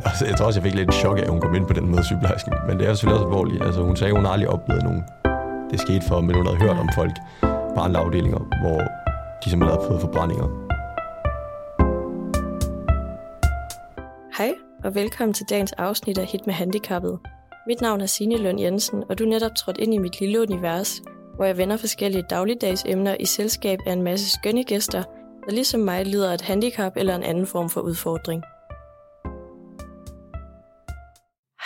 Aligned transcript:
altså, 0.10 0.26
jeg 0.26 0.36
tror 0.36 0.46
også, 0.46 0.60
jeg 0.60 0.64
fik 0.64 0.74
lidt 0.74 0.94
chok 0.94 1.18
af, 1.18 1.22
at 1.22 1.28
hun 1.28 1.40
kom 1.40 1.54
ind 1.54 1.66
på 1.66 1.72
den 1.72 1.88
måde, 1.88 2.04
sygeplejersken. 2.04 2.52
Men 2.66 2.78
det 2.78 2.88
er 2.88 2.94
selvfølgelig 2.94 3.20
også 3.20 3.26
alvorligt. 3.26 3.62
Altså, 3.64 3.82
hun 3.82 3.96
sagde, 3.96 4.12
at 4.12 4.16
hun 4.16 4.26
aldrig 4.26 4.48
oplevet 4.48 4.82
nogen. 4.82 5.04
Det 5.70 5.80
skete 5.80 6.04
for, 6.08 6.20
men 6.20 6.34
hun 6.36 6.46
havde 6.46 6.58
hørt 6.58 6.78
om 6.78 6.88
folk 6.94 7.16
på 7.74 7.80
andre 7.80 8.00
afdelinger, 8.00 8.38
hvor 8.38 8.78
de 9.44 9.50
simpelthen 9.50 9.76
havde 9.76 9.88
fået 9.88 10.00
forbrændinger. 10.00 10.46
Hej, 14.38 14.52
og 14.84 14.94
velkommen 14.94 15.34
til 15.34 15.46
dagens 15.50 15.72
afsnit 15.72 16.18
af 16.18 16.26
Hit 16.26 16.46
med 16.46 16.54
Handicappet. 16.54 17.18
Mit 17.66 17.80
navn 17.80 18.00
er 18.00 18.06
Signe 18.06 18.36
Lund 18.36 18.60
Jensen, 18.60 19.04
og 19.08 19.18
du 19.18 19.24
er 19.24 19.28
netop 19.28 19.54
trådt 19.54 19.78
ind 19.78 19.94
i 19.94 19.98
mit 19.98 20.20
lille 20.20 20.40
univers, 20.40 21.02
hvor 21.36 21.44
jeg 21.44 21.56
vender 21.56 21.76
forskellige 21.76 22.24
dagligdags 22.30 22.84
emner 22.86 23.16
i 23.20 23.24
selskab 23.24 23.78
af 23.86 23.92
en 23.92 24.02
masse 24.02 24.30
skønne 24.30 24.64
gæster, 24.64 25.02
der 25.46 25.52
ligesom 25.52 25.80
mig 25.80 26.06
lider 26.06 26.30
af 26.30 26.34
et 26.34 26.40
handicap 26.40 26.92
eller 26.96 27.16
en 27.16 27.22
anden 27.22 27.46
form 27.46 27.70
for 27.70 27.80
udfordring. 27.80 28.42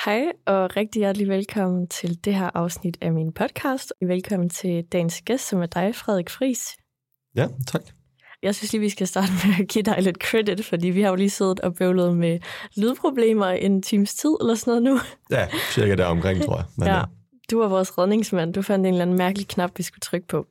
Hej, 0.04 0.24
og 0.46 0.76
rigtig 0.76 1.00
hjertelig 1.00 1.28
velkommen 1.28 1.88
til 1.88 2.24
det 2.24 2.34
her 2.34 2.50
afsnit 2.54 2.98
af 3.00 3.12
min 3.12 3.32
podcast. 3.32 3.92
Velkommen 4.06 4.48
til 4.48 4.84
dagens 4.92 5.22
gæst, 5.22 5.48
som 5.48 5.62
er 5.62 5.66
dig, 5.66 5.94
Frederik 5.94 6.30
Fris. 6.30 6.76
Ja, 7.36 7.46
tak. 7.66 7.82
Jeg 8.42 8.54
synes 8.54 8.72
lige, 8.72 8.80
vi 8.80 8.88
skal 8.88 9.06
starte 9.06 9.32
med 9.44 9.54
at 9.60 9.68
give 9.68 9.82
dig 9.82 10.02
lidt 10.02 10.16
credit, 10.16 10.64
fordi 10.64 10.90
vi 10.90 11.02
har 11.02 11.08
jo 11.08 11.14
lige 11.14 11.30
siddet 11.30 11.60
og 11.60 11.74
bøvlet 11.74 12.16
med 12.16 12.38
lydproblemer 12.76 13.46
en 13.46 13.82
times 13.82 14.14
tid 14.14 14.36
eller 14.40 14.54
sådan 14.54 14.82
noget 14.82 14.82
nu. 14.82 15.00
Ja, 15.36 15.48
cirka 15.70 15.94
der 15.94 16.04
omkring, 16.04 16.42
tror 16.42 16.56
jeg. 16.56 16.64
Men, 16.78 16.88
ja, 16.88 17.02
du 17.50 17.58
var 17.58 17.68
vores 17.68 17.98
redningsmand. 17.98 18.54
Du 18.54 18.62
fandt 18.62 18.86
en 18.86 18.94
eller 18.94 19.02
anden 19.02 19.18
mærkelig 19.18 19.48
knap, 19.48 19.70
vi 19.76 19.82
skulle 19.82 20.00
trykke 20.00 20.26
på. 20.26 20.46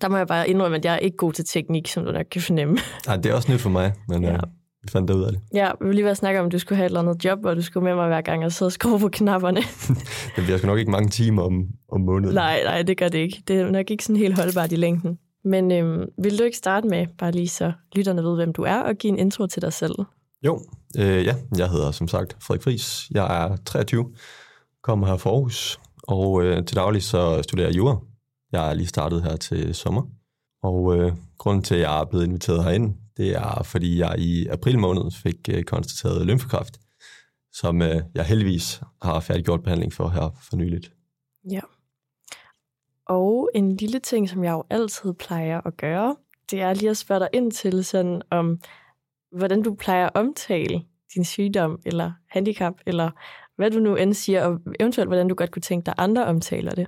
Der 0.00 0.08
må 0.08 0.16
jeg 0.16 0.26
bare 0.26 0.48
indrømme, 0.48 0.76
at 0.76 0.84
jeg 0.84 0.94
er 0.94 0.98
ikke 0.98 1.16
god 1.16 1.32
til 1.32 1.44
teknik, 1.44 1.88
som 1.88 2.04
du 2.04 2.12
nok 2.12 2.26
kan 2.30 2.42
fornemme. 2.42 2.78
Nej, 3.06 3.16
det 3.16 3.26
er 3.26 3.34
også 3.34 3.52
nyt 3.52 3.60
for 3.60 3.70
mig, 3.70 3.92
men 4.08 4.24
ja. 4.24 4.32
øh, 4.32 4.40
vi 4.82 4.88
fandt 4.88 5.08
det 5.08 5.14
ud 5.14 5.22
af 5.22 5.32
det. 5.32 5.40
Ja, 5.54 5.70
vi 5.80 5.86
vil 5.86 5.94
lige 5.94 6.04
være 6.04 6.14
snakke 6.14 6.40
om, 6.40 6.46
at 6.46 6.52
du 6.52 6.58
skulle 6.58 6.76
have 6.76 6.86
et 6.86 6.90
eller 6.90 7.00
andet 7.00 7.24
job, 7.24 7.40
hvor 7.40 7.54
du 7.54 7.62
skulle 7.62 7.84
med 7.84 7.94
mig 7.94 8.06
hver 8.06 8.20
gang 8.20 8.44
og 8.44 8.52
sidde 8.52 8.68
og 8.68 8.72
skrue 8.72 8.98
på 8.98 9.08
knapperne. 9.08 9.60
det 10.36 10.44
bliver 10.44 10.58
sgu 10.58 10.66
nok 10.66 10.78
ikke 10.78 10.90
mange 10.90 11.08
timer 11.08 11.42
om, 11.42 11.66
om 11.92 12.00
måneden. 12.00 12.34
Nej, 12.34 12.62
nej, 12.64 12.82
det 12.82 12.98
gør 12.98 13.08
det 13.08 13.18
ikke. 13.18 13.42
Det 13.48 13.56
er 13.56 13.70
nok 13.70 13.90
ikke 13.90 14.04
sådan 14.04 14.16
helt 14.16 14.38
holdbart 14.38 14.72
i 14.72 14.76
længden. 14.76 15.18
Men 15.44 15.72
øhm, 15.72 16.08
vil 16.18 16.38
du 16.38 16.44
ikke 16.44 16.56
starte 16.56 16.88
med, 16.88 17.06
bare 17.18 17.32
lige 17.32 17.48
så 17.48 17.72
lytterne 17.96 18.24
ved, 18.24 18.36
hvem 18.36 18.52
du 18.52 18.62
er, 18.62 18.78
og 18.78 18.94
give 18.94 19.12
en 19.12 19.18
intro 19.18 19.46
til 19.46 19.62
dig 19.62 19.72
selv? 19.72 19.94
Jo, 20.46 20.60
øh, 20.98 21.24
ja, 21.24 21.34
jeg 21.58 21.70
hedder 21.70 21.90
som 21.90 22.08
sagt 22.08 22.36
Frederik 22.40 22.62
Friis. 22.62 23.08
Jeg 23.10 23.44
er 23.44 23.56
23, 23.56 24.12
kommer 24.82 25.06
her 25.06 25.16
fra 25.16 25.30
Aarhus, 25.30 25.80
og 26.02 26.42
øh, 26.42 26.64
til 26.64 26.76
daglig 26.76 27.02
så 27.02 27.42
studerer 27.42 27.68
jeg 27.68 27.76
jura. 27.76 27.96
Jeg 28.52 28.70
er 28.70 28.74
lige 28.74 28.86
startet 28.86 29.22
her 29.22 29.36
til 29.36 29.74
sommer, 29.74 30.02
og 30.62 30.96
øh, 30.96 31.12
grunden 31.38 31.62
til, 31.62 31.74
at 31.74 31.80
jeg 31.80 32.00
er 32.00 32.04
blevet 32.04 32.24
inviteret 32.24 32.64
herind, 32.64 32.94
det 33.16 33.36
er, 33.36 33.62
fordi 33.62 33.98
jeg 33.98 34.18
i 34.18 34.46
april 34.46 34.78
måned 34.78 35.10
fik 35.22 35.48
øh, 35.50 35.62
konstateret 35.62 36.26
lymfekræft, 36.26 36.80
som 37.52 37.82
øh, 37.82 38.02
jeg 38.14 38.24
heldigvis 38.24 38.80
har 39.02 39.20
færdiggjort 39.20 39.62
behandling 39.62 39.92
for 39.92 40.08
her 40.08 40.36
for 40.50 40.56
nyligt. 40.56 40.92
Ja. 41.50 41.60
Og 43.06 43.50
en 43.54 43.76
lille 43.76 43.98
ting, 43.98 44.28
som 44.28 44.44
jeg 44.44 44.52
jo 44.52 44.64
altid 44.70 45.12
plejer 45.12 45.60
at 45.66 45.76
gøre, 45.76 46.16
det 46.50 46.60
er 46.60 46.74
lige 46.74 46.90
at 46.90 46.96
spørge 46.96 47.20
dig 47.20 47.28
ind 47.32 47.52
til 47.52 47.84
sådan 47.84 48.22
om, 48.30 48.60
hvordan 49.36 49.62
du 49.62 49.74
plejer 49.74 50.06
at 50.06 50.12
omtale 50.14 50.82
din 51.14 51.24
sygdom 51.24 51.80
eller 51.86 52.12
handicap, 52.28 52.74
eller 52.86 53.10
hvad 53.56 53.70
du 53.70 53.78
nu 53.78 53.96
end 53.96 54.14
siger, 54.14 54.44
og 54.44 54.60
eventuelt 54.80 55.08
hvordan 55.08 55.28
du 55.28 55.34
godt 55.34 55.50
kunne 55.50 55.62
tænke 55.62 55.86
dig, 55.86 55.94
andre 55.98 56.26
omtaler 56.26 56.74
det. 56.74 56.86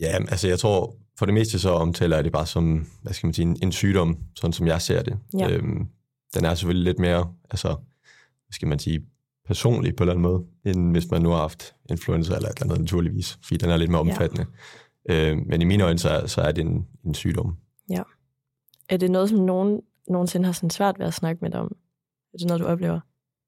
Ja, 0.00 0.16
altså 0.28 0.48
jeg 0.48 0.58
tror, 0.58 0.96
for 1.18 1.26
det 1.26 1.34
meste 1.34 1.58
så 1.58 1.70
omtaler 1.70 2.16
jeg 2.16 2.24
det 2.24 2.32
bare 2.32 2.46
som, 2.46 2.86
hvad 3.02 3.12
skal 3.12 3.26
man 3.26 3.34
sige, 3.34 3.46
en, 3.46 3.56
en 3.62 3.72
sygdom, 3.72 4.18
sådan 4.34 4.52
som 4.52 4.66
jeg 4.66 4.82
ser 4.82 5.02
det. 5.02 5.18
Ja. 5.38 5.50
Øhm, 5.50 5.88
den 6.34 6.44
er 6.44 6.54
selvfølgelig 6.54 6.84
lidt 6.84 6.98
mere, 6.98 7.32
altså, 7.50 7.68
hvad 7.68 8.52
skal 8.52 8.68
man 8.68 8.78
sige, 8.78 9.06
personlig 9.46 9.96
på 9.96 10.04
en 10.04 10.08
eller 10.08 10.18
anden 10.18 10.32
måde, 10.32 10.44
end 10.64 10.90
hvis 10.90 11.10
man 11.10 11.22
nu 11.22 11.30
har 11.30 11.36
haft 11.36 11.74
influenza 11.90 12.34
eller 12.34 12.48
et 12.48 12.54
eller 12.60 12.64
andet 12.72 12.80
naturligvis, 12.80 13.38
fordi 13.42 13.56
den 13.56 13.70
er 13.70 13.76
lidt 13.76 13.90
mere 13.90 14.00
omfattende. 14.00 14.46
Ja. 15.08 15.30
Øhm, 15.30 15.44
men 15.46 15.62
i 15.62 15.64
mine 15.64 15.84
øjne, 15.84 15.98
så 15.98 16.08
er, 16.08 16.26
så 16.26 16.40
er 16.40 16.52
det 16.52 16.64
en, 16.64 16.86
en 17.04 17.14
sygdom. 17.14 17.56
Ja. 17.90 18.02
Er 18.88 18.96
det 18.96 19.10
noget, 19.10 19.28
som 19.28 19.38
nogen 19.38 19.80
nogensinde 20.08 20.46
har 20.46 20.52
sådan 20.52 20.70
svært 20.70 20.98
ved 20.98 21.06
at 21.06 21.14
snakke 21.14 21.38
med 21.42 21.50
dig 21.50 21.60
om? 21.60 21.76
Er 22.34 22.38
det 22.38 22.46
noget, 22.46 22.60
du 22.60 22.66
oplever? 22.66 23.00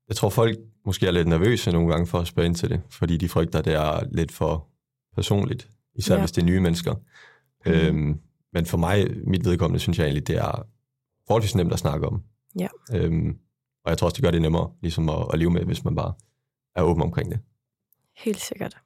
Jeg 0.09 0.17
tror, 0.17 0.29
folk 0.29 0.59
måske 0.87 1.07
er 1.07 1.11
lidt 1.11 1.29
nervøse 1.29 1.73
nogle 1.73 1.91
gange 1.93 2.07
for 2.07 2.19
at 2.19 2.27
spørge 2.27 2.47
ind 2.47 2.55
til 2.55 2.71
det, 2.71 2.81
fordi 2.91 3.17
de 3.17 3.29
frygter, 3.29 3.59
at 3.59 3.65
det 3.65 3.75
er 3.75 4.05
lidt 4.13 4.33
for 4.33 4.69
personligt, 5.15 5.69
især 5.95 6.15
ja. 6.15 6.21
hvis 6.21 6.33
det 6.33 6.43
er 6.43 6.47
nye 6.47 6.61
mennesker. 6.61 6.95
Mm. 7.69 7.75
Øhm, 7.75 8.21
men 8.53 8.67
for 8.67 8.79
mig, 8.79 9.07
mit 9.27 9.45
vedkommende, 9.45 9.81
synes 9.81 9.99
jeg 9.99 10.05
egentlig, 10.05 10.27
det 10.27 10.37
er 10.37 10.67
forholdsvis 11.27 11.55
nemt 11.55 11.73
at 11.73 11.79
snakke 11.79 12.07
om. 12.07 12.23
Ja. 12.59 12.69
Øhm, 12.95 13.39
og 13.85 13.91
jeg 13.91 13.99
tror 13.99 14.07
også, 14.07 14.15
det 14.15 14.25
gør 14.25 14.31
det 14.31 14.43
nemmere 14.43 14.71
ligesom 14.81 15.09
at, 15.09 15.27
at 15.33 15.39
leve 15.39 15.51
med, 15.51 15.65
hvis 15.65 15.85
man 15.85 15.95
bare 15.95 16.13
er 16.77 16.83
åben 16.83 17.03
omkring 17.03 17.31
det. 17.31 17.41
Helt 18.17 18.41
sikkert. 18.41 18.77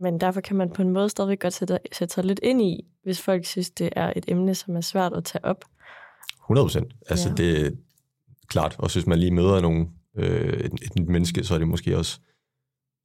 Men 0.00 0.20
derfor 0.20 0.40
kan 0.40 0.56
man 0.56 0.70
på 0.70 0.82
en 0.82 0.90
måde 0.90 1.08
stadigvæk 1.08 1.40
godt 1.40 1.54
sætte, 1.54 1.78
sætte 1.92 2.14
sig 2.14 2.24
lidt 2.24 2.40
ind 2.42 2.62
i, 2.62 2.86
hvis 3.02 3.20
folk 3.20 3.46
synes, 3.46 3.70
det 3.70 3.90
er 3.96 4.12
et 4.16 4.24
emne, 4.28 4.54
som 4.54 4.76
er 4.76 4.80
svært 4.80 5.12
at 5.12 5.24
tage 5.24 5.44
op. 5.44 5.64
100 6.42 6.64
procent. 6.64 6.94
Altså 7.08 7.28
ja. 7.28 7.34
det 7.34 7.66
er 7.66 7.70
klart. 8.46 8.76
Og 8.78 8.92
hvis 8.92 9.06
man 9.06 9.18
lige 9.18 9.30
møder 9.30 9.60
nogle, 9.60 9.88
øh, 10.16 10.52
et, 10.52 10.72
et 10.96 11.08
menneske, 11.08 11.44
så 11.44 11.54
er 11.54 11.58
det 11.58 11.68
måske 11.68 11.98
også 11.98 12.20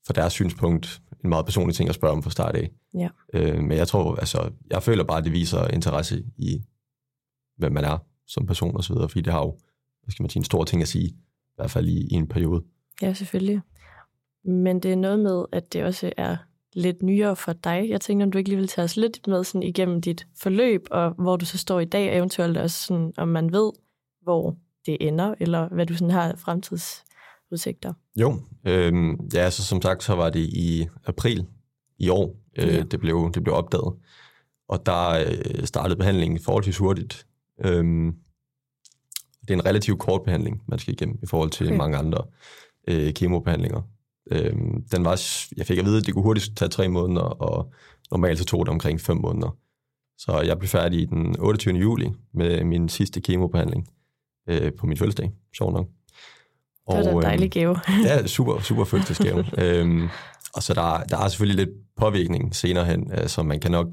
fra 0.07 0.13
deres 0.13 0.33
synspunkt 0.33 1.01
en 1.23 1.29
meget 1.29 1.45
personlig 1.45 1.75
ting 1.75 1.89
at 1.89 1.95
spørge 1.95 2.13
om 2.13 2.23
fra 2.23 2.29
start 2.29 2.55
af. 2.55 2.71
Ja. 2.93 3.09
Øh, 3.33 3.61
men 3.61 3.77
jeg 3.77 3.87
tror, 3.87 4.15
altså, 4.15 4.51
jeg 4.69 4.83
føler 4.83 5.03
bare, 5.03 5.17
at 5.17 5.23
det 5.23 5.31
viser 5.31 5.67
interesse 5.67 6.25
i, 6.37 6.63
hvem 7.57 7.71
man 7.71 7.83
er 7.83 7.97
som 8.27 8.45
person 8.45 8.75
og 8.75 8.83
så 8.83 8.93
videre, 8.93 9.09
fordi 9.09 9.21
det 9.21 9.33
har 9.33 9.39
jo, 9.39 9.57
hvad 10.03 10.11
skal 10.11 10.23
man 10.23 10.29
sige, 10.29 10.39
en 10.39 10.43
stor 10.43 10.63
ting 10.63 10.81
at 10.81 10.87
sige, 10.87 11.07
i 11.07 11.15
hvert 11.55 11.71
fald 11.71 11.87
i, 11.87 12.07
i 12.07 12.13
en 12.13 12.27
periode. 12.27 12.63
Ja, 13.01 13.13
selvfølgelig. 13.13 13.61
Men 14.43 14.79
det 14.79 14.91
er 14.91 14.95
noget 14.95 15.19
med, 15.19 15.45
at 15.51 15.73
det 15.73 15.83
også 15.83 16.11
er 16.17 16.37
lidt 16.73 17.03
nyere 17.03 17.35
for 17.35 17.53
dig. 17.53 17.87
Jeg 17.89 18.01
tænker, 18.01 18.25
om 18.25 18.31
du 18.31 18.37
ikke 18.37 18.49
lige 18.49 18.59
vil 18.59 18.67
tage 18.67 18.85
os 18.85 18.97
lidt 18.97 19.27
med 19.27 19.43
sådan 19.43 19.63
igennem 19.63 20.01
dit 20.01 20.27
forløb, 20.35 20.87
og 20.91 21.11
hvor 21.11 21.35
du 21.35 21.45
så 21.45 21.57
står 21.57 21.79
i 21.79 21.85
dag, 21.85 22.17
eventuelt 22.17 22.57
også 22.57 22.85
sådan, 22.85 23.13
om 23.17 23.27
man 23.27 23.51
ved, 23.51 23.71
hvor 24.21 24.55
det 24.85 24.97
ender, 24.99 25.35
eller 25.39 25.69
hvad 25.69 25.85
du 25.85 25.93
sådan 25.93 26.11
har 26.11 26.35
fremtidsudsigter. 27.49 27.93
Jo, 28.15 28.41
øh, 28.65 29.17
ja, 29.33 29.39
altså 29.39 29.63
som 29.63 29.81
sagt, 29.81 30.03
så 30.03 30.15
var 30.15 30.29
det 30.29 30.39
i 30.39 30.87
april 31.05 31.45
i 31.99 32.09
år, 32.09 32.35
øh, 32.57 32.67
ja. 32.67 32.83
det, 32.83 32.99
blev, 32.99 33.31
det 33.33 33.43
blev 33.43 33.55
opdaget. 33.55 33.93
Og 34.69 34.85
der 34.85 35.09
øh, 35.09 35.65
startede 35.65 35.95
behandlingen 35.95 36.39
forholdsvis 36.39 36.77
hurtigt. 36.77 37.27
Øh, 37.65 38.13
det 39.41 39.53
er 39.53 39.53
en 39.53 39.65
relativt 39.65 39.99
kort 39.99 40.23
behandling, 40.23 40.61
man 40.67 40.79
skal 40.79 40.93
igennem 40.93 41.19
i 41.23 41.25
forhold 41.25 41.49
til 41.49 41.67
okay. 41.67 41.77
mange 41.77 41.97
andre 41.97 42.23
øh, 42.87 43.13
kemobehandlinger. 43.13 43.81
Øh, 44.31 44.53
den 44.91 45.05
var, 45.05 45.21
jeg 45.57 45.65
fik 45.65 45.77
at 45.77 45.85
vide, 45.85 45.97
at 45.97 46.05
det 46.05 46.13
kunne 46.13 46.23
hurtigt 46.23 46.57
tage 46.57 46.69
tre 46.69 46.89
måneder, 46.89 47.21
og 47.21 47.73
normalt 48.11 48.39
så 48.39 48.45
tog 48.45 48.65
det 48.65 48.71
omkring 48.71 49.01
fem 49.01 49.17
måneder. 49.17 49.57
Så 50.17 50.41
jeg 50.41 50.59
blev 50.59 50.69
færdig 50.69 51.09
den 51.09 51.39
28. 51.39 51.75
juli 51.75 52.09
med 52.33 52.63
min 52.63 52.89
sidste 52.89 53.21
kemobehandling 53.21 53.87
øh, 54.49 54.73
på 54.73 54.85
min 54.85 54.97
fødselsdag, 54.97 55.31
sjov 55.57 55.71
nok. 55.71 55.87
Og, 56.87 57.03
det 57.03 57.13
var 57.13 57.19
en 57.19 57.25
dejlig 57.25 57.43
øhm, 57.43 57.49
gave. 57.49 57.79
ja, 58.07 58.27
super, 58.35 58.59
super 58.59 58.83
fødselsdagsgave. 58.83 59.45
øhm, 59.57 60.09
og 60.53 60.63
så 60.63 60.73
der, 60.73 61.03
der 61.03 61.17
er 61.17 61.27
selvfølgelig 61.27 61.65
lidt 61.65 61.77
påvirkning 61.97 62.55
senere 62.55 62.85
hen, 62.85 63.11
altså 63.11 63.43
man 63.43 63.59
kan 63.59 63.71
nok, 63.71 63.87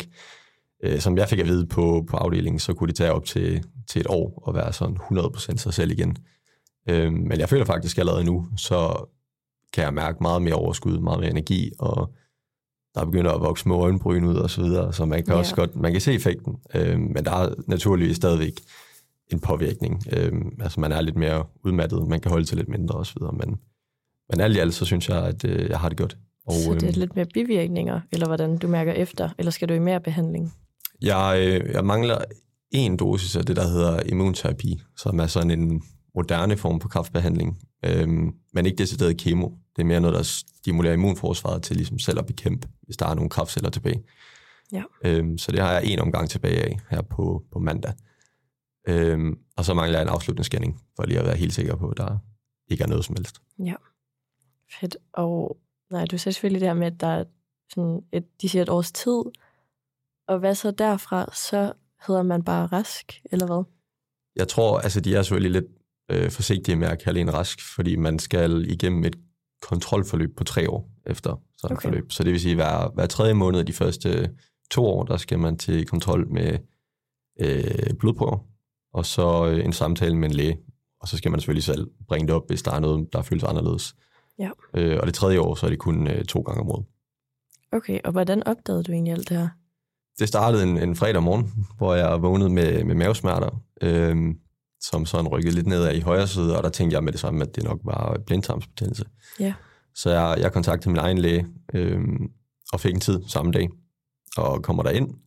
øh, 0.84 1.00
som 1.00 1.16
jeg 1.19 1.28
fik 1.28 1.38
at 1.38 1.47
vide 1.47 1.66
på, 1.66 2.05
på 2.10 2.16
afdelingen, 2.16 2.59
så 2.59 2.75
kunne 2.75 2.88
det 2.88 2.97
tage 2.97 3.12
op 3.12 3.25
til, 3.25 3.65
til 3.88 4.00
et 4.00 4.06
år 4.09 4.44
at 4.49 4.55
være 4.55 4.72
sådan 4.72 4.97
100% 4.97 5.56
sig 5.56 5.75
selv 5.75 5.91
igen. 5.91 6.16
Øhm, 6.88 7.15
men 7.15 7.41
jeg 7.41 7.49
føler 7.49 7.65
faktisk 7.65 7.99
allerede 7.99 8.25
nu, 8.25 8.47
så 8.56 9.09
kan 9.72 9.84
jeg 9.84 9.94
mærke 9.94 10.19
meget 10.21 10.43
mere 10.43 10.55
overskud, 10.55 10.99
meget 10.99 11.21
mere 11.21 11.31
energi, 11.31 11.72
og 11.78 12.15
der 12.94 13.05
begynder 13.05 13.32
at 13.32 13.41
vokse 13.41 13.62
små 13.62 13.81
øjenbryn 13.81 14.25
ud 14.25 14.37
og 14.37 14.50
så 14.50 14.62
videre, 14.62 14.93
så 14.93 15.05
man 15.05 15.25
kan 15.25 15.32
ja. 15.32 15.38
også 15.38 15.55
godt, 15.55 15.76
man 15.76 15.93
kan 15.93 16.00
se 16.00 16.12
effekten, 16.12 16.56
øhm, 16.75 17.00
men 17.00 17.25
der 17.25 17.31
er 17.31 17.55
naturligvis 17.66 18.16
stadigvæk 18.16 18.61
en 19.33 19.41
påvirkning. 19.41 20.03
Øhm, 20.12 20.57
altså 20.61 20.81
man 20.81 20.93
er 20.93 21.01
lidt 21.01 21.17
mere 21.17 21.45
udmattet, 21.65 22.09
man 22.09 22.21
kan 22.21 22.31
holde 22.31 22.44
til 22.44 22.56
lidt 22.56 22.69
mindre 22.69 23.05
videre, 23.19 23.32
men, 23.32 23.56
men 24.31 24.41
alt 24.41 24.56
i 24.56 24.59
alt, 24.59 24.75
så 24.75 24.85
synes 24.85 25.09
jeg, 25.09 25.25
at 25.25 25.44
øh, 25.44 25.71
jeg 25.71 25.79
har 25.79 25.88
det 25.88 25.99
godt. 25.99 26.17
Og, 26.47 26.53
så 26.53 26.75
det 26.75 26.82
er 26.82 26.88
øhm, 26.88 27.00
lidt 27.00 27.17
mere 27.17 27.26
bivirkninger, 27.35 28.00
eller 28.12 28.26
hvordan 28.26 28.59
du 28.59 28.69
mærker 28.69 28.93
efter, 28.93 29.29
eller 29.38 29.50
skal 29.50 29.69
du 29.69 29.75
i 29.75 29.79
mere 29.79 30.00
behandling? 30.00 30.55
Jeg, 31.03 31.37
øh, 31.38 31.73
jeg 31.73 31.85
mangler 31.85 32.19
en 32.71 32.97
dosis 32.97 33.37
af 33.37 33.44
det, 33.44 33.56
der 33.56 33.69
hedder 33.69 34.03
immunterapi, 34.06 34.81
som 34.97 35.21
er 35.21 35.26
sådan 35.26 35.50
en 35.50 35.82
moderne 36.15 36.56
form 36.56 36.81
for 36.81 36.88
kraftbehandling, 36.88 37.59
øhm, 37.85 38.35
men 38.53 38.67
ikke 38.67 38.79
decideret 38.79 39.17
kemo. 39.17 39.49
Det 39.76 39.82
er 39.82 39.87
mere 39.87 40.00
noget, 40.00 40.17
der 40.17 40.23
stimulerer 40.23 40.94
immunforsvaret 40.94 41.62
til 41.62 41.76
ligesom 41.76 41.99
selv 41.99 42.19
at 42.19 42.26
bekæmpe, 42.26 42.69
hvis 42.82 42.97
der 42.97 43.06
er 43.06 43.15
nogle 43.15 43.31
kraftceller 43.31 43.71
tilbage. 43.71 44.03
Ja. 44.73 44.82
Øhm, 45.05 45.38
så 45.38 45.53
det 45.53 45.61
har 45.61 45.73
jeg 45.73 45.85
en 45.85 45.99
omgang 45.99 46.31
tilbage 46.31 46.62
af 46.62 46.79
her 46.91 47.03
på, 47.03 47.43
på 47.53 47.59
mandag. 47.59 47.93
Øhm, 48.89 49.39
og 49.57 49.65
så 49.65 49.75
mangler 49.75 49.99
jeg 49.99 50.03
en 50.03 50.15
afslutningsscanning, 50.15 50.81
for 50.97 51.07
lige 51.07 51.19
at 51.19 51.27
være 51.27 51.37
helt 51.37 51.55
sikker 51.55 51.77
på, 51.77 51.89
at 51.89 51.97
der 51.97 52.19
ikke 52.69 52.85
er 52.85 52.89
noget 52.89 53.05
som 53.05 53.17
helst. 53.17 53.41
Ja, 53.59 53.75
fedt. 54.81 54.97
Og 55.13 55.59
nej, 55.91 56.05
du 56.05 56.19
sagde 56.19 56.35
selvfølgelig 56.35 56.61
det 56.61 56.69
her 56.69 56.75
med, 56.75 56.87
at 56.87 57.01
der 57.01 57.07
er 57.07 57.25
sådan 57.75 58.03
et, 58.13 58.25
de 58.43 58.49
siger 58.49 58.63
et 58.63 58.69
års 58.69 58.93
tid, 58.93 59.23
og 60.29 60.39
hvad 60.39 60.55
så 60.55 60.71
derfra, 60.71 61.35
så 61.35 61.73
hedder 62.07 62.23
man 62.23 62.45
bare 62.45 62.67
rask, 62.67 63.21
eller 63.33 63.47
hvad? 63.47 63.65
Jeg 64.37 64.49
tror, 64.49 64.79
altså 64.79 65.01
de 65.01 65.15
er 65.15 65.23
selvfølgelig 65.23 65.63
lidt 65.63 65.71
øh, 66.11 66.31
forsigtige 66.31 66.77
med 66.77 66.89
at 66.89 67.03
kalde 67.03 67.21
en 67.21 67.35
rask, 67.35 67.75
fordi 67.75 67.97
man 67.97 68.19
skal 68.19 68.71
igennem 68.71 69.05
et 69.05 69.17
kontrolforløb 69.63 70.37
på 70.37 70.45
tre 70.45 70.71
år 70.71 70.91
efter 71.07 71.43
sådan 71.57 71.77
okay. 71.77 71.89
forløb. 71.89 72.13
Så 72.13 72.25
det 72.25 72.33
vil 72.33 72.41
sige, 72.41 72.55
hver, 72.55 72.91
hver 72.95 73.07
tredje 73.07 73.35
måned 73.35 73.65
de 73.65 73.73
første 73.73 74.35
to 74.71 74.87
år, 74.87 75.05
der 75.05 75.17
skal 75.17 75.39
man 75.39 75.59
til 75.59 75.87
kontrol 75.87 76.29
med 76.29 76.59
øh, 77.41 77.95
blodprøver, 77.99 78.54
og 78.94 79.06
så 79.06 79.46
øh, 79.46 79.64
en 79.64 79.73
samtale 79.73 80.17
med 80.17 80.29
en 80.29 80.35
læge. 80.35 80.58
Og 81.00 81.08
så 81.08 81.17
skal 81.17 81.31
man 81.31 81.41
selvfølgelig 81.41 81.64
selv 81.64 81.91
bringe 82.08 82.26
det 82.26 82.35
op, 82.35 82.43
hvis 82.46 82.62
der 82.62 82.73
er 82.73 82.81
noget, 82.81 83.08
der 83.12 83.23
føles 83.23 83.44
anderledes. 83.44 83.94
Ja. 84.38 84.50
Øh, 84.75 84.99
og 85.00 85.06
det 85.06 85.14
tredje 85.14 85.41
år, 85.41 85.55
så 85.55 85.67
er 85.67 85.70
det 85.70 85.79
kun 85.79 86.06
øh, 86.06 86.25
to 86.25 86.41
gange 86.41 86.61
om 86.61 86.70
året. 86.70 86.85
Okay, 87.73 87.99
og 88.05 88.12
hvordan 88.12 88.46
opdagede 88.46 88.82
du 88.82 88.93
egentlig 88.93 89.12
alt 89.12 89.29
det 89.29 89.37
her? 89.37 89.49
Det 90.19 90.29
startede 90.29 90.62
en, 90.62 90.79
en 90.79 90.96
fredag 90.96 91.23
morgen, 91.23 91.67
hvor 91.76 91.94
jeg 91.94 92.23
vågnede 92.23 92.50
med, 92.50 92.85
med 92.85 92.94
mavesmerter, 92.94 93.62
øh, 93.82 94.35
som 94.81 95.06
sådan 95.06 95.29
rykkede 95.29 95.55
lidt 95.55 95.67
nedad 95.67 95.94
i 95.94 96.00
højre 96.00 96.26
side, 96.26 96.56
og 96.56 96.62
der 96.62 96.69
tænkte 96.69 96.94
jeg 96.94 97.05
med 97.05 97.12
det 97.12 97.20
samme, 97.20 97.44
at 97.44 97.56
det 97.56 97.64
nok 97.64 97.81
var 97.85 98.19
blindtarmsbetændelse. 98.26 99.05
Ja. 99.40 99.55
Så 99.94 100.11
jeg, 100.11 100.37
jeg 100.40 100.52
kontaktede 100.52 100.90
min 100.90 100.99
egen 100.99 101.19
læge 101.19 101.47
øh, 101.75 102.00
og 102.73 102.81
fik 102.81 102.94
en 102.94 103.00
tid 103.00 103.23
samme 103.26 103.52
dag, 103.52 103.69
og 104.37 104.62
kommer 104.62 104.82
derind. 104.82 105.24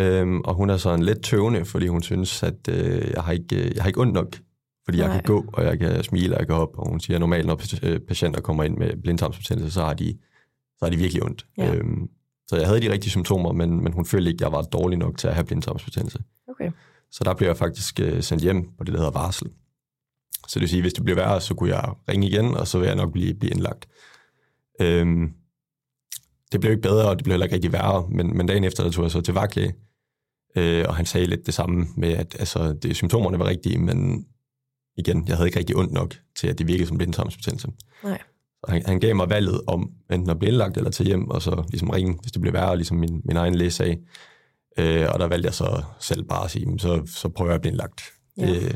Øh, 0.00 0.36
og 0.44 0.54
hun 0.54 0.70
er 0.70 0.76
sådan 0.76 1.02
lidt 1.02 1.22
tøvende, 1.22 1.64
fordi 1.64 1.86
hun 1.86 2.02
synes, 2.02 2.42
at 2.42 2.68
øh, 2.68 3.10
jeg, 3.14 3.22
har 3.22 3.32
ikke, 3.32 3.56
øh, 3.56 3.74
jeg 3.74 3.82
har 3.82 3.88
ikke 3.88 4.00
ondt 4.00 4.12
nok, 4.12 4.36
fordi 4.84 4.98
jeg 4.98 5.06
Nej. 5.06 5.16
kan 5.16 5.24
gå, 5.24 5.44
og 5.52 5.64
jeg 5.64 5.78
kan 5.78 6.02
smile, 6.02 6.34
og 6.34 6.38
jeg 6.38 6.46
kan 6.46 6.56
hoppe. 6.56 6.78
Og 6.78 6.88
hun 6.88 7.00
siger, 7.00 7.16
at 7.16 7.20
normalt, 7.20 7.46
når 7.46 7.60
øh, 7.82 8.00
patienter 8.00 8.40
kommer 8.40 8.64
ind 8.64 8.76
med 8.76 8.96
blindtarmsbetændelse, 9.02 9.74
så 9.74 9.80
har 9.80 9.94
de, 9.94 10.18
så 10.78 10.84
har 10.84 10.90
de 10.90 10.96
virkelig 10.96 11.22
ondt. 11.22 11.46
Ja. 11.58 11.74
Øhm, 11.74 12.08
så 12.46 12.56
jeg 12.56 12.66
havde 12.66 12.80
de 12.80 12.92
rigtige 12.92 13.10
symptomer, 13.10 13.52
men, 13.52 13.82
men 13.84 13.92
hun 13.92 14.06
følte 14.06 14.30
ikke, 14.30 14.44
at 14.44 14.50
jeg 14.50 14.52
var 14.52 14.62
dårlig 14.62 14.98
nok 14.98 15.18
til 15.18 15.28
at 15.28 15.34
have 15.34 15.44
blindtarmsbetændelse. 15.44 16.18
Okay. 16.48 16.70
Så 17.10 17.24
der 17.24 17.34
blev 17.34 17.48
jeg 17.48 17.56
faktisk 17.56 18.00
øh, 18.00 18.22
sendt 18.22 18.42
hjem 18.42 18.70
på 18.78 18.84
det, 18.84 18.92
der 18.94 18.98
hedder 18.98 19.20
varsel. 19.20 19.46
Så 20.48 20.54
det 20.54 20.60
vil 20.60 20.68
sige, 20.68 20.78
at 20.78 20.84
hvis 20.84 20.92
det 20.92 21.04
blev 21.04 21.16
værre, 21.16 21.40
så 21.40 21.54
kunne 21.54 21.70
jeg 21.70 21.92
ringe 22.08 22.28
igen, 22.28 22.54
og 22.54 22.68
så 22.68 22.78
vil 22.78 22.86
jeg 22.86 22.96
nok 22.96 23.12
blive, 23.12 23.34
blive 23.34 23.50
indlagt. 23.50 23.88
Øhm, 24.80 25.32
det 26.52 26.60
blev 26.60 26.72
ikke 26.72 26.82
bedre, 26.82 27.08
og 27.08 27.16
det 27.16 27.24
blev 27.24 27.32
heller 27.32 27.46
ikke 27.46 27.54
rigtig 27.54 27.72
værre, 27.72 28.08
men, 28.08 28.36
men 28.36 28.46
dagen 28.46 28.64
efter, 28.64 28.82
der 28.82 28.90
tog 28.90 29.02
jeg 29.02 29.10
så 29.10 29.20
til 29.20 29.34
vagtlæge, 29.34 29.74
øh, 30.56 30.84
og 30.88 30.96
han 30.96 31.06
sagde 31.06 31.26
lidt 31.26 31.46
det 31.46 31.54
samme 31.54 31.86
med, 31.96 32.08
at 32.12 32.36
altså, 32.38 32.72
det, 32.72 32.96
symptomerne 32.96 33.38
var 33.38 33.46
rigtige, 33.46 33.78
men 33.78 34.26
igen, 34.96 35.28
jeg 35.28 35.36
havde 35.36 35.48
ikke 35.48 35.58
rigtig 35.58 35.76
ondt 35.76 35.92
nok 35.92 36.14
til, 36.36 36.46
at 36.48 36.58
det 36.58 36.66
virkede 36.66 36.86
som 36.88 36.98
blindtarmsbetændelse. 36.98 37.68
Nej. 38.04 38.18
Og 38.62 38.72
han, 38.72 38.82
han 38.86 39.00
gav 39.00 39.16
mig 39.16 39.30
valget 39.30 39.60
om 39.66 39.90
enten 40.12 40.30
at 40.30 40.38
blive 40.38 40.48
indlagt 40.50 40.76
eller 40.76 40.90
til 40.90 41.06
hjem, 41.06 41.28
og 41.30 41.42
så 41.42 41.64
ligesom 41.70 41.90
ringe, 41.90 42.18
hvis 42.22 42.32
det 42.32 42.40
blev 42.42 42.52
værre, 42.52 42.76
ligesom 42.76 42.96
min, 42.96 43.20
min 43.24 43.36
egen 43.36 43.54
læge 43.54 43.70
sagde. 43.70 43.96
Øh, 44.78 45.06
og 45.12 45.18
der 45.20 45.26
valgte 45.26 45.46
jeg 45.46 45.54
så 45.54 45.82
selv 46.00 46.24
bare 46.24 46.44
at 46.44 46.50
sige, 46.50 46.66
"Men 46.66 46.78
så, 46.78 47.02
så 47.06 47.28
prøver 47.28 47.50
jeg 47.50 47.54
at 47.54 47.60
blive 47.60 47.70
indlagt. 47.70 48.00
Ja. 48.38 48.50
Øh, 48.54 48.74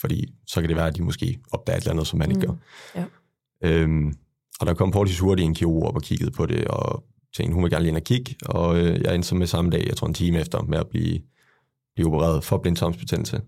fordi 0.00 0.34
så 0.46 0.60
kan 0.60 0.68
det 0.68 0.76
være, 0.76 0.86
at 0.86 0.96
de 0.96 1.02
måske 1.02 1.38
opdager 1.52 1.76
et 1.76 1.80
eller 1.82 1.92
andet, 1.92 2.06
som 2.06 2.18
man 2.18 2.30
ikke 2.30 2.46
Mm, 2.46 2.56
gør. 2.94 3.00
ja. 3.00 3.04
Øhm, 3.80 4.14
og 4.60 4.66
der 4.66 4.74
kom 4.74 4.92
forholdsvis 4.92 5.18
hurtigt 5.18 5.46
en 5.46 5.54
kirurg 5.54 5.86
op 5.88 5.96
og 5.96 6.02
kiggede 6.02 6.30
på 6.30 6.46
det, 6.46 6.64
og 6.64 7.04
tænkte, 7.36 7.54
hun 7.54 7.62
vil 7.62 7.70
gerne 7.70 7.82
lige 7.82 7.88
ind 7.88 7.96
og 7.96 8.02
kigge. 8.02 8.36
Og 8.46 8.78
øh, 8.78 9.00
jeg 9.00 9.14
endte 9.14 9.28
så 9.28 9.34
med 9.34 9.46
samme 9.46 9.70
dag, 9.70 9.86
jeg 9.86 9.96
tror 9.96 10.06
en 10.06 10.14
time 10.14 10.40
efter, 10.40 10.62
med 10.62 10.78
at 10.78 10.88
blive, 10.88 11.20
blive 11.94 12.08
opereret 12.08 12.44
for 12.44 12.58
blindtarmsbetændelse. 12.58 13.40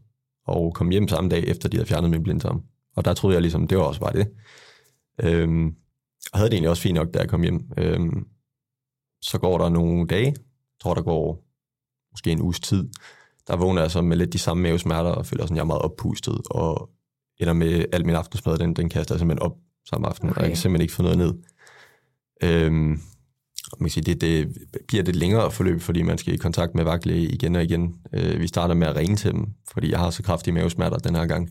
Og 0.46 0.74
kom 0.74 0.90
hjem 0.90 1.08
samme 1.08 1.30
dag, 1.30 1.44
efter 1.44 1.68
de 1.68 1.76
havde 1.76 1.88
fjernet 1.88 2.10
min 2.10 2.22
blindtarm. 2.22 2.62
Og 2.96 3.04
der 3.04 3.14
troede 3.14 3.34
jeg 3.34 3.42
ligesom, 3.42 3.68
det 3.68 3.78
var 3.78 3.84
også 3.84 4.00
bare 4.00 4.12
det. 4.12 4.28
Øhm, 5.22 5.66
og 6.32 6.38
havde 6.38 6.50
det 6.50 6.54
egentlig 6.54 6.70
også 6.70 6.82
fint 6.82 6.94
nok, 6.94 7.14
da 7.14 7.18
jeg 7.18 7.28
kom 7.28 7.42
hjem. 7.42 7.70
Øhm, 7.78 8.26
så 9.20 9.38
går 9.38 9.58
der 9.58 9.68
nogle 9.68 10.06
dage, 10.06 10.26
jeg 10.26 10.80
tror 10.82 10.94
der 10.94 11.02
går 11.02 11.44
måske 12.12 12.30
en 12.30 12.42
uges 12.42 12.60
tid, 12.60 12.88
der 13.46 13.56
vågner 13.56 13.80
jeg 13.80 13.90
så 13.90 14.02
med 14.02 14.16
lidt 14.16 14.32
de 14.32 14.38
samme 14.38 14.62
mavesmerter, 14.62 15.10
og 15.10 15.26
føler 15.26 15.44
sådan, 15.44 15.56
jeg 15.56 15.62
er 15.62 15.66
meget 15.66 15.82
oppustet, 15.82 16.40
og 16.50 16.90
ender 17.40 17.52
med 17.52 17.84
al 17.92 18.06
min 18.06 18.14
aftensmad, 18.14 18.58
den, 18.58 18.76
den 18.76 18.88
kaster 18.88 19.14
jeg 19.14 19.18
simpelthen 19.18 19.42
op 19.50 19.56
samme 19.88 20.08
aften, 20.08 20.30
okay. 20.30 20.36
og 20.36 20.42
jeg 20.42 20.50
kan 20.50 20.56
simpelthen 20.56 20.82
ikke 20.82 20.94
få 20.94 21.02
noget 21.02 21.18
ned. 21.18 21.34
Øhm, 22.42 23.00
man 23.80 23.88
kan 23.88 23.90
sige, 23.90 24.14
det, 24.14 24.20
det 24.20 24.58
bliver 24.88 25.02
det 25.04 25.16
længere 25.16 25.50
forløb, 25.50 25.80
fordi 25.80 26.02
man 26.02 26.18
skal 26.18 26.34
i 26.34 26.36
kontakt 26.36 26.74
med 26.74 26.84
vagtlæge 26.84 27.22
igen 27.22 27.56
og 27.56 27.64
igen. 27.64 27.96
Øh, 28.12 28.40
vi 28.40 28.46
starter 28.46 28.74
med 28.74 28.86
at 28.86 28.96
ringe 28.96 29.16
til 29.16 29.32
dem, 29.32 29.46
fordi 29.72 29.90
jeg 29.90 29.98
har 29.98 30.10
så 30.10 30.22
kraftige 30.22 30.54
mavesmerter 30.54 30.98
den 30.98 31.14
her 31.14 31.26
gang. 31.26 31.50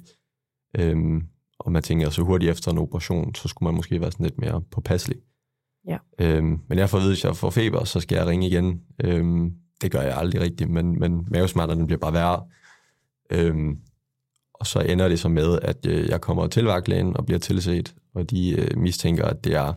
Øhm, 0.77 1.23
og 1.59 1.71
man 1.71 1.83
tænker, 1.83 2.09
så 2.09 2.21
hurtigt 2.21 2.51
efter 2.51 2.71
en 2.71 2.77
operation, 2.77 3.35
så 3.35 3.47
skulle 3.47 3.67
man 3.67 3.75
måske 3.75 4.01
være 4.01 4.11
sådan 4.11 4.23
lidt 4.23 4.39
mere 4.39 4.61
påpasselig. 4.71 5.17
Ja. 5.87 5.97
Øhm, 6.19 6.59
men 6.69 6.77
jeg 6.77 6.89
får 6.89 6.97
at 6.97 7.01
vide, 7.01 7.13
hvis 7.13 7.23
jeg 7.23 7.35
får 7.35 7.49
feber, 7.49 7.83
så 7.83 7.99
skal 7.99 8.15
jeg 8.15 8.27
ringe 8.27 8.47
igen. 8.47 8.81
Øhm, 9.03 9.53
det 9.81 9.91
gør 9.91 10.01
jeg 10.01 10.17
aldrig 10.17 10.41
rigtigt, 10.41 10.69
men, 10.69 10.99
men 10.99 11.27
mavesmerterne 11.31 11.85
bliver 11.85 11.99
bare 11.99 12.13
værre. 12.13 12.43
Øhm, 13.31 13.77
og 14.53 14.67
så 14.67 14.79
ender 14.79 15.07
det 15.07 15.19
så 15.19 15.29
med, 15.29 15.59
at 15.61 15.85
øh, 15.85 16.09
jeg 16.09 16.21
kommer 16.21 16.47
til 16.47 16.65
vagtlægen 16.65 17.17
og 17.17 17.25
bliver 17.25 17.39
tilset, 17.39 17.95
og 18.13 18.29
de 18.29 18.51
øh, 18.51 18.77
mistænker, 18.77 19.25
at 19.25 19.43
det 19.43 19.53
er 19.53 19.73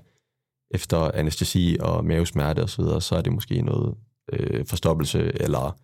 efter 0.74 1.10
anestesi 1.14 1.76
og 1.80 2.04
mavesmerte 2.04 2.60
osv., 2.60 2.68
så, 2.68 2.82
videre, 2.82 3.00
så 3.00 3.16
er 3.16 3.22
det 3.22 3.32
måske 3.32 3.62
noget 3.62 3.94
øh, 4.32 4.66
forstoppelse, 4.66 5.42
eller 5.42 5.78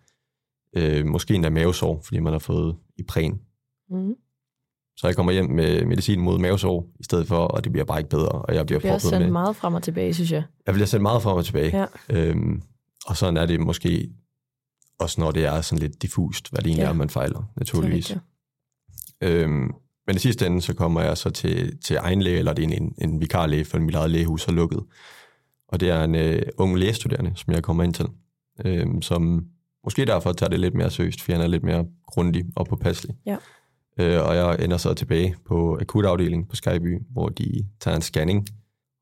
øh, 0.75 1.05
måske 1.05 1.33
endda 1.33 1.49
mavesår, 1.49 2.01
fordi 2.03 2.19
man 2.19 2.33
har 2.33 2.39
fået 2.39 2.75
Ipren. 2.97 3.41
Mm. 3.89 4.15
Så 4.97 5.07
jeg 5.07 5.15
kommer 5.15 5.31
hjem 5.31 5.49
med 5.49 5.85
medicin 5.85 6.19
mod 6.19 6.39
mavesår 6.39 6.87
i 6.99 7.03
stedet 7.03 7.27
for, 7.27 7.37
og 7.37 7.63
det 7.63 7.71
bliver 7.71 7.85
bare 7.85 7.99
ikke 7.99 8.09
bedre, 8.09 8.29
og 8.29 8.55
jeg 8.55 8.65
bliver 8.65 8.79
Det 8.79 8.89
er 8.89 8.93
også 8.93 9.05
proppet 9.05 9.17
sendt 9.17 9.25
med... 9.25 9.31
meget 9.31 9.55
frem 9.55 9.73
og 9.73 9.83
tilbage, 9.83 10.13
synes 10.13 10.31
jeg. 10.31 10.43
Jeg 10.65 10.73
bliver 10.73 10.87
sendt 10.87 11.01
meget 11.01 11.21
frem 11.23 11.37
og 11.37 11.45
tilbage. 11.45 11.77
Ja. 11.77 11.85
Øhm, 12.09 12.61
og 13.05 13.17
sådan 13.17 13.37
er 13.37 13.45
det 13.45 13.59
måske 13.59 14.09
også, 14.99 15.21
når 15.21 15.31
det 15.31 15.45
er 15.45 15.61
sådan 15.61 15.79
lidt 15.81 16.01
diffust, 16.01 16.49
hvad 16.49 16.61
det 16.61 16.67
egentlig 16.67 16.83
Ja. 16.83 16.89
er, 16.89 16.93
man 16.93 17.09
fejler, 17.09 17.43
naturligvis. 17.55 18.07
Det 18.07 18.15
er 18.15 18.19
Øhm, 19.43 19.71
men 20.07 20.15
i 20.15 20.19
sidste 20.19 20.45
ende, 20.45 20.61
så 20.61 20.73
kommer 20.73 21.01
jeg 21.01 21.17
så 21.17 21.29
til, 21.29 21.77
til 21.77 21.95
egen 21.95 22.21
læge, 22.21 22.37
eller 22.37 22.53
det 22.53 22.63
er 22.63 22.67
en, 22.67 22.83
en, 22.83 22.95
en 23.09 23.21
vikarlæge, 23.21 23.65
for 23.65 23.79
mit 23.79 23.95
eget 23.95 24.11
lægehus 24.11 24.47
er 24.47 24.51
lukket. 24.51 24.83
Og 25.67 25.79
det 25.79 25.89
er 25.89 26.03
en 26.03 26.15
øh, 26.15 26.41
ung 26.57 26.77
lægestuderende, 26.77 27.31
som 27.35 27.53
jeg 27.53 27.63
kommer 27.63 27.83
ind 27.83 27.93
til, 27.93 28.07
øhm, 28.65 29.01
som 29.01 29.45
måske 29.83 30.05
derfor 30.05 30.33
tager 30.33 30.49
det 30.49 30.59
lidt 30.59 30.73
mere 30.73 30.91
seriøst, 30.91 31.21
fordi 31.21 31.33
han 31.33 31.41
er 31.41 31.47
lidt 31.47 31.63
mere 31.63 31.85
grundig 32.05 32.45
og 32.55 32.67
påpasselig. 32.67 33.15
Ja. 33.25 33.37
Øh, 33.99 34.27
og 34.27 34.35
jeg 34.35 34.57
ender 34.63 34.77
så 34.77 34.93
tilbage 34.93 35.35
på 35.45 35.77
akutafdelingen 35.81 36.47
på 36.47 36.55
Skyby, 36.55 36.99
hvor 37.09 37.29
de 37.29 37.65
tager 37.79 37.95
en 37.95 38.01
scanning, 38.01 38.47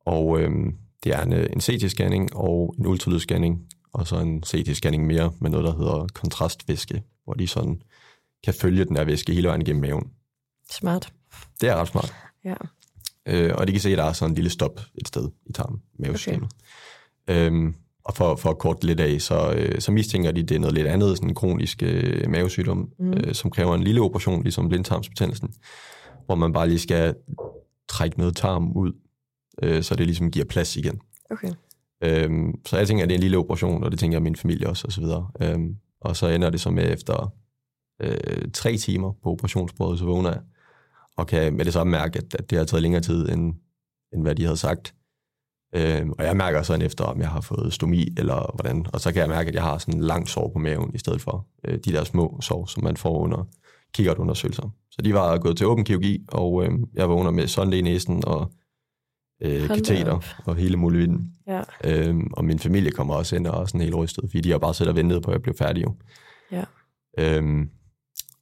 og 0.05 0.39
øhm, 0.41 0.77
det 1.03 1.15
er 1.15 1.23
en, 1.23 1.33
øh, 1.33 1.47
en 1.53 1.59
CT-scanning 1.59 2.35
og 2.35 2.75
en 2.79 2.85
ultralydsscanning, 2.85 3.61
og 3.93 4.07
så 4.07 4.19
en 4.19 4.43
CT-scanning 4.45 5.05
mere 5.05 5.31
med 5.41 5.49
noget, 5.49 5.65
der 5.65 5.77
hedder 5.77 6.07
kontrastvæske, 6.13 7.03
hvor 7.23 7.33
de 7.33 7.47
sådan 7.47 7.81
kan 8.43 8.53
følge 8.53 8.85
den 8.85 8.95
der 8.95 9.03
væske 9.03 9.33
hele 9.33 9.47
vejen 9.47 9.61
igennem 9.61 9.81
maven. 9.81 10.11
Smart. 10.71 11.13
Det 11.62 11.69
er 11.69 11.75
ret 11.75 11.88
smart. 11.88 12.13
Ja. 12.45 12.56
Øh, 13.26 13.56
og 13.56 13.68
de 13.68 13.71
kan 13.71 13.81
se, 13.81 13.92
at 13.92 13.97
der 13.97 14.04
er 14.04 14.14
sådan 14.14 14.31
en 14.31 14.35
lille 14.35 14.49
stop 14.49 14.81
et 14.95 15.07
sted 15.07 15.30
i 15.45 15.54
tarmen, 15.54 15.81
mavesystemet. 15.99 16.49
Okay. 17.28 17.45
Øhm, 17.45 17.76
og 18.04 18.16
for, 18.16 18.35
for 18.35 18.49
at 18.49 18.57
korte 18.57 18.85
lidt 18.85 18.99
af, 18.99 19.21
så, 19.21 19.54
øh, 19.54 19.81
så 19.81 19.92
mistænker 19.92 20.31
de, 20.31 20.44
det 20.44 20.56
er 20.56 20.59
noget 20.59 20.76
lidt 20.76 20.88
andet, 20.88 21.18
sådan 21.18 21.30
en 21.30 21.35
kronisk 21.35 21.83
øh, 21.83 22.30
mavesygdom, 22.30 22.90
mm. 22.99 23.14
øh, 23.14 23.33
som 23.33 23.52
kræver 23.52 23.76
en 23.76 23.83
lille 23.83 24.02
operation, 24.02 24.44
ligesom 24.44 24.69
blindtarmsbetændelsen, 24.69 25.54
hvor 26.26 26.35
man 26.35 26.54
bare 26.54 26.68
lige 26.68 26.80
skal 26.80 27.16
trække 27.90 28.19
noget 28.19 28.35
tarm 28.35 28.71
ud, 28.71 28.92
øh, 29.64 29.83
så 29.83 29.95
det 29.95 30.06
ligesom 30.06 30.31
giver 30.31 30.45
plads 30.45 30.76
igen. 30.78 30.99
Okay. 31.31 31.52
Øhm, 32.04 32.54
så 32.66 32.78
jeg 32.78 32.88
tænker, 32.88 33.04
at 33.04 33.09
det 33.09 33.16
er 33.16 33.18
en 33.18 33.23
lille 33.23 33.38
operation, 33.38 33.83
og 33.83 33.92
det 33.92 33.99
tænker 33.99 34.16
jeg 34.16 34.23
min 34.23 34.35
familie 34.35 34.69
også, 34.69 34.88
og 34.88 34.92
så 34.92 35.02
videre. 35.02 35.28
Øhm, 35.42 35.76
og 36.02 36.16
så 36.16 36.28
ender 36.28 36.49
det 36.49 36.61
så 36.61 36.69
med 36.69 36.94
efter 36.94 37.33
øh, 38.02 38.52
tre 38.54 38.78
timer 38.78 39.11
på 39.23 39.30
operationsbordet, 39.30 39.99
så 39.99 40.06
vågner 40.06 40.30
jeg, 40.30 40.42
og 41.19 41.28
kan 41.28 41.54
med 41.54 41.66
det 41.66 41.73
samme 41.73 41.92
mærke, 41.92 42.19
at, 42.19 42.35
at 42.35 42.49
det 42.49 42.57
har 42.57 42.66
taget 42.66 42.81
længere 42.81 43.02
tid, 43.02 43.30
end, 43.30 43.54
end 44.14 44.21
hvad 44.21 44.35
de 44.35 44.44
havde 44.44 44.57
sagt. 44.57 44.95
Øhm, 45.76 46.11
og 46.11 46.26
jeg 46.26 46.38
mærker 46.38 46.61
sådan 46.61 46.85
efter, 46.85 47.04
om 47.04 47.19
jeg 47.19 47.30
har 47.30 47.42
fået 47.42 47.73
stomi, 47.73 48.07
eller 48.18 48.56
hvordan. 48.56 48.85
Og 48.94 48.99
så 48.99 49.11
kan 49.11 49.21
jeg 49.21 49.30
mærke, 49.30 49.47
at 49.47 49.56
jeg 49.56 49.64
har 49.64 49.78
sådan 49.78 49.94
en 49.94 50.02
lang 50.02 50.28
sår 50.28 50.49
på 50.54 50.59
maven, 50.59 50.92
i 50.94 50.97
stedet 50.97 51.21
for 51.21 51.47
øh, 51.66 51.80
de 51.85 51.92
der 51.92 52.04
små 52.04 52.40
sår, 52.42 52.66
som 52.66 52.83
man 52.83 52.97
får 52.97 53.19
under 53.19 53.47
kikkertundersøgelser. 53.94 54.69
Så 54.92 55.02
de 55.02 55.14
var 55.14 55.38
gået 55.38 55.57
til 55.57 55.68
åben 55.68 55.85
kirurgi, 55.85 56.26
og 56.28 56.66
øh, 56.66 56.71
jeg 56.94 57.09
vågner 57.09 57.31
med 57.31 57.47
sonde 57.47 57.78
i 57.78 57.81
næsen, 57.81 58.26
og 58.26 58.52
øh, 59.42 59.68
kateter, 59.68 60.19
og 60.45 60.56
hele 60.56 60.78
muligheden. 60.78 61.33
Ja. 61.47 61.61
Øhm, 61.83 62.28
og 62.33 62.45
min 62.45 62.59
familie 62.59 62.92
kommer 62.92 63.14
også 63.14 63.35
ind 63.35 63.47
og 63.47 63.61
er 63.61 63.66
sådan 63.66 63.81
helt 63.81 63.95
rystet, 63.95 64.23
fordi 64.30 64.42
de 64.42 64.52
har 64.52 64.57
bare 64.57 64.73
siddet 64.73 64.90
og 64.90 64.95
ventet 64.95 65.23
på, 65.23 65.31
at 65.31 65.33
jeg 65.33 65.42
blev 65.42 65.56
færdig. 65.56 65.83
Jo. 65.83 65.95
Ja. 66.52 66.64
Øhm, 67.18 67.69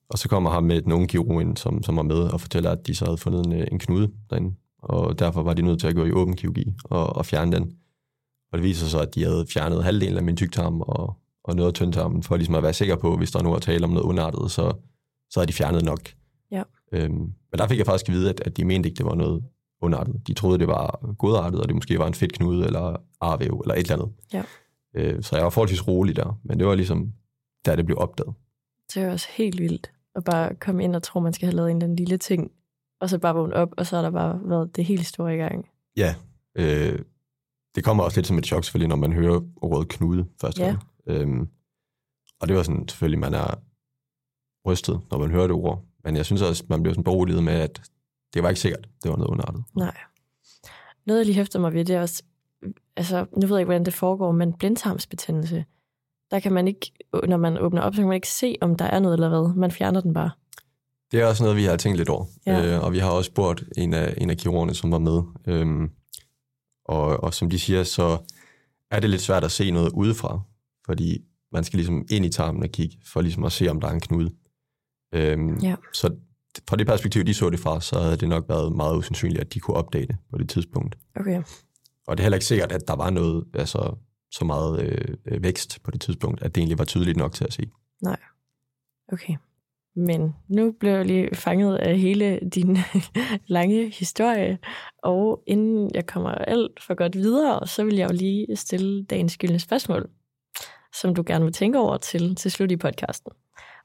og 0.09 0.17
så 0.17 0.29
kommer 0.29 0.49
ham 0.49 0.63
med 0.63 0.81
den 0.81 0.91
unge 0.91 1.07
kirurg 1.07 1.41
ind, 1.41 1.57
som, 1.57 1.83
som 1.83 1.95
var 1.95 2.03
med 2.03 2.19
og 2.19 2.41
fortæller, 2.41 2.71
at 2.71 2.87
de 2.87 2.95
så 2.95 3.05
havde 3.05 3.17
fundet 3.17 3.45
en, 3.45 3.53
øh, 3.53 3.67
en 3.71 3.79
knude 3.79 4.11
derinde. 4.29 4.55
Og 4.77 5.19
derfor 5.19 5.43
var 5.43 5.53
de 5.53 5.61
nødt 5.61 5.79
til 5.79 5.87
at 5.87 5.95
gå 5.95 6.05
i 6.05 6.11
åben 6.11 6.35
kirurgi 6.35 6.73
og, 6.83 7.15
og 7.15 7.25
fjerne 7.25 7.51
den. 7.51 7.77
Og 8.51 8.57
det 8.57 8.63
viser 8.63 8.87
sig, 8.87 9.01
at 9.01 9.15
de 9.15 9.23
havde 9.23 9.45
fjernet 9.49 9.83
halvdelen 9.83 10.17
af 10.17 10.23
min 10.23 10.37
tyktarm 10.37 10.81
og, 10.81 11.17
og 11.43 11.55
noget 11.55 11.67
af 11.67 11.73
tyndtarmen, 11.73 12.23
for 12.23 12.35
ligesom 12.37 12.55
at 12.55 12.63
være 12.63 12.73
sikker 12.73 12.95
på, 12.95 13.17
hvis 13.17 13.31
der 13.31 13.43
nu 13.43 13.53
er 13.53 13.59
tale 13.59 13.83
om 13.83 13.89
noget 13.89 14.03
undartet, 14.05 14.51
så, 14.51 14.73
så 15.29 15.39
havde 15.39 15.47
de 15.47 15.53
fjernet 15.53 15.85
nok. 15.85 15.99
Ja. 16.51 16.63
Øhm, 16.91 17.33
men 17.51 17.57
der 17.57 17.67
fik 17.67 17.77
jeg 17.77 17.85
faktisk 17.85 18.09
at 18.09 18.15
vide, 18.15 18.29
at, 18.29 18.41
at 18.45 18.57
de 18.57 18.65
mente 18.65 18.89
ikke, 18.89 18.97
det 18.97 19.05
var 19.05 19.15
noget 19.15 19.43
undartet. 19.81 20.27
De 20.27 20.33
troede, 20.33 20.59
det 20.59 20.67
var 20.67 21.13
godartet, 21.17 21.61
og 21.61 21.67
det 21.67 21.75
måske 21.75 21.99
var 21.99 22.07
en 22.07 22.13
fedtknude 22.13 22.65
eller 22.65 22.95
arvæv 23.21 23.61
eller 23.63 23.75
et 23.75 23.79
eller 23.79 23.95
andet. 23.95 24.09
Ja. 24.33 24.43
Øh, 24.95 25.23
så 25.23 25.35
jeg 25.35 25.43
var 25.43 25.49
forholdsvis 25.49 25.87
rolig 25.87 26.15
der, 26.15 26.39
men 26.43 26.59
det 26.59 26.67
var 26.67 26.75
ligesom, 26.75 27.13
da 27.65 27.75
det 27.75 27.85
blev 27.85 27.97
opdaget. 27.97 28.33
Det 28.93 29.03
er 29.03 29.11
også 29.11 29.27
helt 29.31 29.61
vildt 29.61 29.91
at 30.17 30.24
bare 30.24 30.55
komme 30.55 30.83
ind 30.83 30.95
og 30.95 31.03
tro, 31.03 31.19
man 31.19 31.33
skal 31.33 31.45
have 31.45 31.55
lavet 31.55 31.71
en 31.71 31.77
eller 31.77 31.86
anden 31.86 31.95
lille 31.95 32.17
ting, 32.17 32.51
og 33.01 33.09
så 33.09 33.17
bare 33.19 33.36
vågne 33.36 33.53
op, 33.53 33.69
og 33.77 33.86
så 33.86 33.95
har 33.95 34.03
der 34.03 34.12
bare 34.12 34.39
været 34.43 34.75
det 34.75 34.86
helt 34.86 35.05
store 35.05 35.33
i 35.33 35.38
gang. 35.38 35.65
Ja, 35.97 36.15
øh, 36.55 37.00
det 37.75 37.83
kommer 37.83 38.03
også 38.03 38.17
lidt 38.17 38.27
som 38.27 38.38
et 38.38 38.45
chok 38.45 38.63
selvfølgelig, 38.63 38.89
når 38.89 38.95
man 38.95 39.13
hører 39.13 39.41
ordet 39.62 39.88
knude 39.88 40.25
første 40.41 40.62
Ja. 40.62 40.67
gang. 40.67 40.79
Øhm, 41.07 41.47
og 42.39 42.47
det 42.47 42.55
var 42.55 42.63
sådan, 42.63 42.88
selvfølgelig, 42.88 43.19
man 43.19 43.33
er 43.33 43.62
rystet, 44.67 45.01
når 45.12 45.17
man 45.17 45.31
hører 45.31 45.47
det 45.47 45.55
ord. 45.55 45.83
Men 46.03 46.15
jeg 46.15 46.25
synes 46.25 46.41
også, 46.41 46.63
man 46.69 46.83
blev 46.83 46.93
sådan 46.93 47.03
beroliget 47.03 47.43
med, 47.43 47.53
at 47.53 47.81
det 48.33 48.43
var 48.43 48.50
ikke 48.50 48.62
sikkert, 48.62 48.88
det 49.03 49.12
var 49.12 49.17
noget 49.17 49.29
underartet. 49.31 49.63
Nej. 49.75 49.97
Noget, 51.05 51.19
jeg 51.19 51.25
lige 51.25 51.36
hæfter 51.36 51.59
mig 51.59 51.74
ved, 51.74 51.86
det 51.86 51.95
er 51.95 52.01
også, 52.01 52.24
altså, 52.95 53.25
nu 53.41 53.47
ved 53.47 53.55
jeg 53.55 53.59
ikke, 53.59 53.65
hvordan 53.67 53.86
det 53.86 53.93
foregår, 53.93 54.31
men 54.31 54.53
blindtarmsbetændelse, 54.53 55.65
der 56.31 56.39
kan 56.39 56.53
man 56.53 56.67
ikke, 56.67 56.91
når 57.27 57.38
man 57.38 57.57
åbner 57.57 57.81
op, 57.81 57.93
så 57.93 58.01
kan 58.01 58.07
man 58.07 58.15
ikke 58.15 58.29
se, 58.29 58.55
om 58.62 58.75
der 58.75 58.86
er 58.86 59.00
noget 59.00 59.13
eller 59.13 59.29
hvad. 59.29 59.55
Man 59.55 59.72
fjerner 59.72 60.01
den 60.01 60.13
bare. 60.13 60.31
Det 61.12 61.22
er 61.22 61.25
også 61.25 61.43
noget, 61.43 61.57
vi 61.57 61.63
har 61.63 61.77
tænkt 61.77 61.98
lidt 61.98 62.10
over. 62.10 62.25
Ja. 62.46 62.65
Øh, 62.75 62.84
og 62.84 62.93
vi 62.93 63.00
har 63.00 63.10
også 63.12 63.27
spurgt 63.27 63.63
en 63.77 63.93
af, 63.93 64.13
en 64.17 64.29
af 64.29 64.38
kirurgerne, 64.38 64.74
som 64.74 64.91
var 64.91 65.00
med. 65.00 65.22
Øhm, 65.48 65.89
og, 66.86 67.24
og 67.24 67.34
som 67.34 67.50
de 67.50 67.60
siger, 67.60 67.84
så 67.84 68.17
er 68.91 69.00
det 69.00 69.10
lidt 69.10 69.22
svært 69.22 69.43
at 69.43 69.51
se 69.51 69.72
noget 69.72 69.91
udefra, 69.93 70.39
fordi 70.86 71.25
man 71.51 71.63
skal 71.63 71.77
ligesom 71.77 72.05
ind 72.12 72.25
i 72.25 72.29
tarmen 72.29 72.63
og 72.63 72.69
kigge, 72.69 72.98
for 73.05 73.22
ligesom 73.22 73.43
at 73.43 73.51
se, 73.51 73.67
om 73.69 73.81
der 73.81 73.88
er 73.88 73.91
en 73.91 74.00
knude. 74.00 74.29
Øhm, 75.13 75.57
Ja. 75.57 75.75
Så 75.93 76.15
fra 76.69 76.75
det 76.75 76.88
perspektiv, 76.88 77.24
de 77.24 77.34
så 77.34 77.50
det 77.50 77.60
fra, 77.60 77.81
så 77.81 78.00
havde 78.00 78.17
det 78.17 78.29
nok 78.29 78.50
været 78.50 78.75
meget 78.75 78.98
usandsynligt, 78.98 79.41
at 79.41 79.53
de 79.53 79.60
kunne 79.60 79.77
opdage 79.77 80.07
det 80.07 80.15
på 80.31 80.38
det 80.38 80.50
tidspunkt. 80.50 80.98
Okay. 81.15 81.41
Og 82.07 82.17
det 82.17 82.24
er 82.24 82.25
heller 82.25 82.36
ikke 82.38 82.46
sikkert, 82.46 82.72
at 82.72 82.88
der 82.88 82.96
var 82.96 83.10
noget, 83.10 83.43
altså 83.53 83.98
så 84.31 84.46
meget 84.46 84.81
øh, 84.81 85.17
øh, 85.25 85.43
vækst 85.43 85.84
på 85.84 85.91
det 85.91 86.01
tidspunkt, 86.01 86.41
at 86.41 86.55
det 86.55 86.62
egentlig 86.62 86.79
var 86.79 86.86
tydeligt 86.86 87.17
nok 87.17 87.34
til 87.34 87.46
at 87.46 87.53
se. 87.53 87.69
Okay. 89.12 89.36
Men 89.96 90.36
nu 90.48 90.72
blev 90.72 90.91
jeg 90.91 91.05
lige 91.05 91.36
fanget 91.36 91.75
af 91.75 92.00
hele 92.00 92.39
din 92.39 92.77
lange 93.57 93.89
historie, 93.89 94.57
og 95.03 95.43
inden 95.48 95.91
jeg 95.93 96.05
kommer 96.05 96.29
alt 96.29 96.84
for 96.84 96.93
godt 96.96 97.15
videre, 97.15 97.67
så 97.67 97.84
vil 97.84 97.96
jeg 97.96 98.10
jo 98.10 98.15
lige 98.15 98.55
stille 98.55 99.05
dagens 99.05 99.38
gyldne 99.38 99.60
spørgsmål, 99.60 100.10
som 101.01 101.15
du 101.15 101.24
gerne 101.27 101.46
vil 101.46 101.53
tænke 101.53 101.79
over 101.79 101.98
til, 101.98 102.36
til 102.36 102.51
slut 102.51 102.72
i 102.72 102.77
podcasten. 102.77 103.31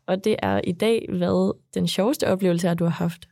Og 0.07 0.25
det 0.25 0.37
er 0.39 0.61
i 0.65 0.73
dag, 0.73 1.07
hvad 1.09 1.55
den 1.75 1.89
sjoveste 1.89 2.29
oplevelse 2.29 2.69
er, 2.69 2.75
du 2.75 2.85
har 2.85 2.91
haft 2.91 3.29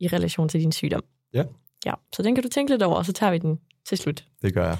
i 0.00 0.08
relation 0.08 0.48
til 0.48 0.60
din 0.60 0.72
sygdom. 0.72 1.02
Ja. 1.34 1.44
Ja, 1.86 1.94
så 2.14 2.22
den 2.22 2.34
kan 2.34 2.44
du 2.44 2.48
tænke 2.48 2.72
lidt 2.72 2.82
over, 2.82 2.96
og 2.96 3.06
så 3.06 3.12
tager 3.12 3.32
vi 3.32 3.38
den 3.38 3.60
til 3.86 3.98
slut. 3.98 4.24
Det 4.42 4.54
gør 4.54 4.66
jeg. 4.66 4.78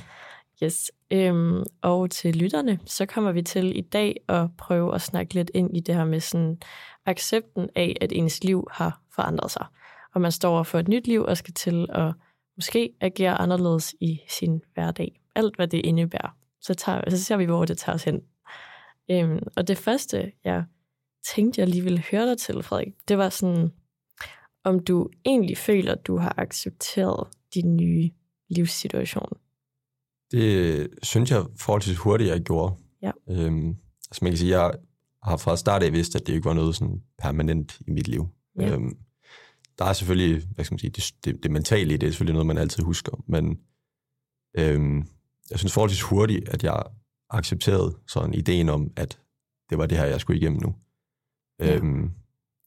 Yes. 0.62 0.92
Øhm, 1.10 1.62
og 1.82 2.10
til 2.10 2.36
lytterne, 2.36 2.78
så 2.86 3.06
kommer 3.06 3.32
vi 3.32 3.42
til 3.42 3.78
i 3.78 3.80
dag 3.80 4.20
at 4.28 4.56
prøve 4.58 4.94
at 4.94 5.00
snakke 5.00 5.34
lidt 5.34 5.50
ind 5.54 5.76
i 5.76 5.80
det 5.80 5.94
her 5.94 6.04
med 6.04 6.20
sådan 6.20 6.58
accepten 7.06 7.68
af, 7.74 7.96
at 8.00 8.12
ens 8.12 8.44
liv 8.44 8.68
har 8.70 9.00
forandret 9.10 9.50
sig. 9.50 9.66
Og 10.14 10.20
man 10.20 10.32
står 10.32 10.52
over 10.52 10.62
for 10.62 10.78
et 10.78 10.88
nyt 10.88 11.06
liv 11.06 11.22
og 11.22 11.36
skal 11.36 11.54
til 11.54 11.86
at 11.90 12.12
måske 12.56 12.92
agere 13.00 13.40
anderledes 13.40 13.94
i 14.00 14.20
sin 14.28 14.62
hverdag. 14.74 15.20
Alt, 15.34 15.56
hvad 15.56 15.68
det 15.68 15.78
indebærer. 15.84 16.36
Så, 16.60 16.74
tager, 16.74 17.10
så 17.10 17.24
ser 17.24 17.36
vi, 17.36 17.44
hvor 17.44 17.64
det 17.64 17.78
tager 17.78 17.94
os 17.94 18.04
hen. 18.04 18.20
Øhm, 19.10 19.42
og 19.56 19.68
det 19.68 19.78
første, 19.78 20.32
jeg 20.44 20.64
tænkte, 21.34 21.60
jeg 21.60 21.68
lige 21.68 21.82
ville 21.82 22.04
høre 22.10 22.26
dig 22.26 22.38
til, 22.38 22.62
Frederik, 22.62 22.92
det 23.08 23.18
var 23.18 23.28
sådan, 23.28 23.72
om 24.64 24.80
du 24.80 25.08
egentlig 25.24 25.58
føler, 25.58 25.92
at 25.92 26.06
du 26.06 26.16
har 26.16 26.34
accepteret 26.38 27.28
din 27.54 27.76
nye 27.76 28.10
livssituation. 28.48 29.32
Det 30.32 30.88
synes 31.02 31.30
jeg 31.30 31.44
forholdsvis 31.56 31.96
hurtigt, 31.96 32.30
jeg 32.30 32.40
gjorde. 32.40 32.74
Ja. 33.02 33.10
Øhm, 33.30 33.68
altså 34.10 34.18
man 34.22 34.32
kan 34.32 34.38
sige, 34.38 34.58
jeg 34.58 34.72
har 35.22 35.36
fra 35.36 35.56
start 35.56 35.82
af 35.82 35.92
vidst, 35.92 36.16
at 36.16 36.26
det 36.26 36.32
ikke 36.32 36.44
var 36.44 36.52
noget 36.52 36.76
sådan 36.76 37.02
permanent 37.18 37.80
i 37.86 37.90
mit 37.90 38.08
liv. 38.08 38.28
Ja. 38.60 38.74
Øhm, 38.74 38.96
der 39.78 39.84
er 39.84 39.92
selvfølgelig, 39.92 40.42
hvad 40.54 40.64
skal 40.64 40.74
man 40.74 40.78
sige, 40.78 40.90
det, 40.90 41.14
det, 41.24 41.42
det 41.42 41.50
mentale 41.50 41.94
i 41.94 41.96
det 41.96 42.06
er 42.06 42.10
selvfølgelig 42.10 42.34
noget, 42.34 42.46
man 42.46 42.58
altid 42.58 42.82
husker, 42.82 43.24
men 43.26 43.58
øhm, 44.58 45.08
jeg 45.50 45.58
synes 45.58 45.72
forholdsvis 45.72 46.02
hurtigt, 46.02 46.48
at 46.48 46.64
jeg 46.64 46.82
accepterede 47.30 47.96
sådan 48.08 48.34
ideen 48.34 48.68
om, 48.68 48.90
at 48.96 49.18
det 49.70 49.78
var 49.78 49.86
det 49.86 49.98
her, 49.98 50.04
jeg 50.04 50.20
skulle 50.20 50.40
igennem 50.40 50.60
nu. 50.62 50.74
Ja. 51.60 51.76
Øhm, 51.76 52.10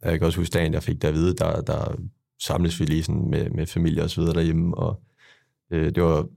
jeg 0.03 0.19
kan 0.19 0.25
også 0.25 0.39
huske 0.39 0.53
dagen, 0.53 0.74
jeg 0.74 0.84
fik 0.84 1.01
det 1.01 1.07
at 1.07 1.13
vide, 1.13 1.36
der, 1.36 1.62
der 1.62 1.95
samles 2.41 2.79
vi 2.79 2.86
lige 2.86 3.03
sådan 3.03 3.29
med, 3.29 3.50
med 3.50 3.67
familie 3.67 4.03
og 4.03 4.10
så 4.10 4.22
videre 4.22 4.36
derhjemme, 4.36 4.77
og 4.77 5.03
øh, 5.72 5.95
det 5.95 6.03
var 6.03 6.27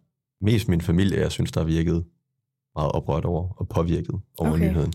mest 0.41 0.69
min 0.69 0.81
familie, 0.81 1.21
jeg 1.21 1.33
synes, 1.33 1.53
der 1.53 1.65
virkede 1.65 2.05
meget 2.75 2.93
oprørt 2.93 3.25
over 3.25 3.49
og 3.57 3.69
påvirket 3.69 4.21
over 4.39 4.51
Okay. 4.53 4.69
nyheden. 4.69 4.93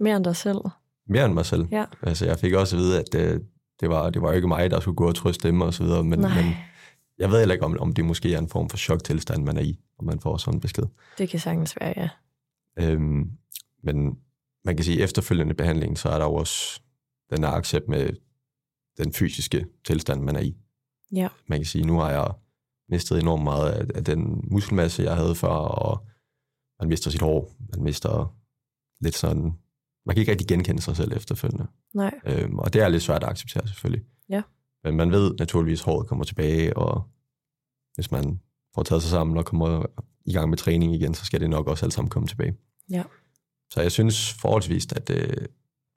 Mere 0.00 0.16
end 0.16 0.24
dig 0.24 0.36
selv. 0.36 0.58
Mere 1.08 1.24
end 1.24 1.34
mig 1.34 1.46
selv. 1.46 1.66
Ja. 1.70 1.84
Altså, 2.02 2.26
jeg 2.26 2.38
fik 2.38 2.52
også 2.52 2.76
at 2.76 2.80
vide, 2.82 3.00
at 3.00 3.14
øh, 3.14 3.40
det, 3.80 3.88
var, 3.88 4.10
det 4.10 4.22
var 4.22 4.32
ikke 4.32 4.48
mig, 4.48 4.70
der 4.70 4.80
skulle 4.80 4.96
gå 4.96 5.08
og 5.08 5.14
trøste 5.14 5.48
dem 5.48 5.60
og 5.60 5.74
så 5.74 5.84
videre, 5.84 6.04
men, 6.04 6.18
Nej, 6.18 6.42
men 6.42 6.54
jeg 7.18 7.30
ved 7.30 7.38
heller 7.38 7.54
ikke, 7.54 7.64
om, 7.64 7.76
om 7.80 7.92
det 7.92 8.04
måske 8.04 8.34
er 8.34 8.38
en 8.38 8.48
form 8.48 8.68
for 8.68 8.76
choktilstand, 8.76 9.44
man 9.44 9.56
er 9.56 9.62
i, 9.62 9.78
når 9.98 10.04
man 10.04 10.20
får 10.20 10.36
sådan 10.36 10.54
en 10.56 10.60
besked. 10.60 10.84
det 11.18 11.28
kan 11.28 11.40
sagtens 11.40 11.76
være, 11.80 11.94
ja. 11.96 12.08
Øhm, 12.80 13.30
men 13.82 14.18
man 14.64 14.76
kan 14.76 14.84
sige, 14.84 14.98
at 14.98 15.04
efterfølgende 15.04 15.54
behandling, 15.54 15.98
så 15.98 16.08
er 16.08 16.18
der 16.18 16.24
jo 16.24 16.34
også 16.34 16.80
den 17.30 17.44
her 17.44 17.50
accept 17.50 17.88
med 17.88 18.10
den 18.98 19.12
fysiske 19.12 19.66
tilstand, 19.84 20.22
man 20.22 20.36
er 20.36 20.40
i. 20.40 20.56
Ja. 21.12 21.28
Man 21.46 21.58
kan 21.58 21.66
sige, 21.66 21.84
nu 21.86 21.98
har 21.98 22.10
jeg 22.10 22.32
mistet 22.88 23.20
enormt 23.20 23.44
meget 23.44 23.70
af, 23.70 23.86
af 23.94 24.04
den 24.04 24.44
muskelmasse, 24.50 25.02
jeg 25.02 25.16
havde 25.16 25.34
før, 25.34 25.48
og 25.48 26.06
man 26.80 26.88
mister 26.88 27.10
sit 27.10 27.20
hår, 27.20 27.56
man 27.74 27.82
mister 27.84 28.36
lidt 29.00 29.16
sådan, 29.16 29.42
man 30.06 30.14
kan 30.14 30.20
ikke 30.20 30.32
rigtig 30.32 30.48
genkende 30.48 30.82
sig 30.82 30.96
selv 30.96 31.12
efterfølgende. 31.16 31.66
Nej, 31.94 32.14
Øhm, 32.26 32.58
og 32.58 32.72
det 32.72 32.82
er 32.82 32.88
lidt 32.88 33.02
svært 33.02 33.22
at 33.22 33.28
acceptere 33.30 33.68
selvfølgelig. 33.68 34.04
Ja. 34.28 34.42
Men 34.84 34.96
man 34.96 35.10
ved 35.12 35.34
naturligvis, 35.38 35.80
at 35.80 35.84
håret 35.84 36.06
kommer 36.06 36.24
tilbage, 36.24 36.76
og 36.76 37.02
hvis 37.94 38.10
man 38.10 38.40
får 38.74 38.82
taget 38.82 39.02
sig 39.02 39.10
sammen 39.10 39.36
og 39.36 39.44
kommer 39.44 39.86
i 40.24 40.32
gang 40.32 40.48
med 40.50 40.58
træning 40.58 40.94
igen, 40.94 41.14
så 41.14 41.24
skal 41.24 41.40
det 41.40 41.50
nok 41.50 41.68
også 41.68 41.86
alt 41.86 41.92
sammen 41.92 42.10
komme 42.10 42.28
tilbage. 42.28 42.56
Ja. 42.90 43.02
Så 43.70 43.80
jeg 43.80 43.92
synes 43.92 44.32
forholdsvis, 44.32 44.92
at, 44.92 45.10
øh, 45.10 45.46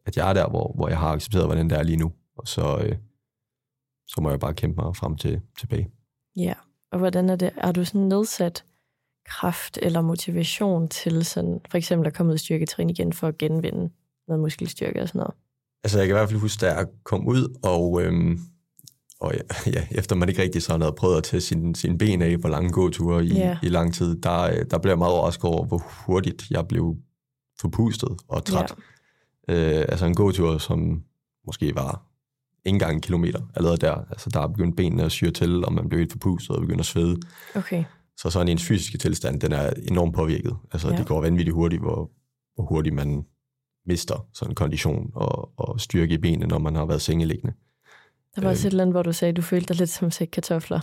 at 0.06 0.18
jeg 0.18 0.30
er 0.30 0.34
der, 0.34 0.50
hvor, 0.50 0.74
hvor 0.76 0.88
jeg 0.88 1.00
har 1.00 1.10
accepteret, 1.14 1.46
hvordan 1.46 1.70
det 1.70 1.78
er 1.78 1.84
lige 1.84 1.98
nu. 1.98 2.14
Og 2.38 2.48
så, 2.48 2.78
øh, 2.84 2.98
så 4.08 4.22
må 4.22 4.30
jeg 4.30 4.40
bare 4.40 4.54
kæmpe 4.54 4.82
mig 4.82 4.96
frem 4.96 5.18
til 5.18 5.42
tilbage. 5.60 5.92
ja. 6.36 6.54
Og 6.92 7.00
hvordan 7.00 7.30
er 7.30 7.36
det? 7.36 7.52
Er 7.58 7.72
du 7.72 7.86
sådan 7.86 8.02
nedsat 8.02 8.64
kraft 9.26 9.80
eller 9.82 10.02
motivation 10.02 10.88
til 10.88 11.26
sådan, 11.26 11.62
for 11.70 11.78
eksempel 11.78 12.08
at 12.08 12.14
komme 12.14 12.30
ud 12.30 12.36
i 12.36 12.40
styrketræning 12.40 13.00
igen 13.00 13.14
for 13.14 13.28
at 13.28 13.38
genvinde 13.38 13.90
noget 14.28 14.42
muskelstyrke 14.42 15.02
og 15.02 15.08
sådan 15.08 15.20
noget? 15.20 15.34
Altså 15.84 15.98
jeg 15.98 16.08
kan 16.08 16.16
i 16.16 16.18
hvert 16.18 16.30
fald 16.30 16.40
huske, 16.40 16.66
da 16.66 16.74
jeg 16.74 16.88
kom 17.04 17.28
ud, 17.28 17.60
og, 17.64 18.02
øhm, 18.02 18.40
og 19.20 19.34
ja, 19.34 19.72
ja, 19.72 19.88
efter 19.92 20.16
man 20.16 20.30
ikke 20.30 20.42
rigtig 20.42 20.62
sådan 20.64 20.82
havde 20.82 20.94
prøvet 20.98 21.18
at 21.18 21.24
tage 21.24 21.42
sin, 21.42 21.76
sin 21.76 21.98
ben 21.98 22.22
af 22.22 22.42
på 22.42 22.48
lange 22.48 22.70
gåture 22.72 23.26
i, 23.26 23.34
Ja. 23.34 23.58
i 23.64 23.68
lang 23.70 23.94
tid, 23.94 24.22
der, 24.22 24.42
øh, 24.42 24.66
der 24.72 24.78
blev 24.78 24.92
jeg 24.92 24.98
meget 24.98 25.14
overrasket 25.14 25.46
over, 25.46 25.66
hvor 25.66 25.84
hurtigt 26.06 26.50
jeg 26.52 26.68
blev 26.68 26.96
forpustet 27.62 28.10
og 28.28 28.46
træt. 28.46 28.76
Ja. 29.48 29.80
Øh, 29.80 29.86
altså 29.90 30.06
en 30.06 30.16
gåtur, 30.16 30.58
som 30.58 31.04
måske 31.46 31.76
var 31.76 32.06
ikke 32.66 32.76
engang 32.76 32.94
en 32.94 33.02
kilometer 33.02 33.40
allerede 33.56 33.78
der. 33.78 33.96
Altså 34.10 34.30
der 34.30 34.40
er 34.40 34.48
begyndt 34.48 34.76
benene 34.78 35.04
at 35.04 35.12
syre 35.12 35.32
til, 35.32 35.66
og 35.66 35.74
man 35.74 35.90
blev 35.90 36.00
helt 36.00 36.12
forpustet 36.12 36.56
og 36.56 36.62
begynder 36.62 36.80
at 36.80 36.86
svede. 36.86 37.18
Okay, 37.56 37.84
Så 38.18 38.30
sådan 38.30 38.48
ens 38.48 38.64
fysiske 38.68 38.98
tilstand, 38.98 39.40
den 39.42 39.52
er 39.52 39.74
enormt 39.88 40.16
påvirket. 40.16 40.56
Altså 40.72 40.90
Ja. 40.90 40.98
det 40.98 41.06
går 41.08 41.22
vanvittigt 41.22 41.54
hurtigt, 41.56 41.82
hvor, 41.82 42.12
hvor 42.56 42.66
hurtigt 42.66 42.96
man 42.96 43.24
mister 43.88 44.26
sådan 44.34 44.56
kondition 44.56 45.12
og, 45.16 45.60
og 45.60 45.80
styrke 45.80 46.14
i 46.14 46.18
benene, 46.18 46.46
når 46.48 46.60
man 46.60 46.76
har 46.76 46.86
været 46.86 47.02
sengeliggende. 47.02 47.54
der 48.36 48.42
var 48.42 48.50
også 48.50 48.62
Øhm. 48.62 48.68
et 48.68 48.72
eller 48.72 48.84
andet, 48.84 48.94
hvor 48.94 49.04
du 49.04 49.12
sagde, 49.14 49.30
at 49.30 49.36
du 49.38 49.42
følte 49.42 49.68
dig 49.68 49.76
lidt 49.76 49.90
som 49.90 50.12
sæk 50.12 50.28
kartofler. 50.32 50.80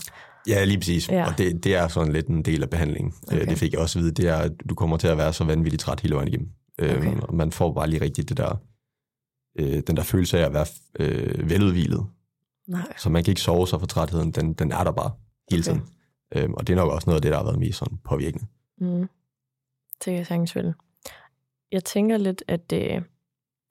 Ja, 0.48 0.64
lige 0.64 0.78
præcis. 0.78 1.08
Ja. 1.08 1.26
Og 1.26 1.38
det, 1.38 1.64
det 1.64 1.74
er 1.74 1.88
sådan 1.88 2.12
lidt 2.12 2.26
en 2.26 2.42
del 2.42 2.62
af 2.62 2.70
behandlingen. 2.70 3.12
Okay. 3.26 3.36
Okay. 3.36 3.50
Det 3.50 3.58
fik 3.58 3.72
jeg 3.72 3.80
også 3.80 3.98
at 3.98 4.02
vide. 4.02 4.12
Det 4.14 4.28
er, 4.28 4.36
at 4.36 4.52
du 4.68 4.74
kommer 4.74 4.96
til 4.96 5.08
at 5.08 5.18
være 5.18 5.32
så 5.32 5.44
vanvittigt 5.44 5.80
træt 5.80 6.00
hele 6.00 6.14
vejen 6.14 6.28
igennem. 6.28 6.48
Okay. 6.78 7.06
Øhm, 7.12 7.20
og 7.22 7.34
man 7.34 7.52
får 7.52 7.72
bare 7.72 7.90
lige 7.90 8.04
rigtigt 8.04 8.28
det 8.28 8.36
der, 8.36 8.60
øh, 9.58 9.82
den 9.86 9.96
der 9.96 10.02
følelse 10.02 10.38
af 10.38 10.46
at 10.46 10.52
være 10.54 10.66
øh, 11.00 11.50
veludvilet. 11.50 12.06
Nej, 12.66 12.92
Så 12.98 13.10
man 13.10 13.24
kan 13.24 13.32
ikke 13.32 13.40
sove 13.40 13.68
sig 13.68 13.80
for 13.80 13.86
trætheden. 13.86 14.30
Den, 14.30 14.52
den 14.54 14.72
er 14.72 14.84
der 14.84 14.92
bare 14.92 15.10
hele 15.50 15.62
Okay. 15.62 15.72
tiden. 15.72 15.88
Øhm, 16.36 16.54
og 16.54 16.66
det 16.66 16.72
er 16.72 16.76
nok 16.76 16.92
også 16.92 17.10
noget 17.10 17.16
af 17.18 17.22
det, 17.22 17.30
der 17.30 17.36
har 17.36 17.44
været 17.44 17.58
mest 17.58 17.78
sådan 17.78 17.98
påvirkende. 18.04 18.46
mm. 18.80 19.08
det 19.98 20.04
kan 20.04 20.14
jeg 20.14 20.26
sagtens 20.26 20.56
vel. 20.56 20.74
Jeg 21.72 21.84
tænker 21.84 22.16
lidt, 22.16 22.42
at 22.48 22.72
øh, 22.72 23.02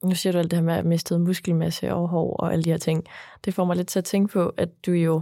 nu 0.04 0.14
siger 0.14 0.32
du 0.32 0.38
alt 0.38 0.50
det 0.50 0.58
her 0.58 0.64
med 0.64 0.74
at 0.74 0.86
miste 0.86 1.18
muskelmasse 1.18 1.94
og 1.94 2.08
hår 2.08 2.36
og 2.36 2.52
alle 2.52 2.64
de 2.64 2.70
her 2.70 2.76
ting. 2.78 3.04
Det 3.44 3.54
får 3.54 3.64
mig 3.64 3.76
lidt 3.76 3.88
til 3.88 3.98
at 3.98 4.04
tænke 4.04 4.32
på, 4.32 4.48
at 4.56 4.86
du 4.86 4.92
jo 4.92 5.20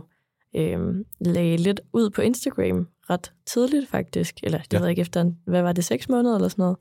øh, 0.56 1.04
lagde 1.20 1.56
lidt 1.56 1.80
ud 1.92 2.10
på 2.10 2.22
Instagram 2.22 2.88
ret 3.10 3.32
tidligt 3.46 3.88
faktisk. 3.88 4.34
Eller 4.42 4.58
det 4.58 4.72
ja. 4.72 4.76
Ja. 4.76 4.80
ved 4.80 4.86
jeg 4.86 4.90
ikke 4.90 5.00
efter, 5.00 5.20
en, 5.20 5.38
hvad 5.44 5.62
var 5.62 5.72
det, 5.72 5.84
seks 5.84 6.08
måneder 6.08 6.34
eller 6.34 6.48
sådan 6.48 6.62
noget? 6.62 6.76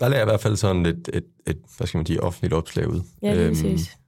Der 0.00 0.08
lagde 0.08 0.18
jeg 0.18 0.26
i 0.26 0.30
hvert 0.30 0.40
fald 0.40 0.56
sådan 0.56 0.86
et, 0.86 1.08
et, 1.12 1.24
et 1.46 1.58
hvad 1.76 1.86
skal 1.86 1.98
man 1.98 2.06
sige, 2.06 2.22
offentligt 2.22 2.54
opslag 2.54 2.88
ud. 2.88 3.00
Ja, 3.22 3.34
lige 3.34 3.48
præcis. 3.48 3.64
Øhm, 3.64 4.00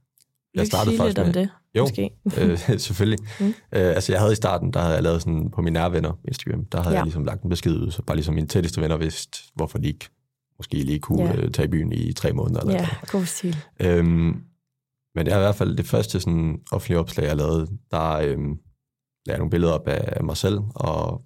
jeg 0.55 0.67
startede 0.67 0.97
faktisk 0.97 1.17
lidt 1.17 1.19
om 1.19 1.25
med- 1.25 1.33
det? 1.33 1.49
Jo, 1.75 1.83
Måske. 1.83 2.09
øh, 2.41 2.79
selvfølgelig. 2.79 3.19
Mm. 3.39 3.45
Øh, 3.47 3.53
altså 3.71 4.11
jeg 4.11 4.19
havde 4.21 4.31
i 4.33 4.35
starten, 4.35 4.73
der 4.73 4.79
havde 4.79 4.93
jeg 4.93 5.03
lavet 5.03 5.21
sådan 5.21 5.51
på 5.51 5.61
mine 5.61 5.73
nære 5.73 5.91
venner 5.91 6.11
på 6.11 6.19
Instagram, 6.27 6.65
der 6.65 6.77
havde 6.81 6.93
Ja. 6.93 6.97
jeg 6.99 7.05
ligesom 7.05 7.23
lagt 7.25 7.43
en 7.43 7.49
besked 7.49 7.71
ud, 7.75 7.91
så 7.91 8.01
bare 8.01 8.15
ligesom 8.17 8.33
mine 8.35 8.47
tætteste 8.47 8.81
venner 8.81 8.97
vidste, 8.97 9.37
hvorfor 9.55 9.77
de 9.77 9.87
ikke 9.87 10.09
måske 10.59 10.83
lige 10.83 10.99
kunne 10.99 11.23
Ja. 11.23 11.35
øh, 11.35 11.51
tage 11.51 11.65
i 11.65 11.69
byen 11.69 11.91
i 11.91 12.13
tre 12.13 12.33
måneder. 12.33 12.59
Eller 12.61 12.73
Ja, 12.73 12.85
sådan. 12.85 12.97
god 13.19 13.25
stil. 13.25 13.57
Øhm, 13.79 14.41
men 15.15 15.25
det 15.25 15.33
er 15.33 15.37
i 15.37 15.39
hvert 15.39 15.55
fald 15.55 15.77
det 15.77 15.85
første 15.85 16.19
sådan, 16.19 16.59
offentlige 16.71 16.99
opslag, 16.99 17.25
jeg 17.25 17.35
lavede, 17.37 17.67
der 17.91 18.11
øhm, 18.11 18.19
lagde 18.25 18.57
jeg 19.27 19.37
nogle 19.37 19.49
billeder 19.51 19.73
op 19.73 19.87
af 19.87 20.23
mig 20.23 20.37
selv, 20.37 20.59
og 20.75 21.21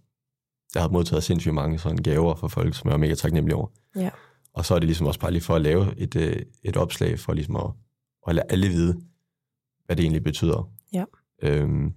jeg 0.75 0.81
havde 0.81 0.93
modtaget 0.93 1.23
sindssygt 1.23 1.53
mange 1.55 1.79
sådan 1.79 1.97
gaver 1.97 2.35
fra 2.35 2.47
folk, 2.47 2.75
som 2.75 2.87
jeg 2.87 2.91
var 2.91 2.97
mega 2.97 3.15
taknemmelig 3.15 3.55
over. 3.55 3.67
Ja. 3.95 4.09
Og 4.59 4.65
så 4.65 4.75
er 4.75 4.79
det 4.79 4.87
ligesom 4.87 5.07
også 5.07 5.19
bare 5.19 5.31
lige 5.31 5.41
for 5.41 5.55
at 5.55 5.61
lave 5.61 5.97
et, 5.97 6.15
øh, 6.15 6.41
et 6.63 6.77
opslag, 6.77 7.19
for 7.19 7.33
ligesom 7.33 7.55
at, 7.55 7.71
at 8.27 8.35
lade 8.35 8.45
alle 8.49 8.67
vide, 8.67 9.01
hvad 9.85 9.95
det 9.95 10.03
egentlig 10.03 10.23
betyder. 10.23 10.71
Ja. 10.93 11.05
Øhm, 11.41 11.93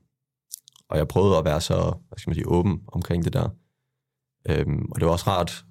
og 0.88 0.99
jeg 0.99 1.09
prøvede 1.09 1.37
at 1.37 1.45
være 1.45 1.61
så, 1.61 1.95
hvad 2.09 2.19
skal 2.19 2.31
man 2.31 2.35
sige, 2.35 2.49
åben 2.49 2.83
omkring 2.87 3.25
det 3.25 3.33
der. 3.33 3.49
Øhm, 4.49 4.88
og 4.92 5.00
det 5.00 5.07
var 5.07 5.12
også 5.12 5.25
rart 5.26 5.64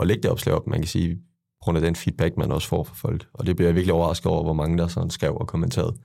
at 0.00 0.06
lægge 0.06 0.22
det 0.22 0.30
opslag 0.30 0.54
op, 0.54 0.66
man 0.66 0.80
kan 0.80 0.88
sige, 0.88 1.16
på 1.16 1.58
grund 1.60 1.78
af 1.78 1.82
den 1.82 1.96
feedback, 1.96 2.36
man 2.36 2.52
også 2.52 2.68
får 2.68 2.84
fra 2.84 2.94
folk. 2.94 3.28
Og 3.32 3.46
det 3.46 3.56
bliver 3.56 3.68
jeg 3.68 3.74
virkelig 3.74 3.94
overrasket 3.94 4.26
over, 4.26 4.42
hvor 4.42 4.52
mange 4.52 4.78
der 4.78 4.88
sådan 4.88 5.10
skrev 5.10 5.36
og 5.36 5.48
kommenterede. 5.48 5.96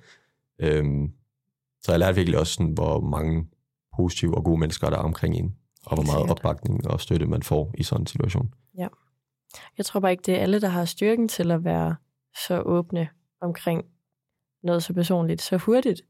Øhm, 0.60 1.12
så 1.82 1.92
jeg 1.92 2.00
lærte 2.00 2.16
virkelig 2.16 2.40
også, 2.40 2.54
sådan, 2.54 2.74
hvor 2.74 3.00
mange 3.00 3.48
positive 3.96 4.38
og 4.38 4.44
gode 4.44 4.60
mennesker 4.60 4.90
der 4.90 4.98
er 4.98 5.02
omkring 5.02 5.36
en, 5.36 5.56
og 5.86 5.96
hvor 5.96 6.06
meget 6.06 6.30
opbakning 6.30 6.88
og 6.88 7.02
støtte 7.02 7.26
man 7.26 7.44
får 7.44 7.72
i 7.78 7.84
sådan 7.84 8.02
en 8.02 8.08
situation. 8.08 8.54
Jeg 9.78 9.86
tror 9.86 10.00
bare 10.00 10.12
ikke, 10.12 10.24
det 10.26 10.36
er 10.36 10.40
alle, 10.42 10.62
der 10.62 10.68
har 10.68 10.86
styrken 10.86 11.28
til 11.28 11.52
at 11.52 11.64
være 11.64 11.96
så 12.48 12.62
åbne 12.62 13.10
omkring 13.42 13.86
noget 14.64 14.84
så 14.84 14.94
personligt 14.94 15.42
så 15.42 15.58
hurtigt. 15.58 16.02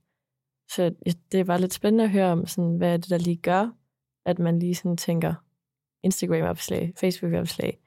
Så 0.70 0.91
det 1.32 1.46
bare 1.46 1.62
lidt 1.62 1.74
spændende 1.74 2.03
at 2.03 2.10
høre 2.10 2.32
om, 2.32 2.48
sådan, 2.48 2.77
hvad 2.77 2.94
er 2.94 2.98
det, 2.98 3.10
der 3.10 3.17
lige 3.17 3.36
gør, 3.38 3.70
at 4.25 4.39
man 4.39 4.60
lige 4.60 4.75
sådan 4.75 4.98
tænker 4.98 5.34
Instagram-opslag, 6.03 6.94
Facebook-opslag. 7.00 7.77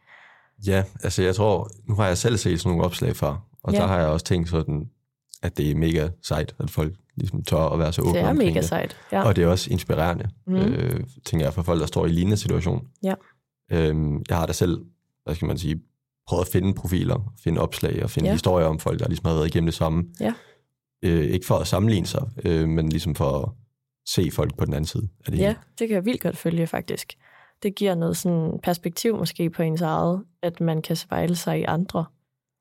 Ja, 0.67 0.85
altså 1.03 1.23
jeg 1.23 1.35
tror, 1.35 1.71
nu 1.89 1.95
har 1.95 2.07
jeg 2.07 2.19
selv 2.19 2.37
set 2.37 2.61
sådan 2.61 2.71
nogle 2.71 2.85
opslag 2.85 3.17
før, 3.17 3.47
og 3.63 3.73
Ja. 3.73 3.79
der 3.79 3.87
har 3.87 3.99
jeg 3.99 4.09
også 4.09 4.27
tænkt 4.27 4.49
sådan, 4.49 4.91
at 5.43 5.57
det 5.57 5.71
er 5.71 5.75
mega 5.75 6.09
sejt, 6.23 6.55
at 6.59 6.71
folk 6.71 6.95
ligesom 7.17 7.43
tør 7.45 7.59
at 7.59 7.79
være 7.79 7.93
så 7.93 8.03
åbne 8.03 8.13
Det 8.15 8.21
er 8.21 8.33
mega 8.33 8.55
det. 8.61 8.65
sejt. 8.65 8.97
Ja. 9.13 9.23
Og 9.25 9.37
det 9.37 9.45
er 9.45 9.49
også 9.49 9.71
inspirerende, 9.71 10.31
mm. 10.47 10.55
øh, 10.57 11.01
tænker 11.25 11.47
jeg, 11.47 11.55
for 11.55 11.63
folk, 11.63 11.81
der 11.81 11.87
står 11.87 12.07
i 12.07 12.09
lignende 12.09 12.37
situation. 12.37 12.89
Ja. 13.03 13.15
Øhm, 13.73 14.23
jeg 14.29 14.37
har 14.37 14.47
da 14.47 14.53
selv, 14.53 14.85
hvad 15.31 15.35
skal 15.37 15.47
man 15.49 15.59
sige, 15.59 15.81
prøvet 16.27 16.45
at 16.45 16.53
finde 16.53 16.75
profiler, 16.75 17.33
finde 17.45 17.61
opslag 17.61 18.03
og 18.05 18.11
finde 18.11 18.29
Ja. 18.29 18.33
historier 18.35 18.67
om 18.67 18.79
folk, 18.79 19.01
der 19.01 19.09
ligesom 19.09 19.27
har 19.27 19.35
været 19.35 19.47
igennem 19.47 19.67
det 19.67 19.75
samme. 19.75 20.05
Ja. 20.21 20.35
Øh, 21.05 21.25
ikke 21.25 21.47
for 21.47 21.55
at 21.55 21.67
sammenligne 21.67 22.07
sig, 22.07 22.31
øh, 22.45 22.69
men 22.69 22.89
ligesom 22.89 23.15
for 23.15 23.31
at 23.39 23.49
se 24.09 24.31
folk 24.31 24.57
på 24.59 24.65
den 24.65 24.75
anden 24.75 24.87
side 24.87 25.09
af 25.27 25.33
det 25.33 25.39
Ja, 25.39 25.47
hele. 25.47 25.59
det 25.79 25.89
kan 25.89 25.95
jeg 25.95 26.05
vildt 26.05 26.21
godt 26.23 26.37
følge, 26.37 26.67
faktisk. 26.67 27.13
Det 27.63 27.75
giver 27.75 27.95
noget 27.95 28.17
sådan 28.17 28.61
perspektiv 28.63 29.17
måske 29.19 29.51
på 29.51 29.63
ens 29.63 29.81
eget, 29.81 30.25
at 30.43 30.61
man 30.61 30.83
kan 30.83 30.97
spejle 30.97 31.37
sig 31.37 31.61
i 31.61 31.63
andre. 31.65 32.05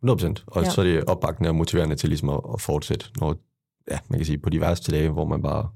100%. 0.04 0.44
Og 0.48 0.64
Ja. 0.64 0.70
så 0.70 0.82
er 0.82 0.86
det 0.86 1.04
opbakkende 1.06 1.50
og 1.50 1.56
motiverende 1.56 1.96
til 1.96 2.10
ligesom 2.10 2.30
at, 2.30 2.40
at 2.54 2.62
fortsætte, 2.62 3.06
når, 3.20 3.36
ja, 3.92 4.00
man 4.10 4.20
kan 4.20 4.26
sige, 4.26 4.38
på 4.38 4.50
de 4.50 4.62
værste 4.62 4.92
dage, 4.92 5.10
hvor 5.10 5.26
man 5.26 5.42
bare 5.42 5.70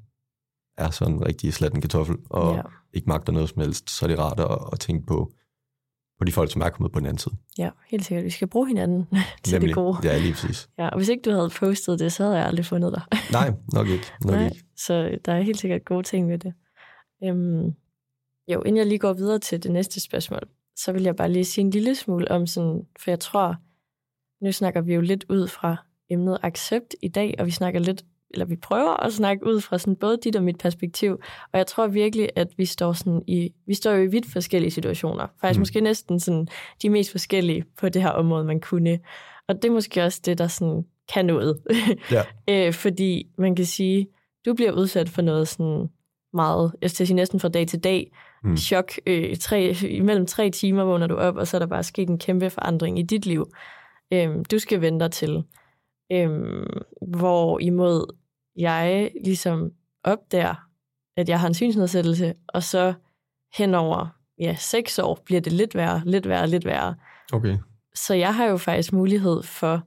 er 0.78 0.90
sådan 0.90 1.14
en 1.14 1.26
rigtig 1.26 1.54
slatten 1.54 1.82
kartoffel, 1.82 2.16
og 2.30 2.56
ja. 2.56 2.62
ikke 2.94 3.08
magter 3.10 3.34
noget 3.34 3.50
som 3.50 3.62
helst, 3.62 3.90
så 3.90 4.06
er 4.06 4.08
det 4.08 4.20
rart 4.20 4.40
at, 4.40 4.58
at 4.74 4.80
tænke 4.80 5.06
på, 5.06 5.32
på 6.24 6.25
de 6.25 6.32
folk, 6.32 6.51
som 6.51 6.62
er 6.62 6.70
kommet 6.70 6.92
på 6.92 7.00
den 7.00 7.06
anden 7.06 7.18
side. 7.18 7.36
Ja, 7.58 7.70
helt 7.88 8.06
sikkert. 8.06 8.25
Vi 8.25 8.30
skal 8.30 8.48
bruge 8.48 8.68
hinanden 8.68 9.08
til 9.44 9.62
det 9.62 9.74
gode. 9.74 9.98
Ja, 10.03 10.18
lige 10.18 10.34
præcis. 10.34 10.70
Ja, 10.77 10.88
og 10.88 10.98
hvis 10.98 11.10
ikke 11.10 11.22
du 11.22 11.32
havde 11.32 11.50
postet 11.50 12.00
det, 12.00 12.13
så 12.13 12.24
havde 12.24 12.38
jeg 12.38 12.46
aldrig 12.46 12.65
fundet 12.65 12.94
dig. 12.94 13.01
Nej, 13.39 13.53
nok 13.74 13.88
ikke. 13.88 14.06
Nok 14.25 14.36
Nej, 14.36 14.46
ikke. 14.46 14.63
så 14.77 15.20
der 15.25 15.34
er 15.34 15.42
helt 15.42 15.60
sikkert 15.60 15.86
gode 15.86 16.03
ting 16.03 16.30
ved 16.30 16.39
det. 16.39 16.53
Øhm, 17.24 17.65
jo, 18.48 18.62
inden 18.62 18.77
jeg 18.77 18.86
lige 18.86 19.00
går 19.00 19.13
videre 19.13 19.39
til 19.39 19.63
det 19.63 19.72
næste 19.72 20.00
spørgsmål, 20.00 20.42
så 20.75 20.92
vil 20.92 21.03
jeg 21.03 21.15
bare 21.15 21.32
lige 21.32 21.46
sige 21.46 21.65
en 21.65 21.70
lille 21.70 21.96
smule 21.96 22.32
om 22.32 22.48
sådan, 22.48 22.82
for 23.00 23.12
jeg 23.12 23.20
tror, 23.20 23.56
nu 24.46 24.51
snakker 24.51 24.82
vi 24.82 24.94
jo 24.94 25.01
lidt 25.01 25.25
ud 25.30 25.48
fra 25.48 25.75
emnet 26.10 26.38
accept 26.44 26.96
i 27.01 27.08
dag, 27.08 27.36
og 27.39 27.46
vi 27.46 27.51
snakker 27.51 27.80
lidt, 27.80 28.06
eller 28.34 28.46
vi 28.46 28.56
prøver 28.56 29.04
at 29.04 29.13
snakke 29.13 29.48
ud 29.48 29.62
fra 29.62 29.78
sådan 29.78 29.96
både 29.96 30.18
dit 30.24 30.36
og 30.36 30.44
mit 30.44 30.58
perspektiv, 30.58 31.12
og 31.52 31.58
jeg 31.58 31.68
tror 31.68 31.88
virkelig, 31.88 32.30
at 32.36 32.48
vi 32.58 32.66
står 32.66 32.94
sådan 32.94 33.22
i, 33.28 33.54
vi 33.68 33.74
står 33.74 33.92
jo 33.92 34.04
i 34.04 34.08
vidt 34.08 34.25
forskellige 34.31 34.72
situationer. 34.72 35.27
Faktisk 35.42 35.57
mm. 35.57 35.62
Måske 35.62 35.81
næsten 35.81 36.20
sådan 36.20 36.48
de 36.81 36.90
mest 36.90 37.12
forskellige 37.12 37.66
på 37.77 37.90
det 37.90 38.01
her 38.01 38.10
område, 38.10 38.46
man 38.46 38.60
kunne. 38.60 39.00
Og 39.48 39.55
det 39.55 39.66
er 39.66 39.72
måske 39.72 40.03
også 40.03 40.22
det, 40.25 40.38
der 40.38 40.48
sådan 40.48 40.86
kan 41.14 41.25
noget. 41.25 41.60
Ja. 42.12 42.24
øh, 42.68 42.74
fordi 42.74 43.27
man 43.38 43.55
kan 43.55 43.66
sige, 43.66 44.07
du 44.46 44.53
bliver 44.53 44.72
udsat 44.72 45.10
for 45.10 45.22
noget 45.22 45.48
sådan 45.48 45.90
meget, 46.34 46.72
jeg 46.81 46.92
skal 46.92 47.07
sige 47.07 47.16
næsten 47.16 47.40
fra 47.40 47.50
dag 47.50 47.68
til 47.68 47.79
dag. 47.79 48.12
Mm. 48.44 48.57
chok. 48.57 48.92
Øh, 49.07 49.38
tre, 49.38 49.75
imellem 49.90 50.25
tre 50.25 50.50
timer 50.50 50.84
vågner 50.84 51.07
du 51.07 51.16
op, 51.16 51.36
og 51.36 51.48
så 51.48 51.57
er 51.57 51.60
der 51.60 51.66
bare 51.66 51.84
sket 51.84 52.10
en 52.10 52.20
kæmpe 52.20 52.50
forandring 52.50 53.00
i 53.00 53.01
dit 53.01 53.25
liv. 53.25 53.46
Øhm, 54.14 54.46
du 54.46 54.60
skal 54.60 54.81
vente 54.81 55.03
dig 55.03 55.12
til. 55.12 55.44
Øhm, 56.12 56.68
hvor 57.01 57.60
imod 57.60 58.16
jeg 58.55 59.11
ligesom 59.24 59.72
opdager, 60.03 60.55
at 61.18 61.29
jeg 61.29 61.39
har 61.39 61.48
en 61.48 61.53
synsnedsættelse, 61.53 62.33
og 62.48 62.63
så 62.63 62.94
henover 63.57 64.07
ja, 64.39 64.55
seks 64.59 65.00
år 65.00 65.22
bliver 65.25 65.42
det 65.42 65.53
lidt 65.53 65.75
værre, 65.75 66.01
lidt 66.05 66.27
værre, 66.27 66.48
lidt 66.48 66.66
værre. 66.66 66.96
Okay. 67.33 67.57
Så 67.96 68.13
jeg 68.13 68.35
har 68.35 68.46
jo 68.46 68.57
faktisk 68.57 68.94
mulighed 68.94 69.44
for 69.44 69.81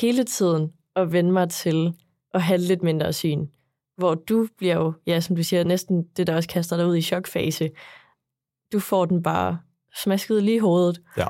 hele 0.00 0.24
tiden 0.24 0.72
at 0.96 1.12
vende 1.12 1.32
mig 1.32 1.50
til 1.50 1.94
at 2.34 2.42
have 2.42 2.58
lidt 2.58 2.82
mindre 2.82 3.12
syn. 3.12 3.46
Hvor 3.96 4.14
du 4.14 4.48
bliver 4.58 4.74
jo, 4.74 4.92
ja, 5.06 5.20
som 5.20 5.36
du 5.36 5.42
siger, 5.42 5.64
næsten 5.64 6.04
det, 6.16 6.26
der 6.26 6.36
også 6.36 6.48
kaster 6.48 6.76
dig 6.76 6.86
ud 6.86 6.96
i 6.96 7.02
chokfase. 7.02 7.70
Du 8.72 8.80
får 8.80 9.04
den 9.04 9.22
bare 9.22 9.58
smasket 9.96 10.42
lige 10.42 10.56
i 10.56 10.58
hovedet. 10.58 11.00
Ja. 11.16 11.26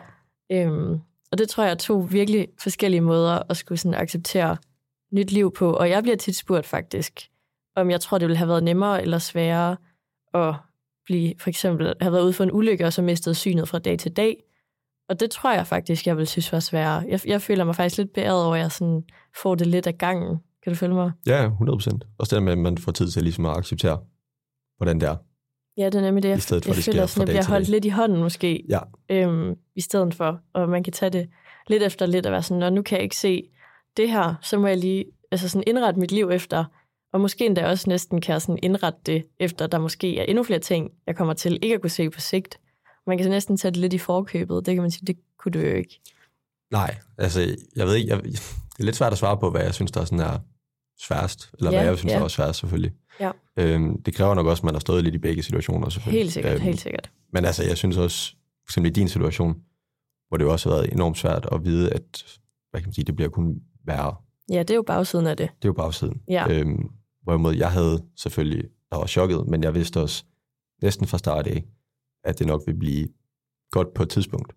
Øhm, 0.53 1.01
og 1.33 1.38
det 1.38 1.49
tror 1.49 1.62
jeg 1.62 1.70
er 1.70 1.75
to 1.75 1.99
virkelig 1.99 2.49
forskellige 2.59 3.01
måder 3.01 3.42
at 3.51 3.57
skulle 3.57 3.79
sådan 3.79 4.01
acceptere 4.01 4.57
nyt 5.12 5.33
liv 5.33 5.53
på. 5.55 5.73
Og 5.73 5.90
jeg 5.90 6.03
bliver 6.03 6.16
tit 6.16 6.37
spurgt 6.37 6.66
faktisk, 6.66 7.20
om 7.77 7.90
jeg 7.90 8.01
tror, 8.01 8.18
det 8.18 8.29
ville 8.29 8.37
have 8.38 8.49
været 8.49 8.64
nemmere 8.64 9.03
eller 9.03 9.18
sværere 9.18 9.77
at 10.35 10.55
blive, 11.05 11.35
for 11.40 11.49
eksempel, 11.51 11.94
have 12.01 12.12
været 12.12 12.23
ude 12.25 12.33
for 12.33 12.44
en 12.44 12.53
ulykke 12.53 12.87
og 12.87 12.92
så 12.92 13.03
mistet 13.03 13.37
synet 13.37 13.68
fra 13.68 13.79
dag 13.79 13.99
til 13.99 14.12
dag. 14.12 14.37
Og 15.09 15.20
det 15.20 15.31
tror 15.31 15.53
jeg 15.53 15.66
faktisk, 15.66 16.07
jeg 16.07 16.16
vil 16.16 16.27
synes 16.27 16.53
var 16.53 16.61
sværere. 16.61 17.05
Jeg, 17.09 17.20
jeg 17.27 17.42
føler 17.42 17.64
mig 17.64 17.77
faktisk 17.77 17.99
lidt 17.99 18.12
beæret 18.12 18.44
over, 18.44 18.55
at 18.55 18.61
jeg 18.61 18.73
sådan 18.73 19.03
får 19.42 19.55
det 19.55 19.66
lidt 19.66 19.87
af 19.87 19.99
gangen. 19.99 20.38
Kan 20.62 20.73
du 20.73 20.77
følge 20.77 20.94
mig? 20.94 21.12
Ja, 21.27 21.44
100 21.46 21.77
procent. 21.77 22.05
Også 22.18 22.37
det 22.37 22.42
med, 22.42 22.53
at 22.53 22.59
man 22.59 22.79
får 22.79 22.92
tid 22.92 23.09
til 23.11 23.23
ligesom 23.23 23.46
at 23.46 23.57
acceptere, 23.57 24.01
hvordan 24.77 25.01
det 25.01 25.09
er. 25.09 25.16
Ja, 25.77 25.85
det 25.87 25.94
er 25.94 26.01
nemlig 26.01 26.23
det. 26.23 26.29
Jeg, 26.29 26.37
I 26.38 26.40
stedet 26.40 26.64
for, 26.64 26.70
jeg 26.70 26.77
det 26.77 26.85
føler, 26.85 27.07
sådan, 27.07 27.27
fra 27.29 27.33
jeg 27.33 27.40
bliver 27.40 27.49
holdt 27.51 27.68
lidt 27.68 27.85
i 27.85 27.88
hånden 27.88 28.23
måske, 28.23 28.64
Ja. 28.68 28.79
øhm, 29.11 29.55
i 29.77 29.81
stedet 29.81 30.14
for. 30.14 30.40
Og 30.55 30.68
man 30.68 30.83
kan 30.83 30.92
tage 30.92 31.11
det 31.11 31.29
lidt 31.68 31.83
efter 31.83 32.07
lidt 32.07 32.27
og 32.27 32.33
være 32.33 32.42
sådan, 32.42 32.73
nu 32.73 32.83
kan 32.83 32.96
jeg 32.96 33.03
ikke 33.03 33.16
se 33.16 33.42
det 33.96 34.11
her, 34.11 34.35
så 34.42 34.59
må 34.59 34.66
jeg 34.66 34.76
lige 34.76 35.05
altså 35.31 35.48
sådan 35.48 35.64
indrette 35.66 36.00
mit 36.00 36.12
liv 36.12 36.31
efter, 36.31 36.64
og 37.12 37.20
måske 37.20 37.46
endda 37.46 37.66
også 37.66 37.88
næsten 37.88 38.20
kan 38.20 38.33
jeg 38.33 38.42
sådan 38.42 38.59
indrette 38.62 39.00
det 39.07 39.26
efter, 39.40 39.66
der 39.66 39.79
måske 39.79 40.18
er 40.18 40.22
endnu 40.22 40.42
flere 40.42 40.59
ting, 40.61 40.90
jeg 41.07 41.16
kommer 41.16 41.35
til 41.35 41.59
ikke 41.62 41.74
at 41.74 41.81
kunne 41.81 41.90
se 41.90 42.11
på 42.11 42.20
sigt. 42.20 42.61
Man 43.07 43.18
kan 43.18 43.24
så 43.24 43.31
næsten 43.31 43.57
tage 43.57 43.72
det 43.72 43.81
lidt 43.81 43.92
i 43.92 43.98
forkøbet. 43.98 44.66
Det 44.66 44.74
kan 44.74 44.83
man 44.83 44.90
sige, 44.90 45.07
det 45.07 45.16
kunne 45.38 45.53
du 45.53 45.59
jo 45.59 45.74
ikke. 45.74 46.00
Nej, 46.70 46.96
altså, 47.18 47.57
jeg 47.76 47.87
ved 47.87 47.94
ikke, 47.94 48.09
jeg, 48.09 48.24
det 48.72 48.81
er 48.81 48.85
lidt 48.85 48.96
svært 48.96 49.12
at 49.12 49.18
svare 49.18 49.37
på, 49.38 49.50
hvad 49.50 49.62
jeg 49.62 49.74
synes, 49.74 49.90
der 49.90 50.05
sådan 50.05 50.20
er 50.20 50.38
sværest, 51.00 51.50
eller 51.59 51.70
Ja, 51.70 51.79
hvad 51.79 51.87
jeg 51.87 51.98
synes, 51.98 52.12
ja. 52.12 52.18
der 52.18 52.24
er 52.24 52.29
sværest, 52.29 52.61
selvfølgelig. 52.61 52.92
Ja. 53.20 53.31
Øhm, 53.57 54.03
det 54.03 54.14
kræver 54.14 54.35
nok 54.35 54.46
også, 54.46 54.61
at 54.61 54.64
man 54.64 54.74
har 54.74 54.81
stået 54.81 55.05
lidt 55.05 55.14
i 55.14 55.18
begge 55.18 55.42
situationer, 55.42 55.88
selvfølgelig. 55.88 56.22
Helt 56.22 56.33
sikkert, 56.33 56.55
Øhm, 56.55 56.62
helt 56.62 56.81
sikkert. 56.81 57.11
Men 57.33 57.44
altså, 57.44 57.64
jeg 57.64 57.76
synes 57.76 57.96
også, 57.96 58.31
for 58.31 58.70
eksempel 58.70 58.90
i 58.90 58.92
din 58.92 59.09
situation, 59.09 59.57
hvor 60.29 60.37
det 60.37 60.44
jo 60.44 60.53
også 60.53 60.68
har 60.68 60.76
været 60.76 60.92
enormt 60.92 61.18
svært 61.18 61.48
at 61.53 61.64
vide, 61.64 61.92
at 61.92 62.38
hvad 62.70 62.81
kan 62.81 62.88
man 62.88 62.94
sige, 62.94 63.05
det 63.05 63.16
bliver 63.16 63.29
kun 63.29 63.62
værre. 63.90 64.14
Ja, 64.53 64.59
det 64.59 64.70
er 64.70 64.74
jo 64.74 64.83
bagsiden 64.83 65.26
af 65.26 65.37
det. 65.37 65.48
Det 65.62 65.64
er 65.64 65.68
jo 65.68 65.72
bagsiden. 65.72 66.22
Ja. 66.29 66.46
Øhm, 66.50 66.90
hvorimod 67.22 67.55
jeg 67.55 67.70
havde 67.70 68.05
selvfølgelig, 68.16 68.64
der 68.90 68.96
var 68.96 69.07
chokket, 69.07 69.46
men 69.46 69.62
jeg 69.62 69.74
vidste 69.74 70.00
også 70.00 70.24
næsten 70.83 71.07
fra 71.07 71.18
start 71.18 71.46
af, 71.46 71.64
at 72.24 72.38
det 72.38 72.46
nok 72.46 72.62
vil 72.66 72.74
blive 72.74 73.09
godt 73.70 73.94
på 73.94 74.03
et 74.03 74.09
tidspunkt 74.11 74.53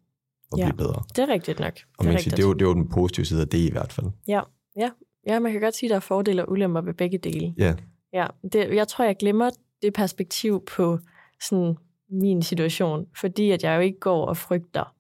og 0.52 0.58
Ja. 0.60 0.66
blive 0.66 0.78
bedre. 0.78 1.04
Det 1.16 1.20
er 1.20 1.28
rigtigt 1.28 1.60
nok. 1.60 1.74
Og 1.74 1.74
det 1.74 2.00
er 2.00 2.04
man 2.04 2.14
kan 2.14 2.20
sige, 2.20 2.32
rigtigt. 2.32 2.38
det, 2.38 2.44
er 2.44 2.48
jo, 2.48 2.54
det 2.54 2.62
er 2.62 2.66
jo 2.70 2.74
den 2.74 2.90
positive 2.90 3.26
side 3.26 3.42
af 3.42 3.48
det 3.48 3.58
i 3.58 3.72
hvert 3.72 3.94
fald. 3.94 4.08
Ja, 5.28 5.40
man 5.40 5.52
kan 5.52 5.62
godt 5.62 5.76
sige, 5.76 5.88
at 5.88 5.90
der 5.90 5.96
er 5.96 6.00
fordele 6.00 6.46
og 6.46 6.52
ulemper 6.52 6.82
ved 6.82 6.94
begge 6.94 7.18
dele. 7.18 7.54
Ja, 7.58 7.76
Ja, 8.14 8.28
det, 8.54 8.76
jeg 8.76 8.88
tror, 8.88 9.06
jeg 9.06 9.16
glemmer 9.18 9.50
det 9.82 9.94
perspektiv 9.94 10.64
på 10.76 11.00
sådan 11.50 11.76
min 12.10 12.42
situation, 12.42 13.06
fordi 13.20 13.52
at 13.52 13.64
jeg 13.64 13.76
jo 13.76 13.82
ikke 13.82 14.00
går 14.00 14.26
og 14.26 14.38
frygter, 14.38 14.93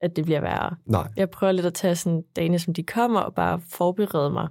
at 0.00 0.16
det 0.16 0.24
bliver 0.24 0.40
værre. 0.40 0.76
nej, 0.86 1.08
Jeg 1.16 1.30
prøver 1.30 1.52
lidt 1.52 1.66
at 1.66 1.74
tage 1.74 1.96
sådan 1.96 2.24
dagene, 2.36 2.58
som 2.58 2.74
de 2.74 2.82
kommer, 2.82 3.20
og 3.20 3.34
bare 3.34 3.60
forberede 3.70 4.30
mig, 4.30 4.48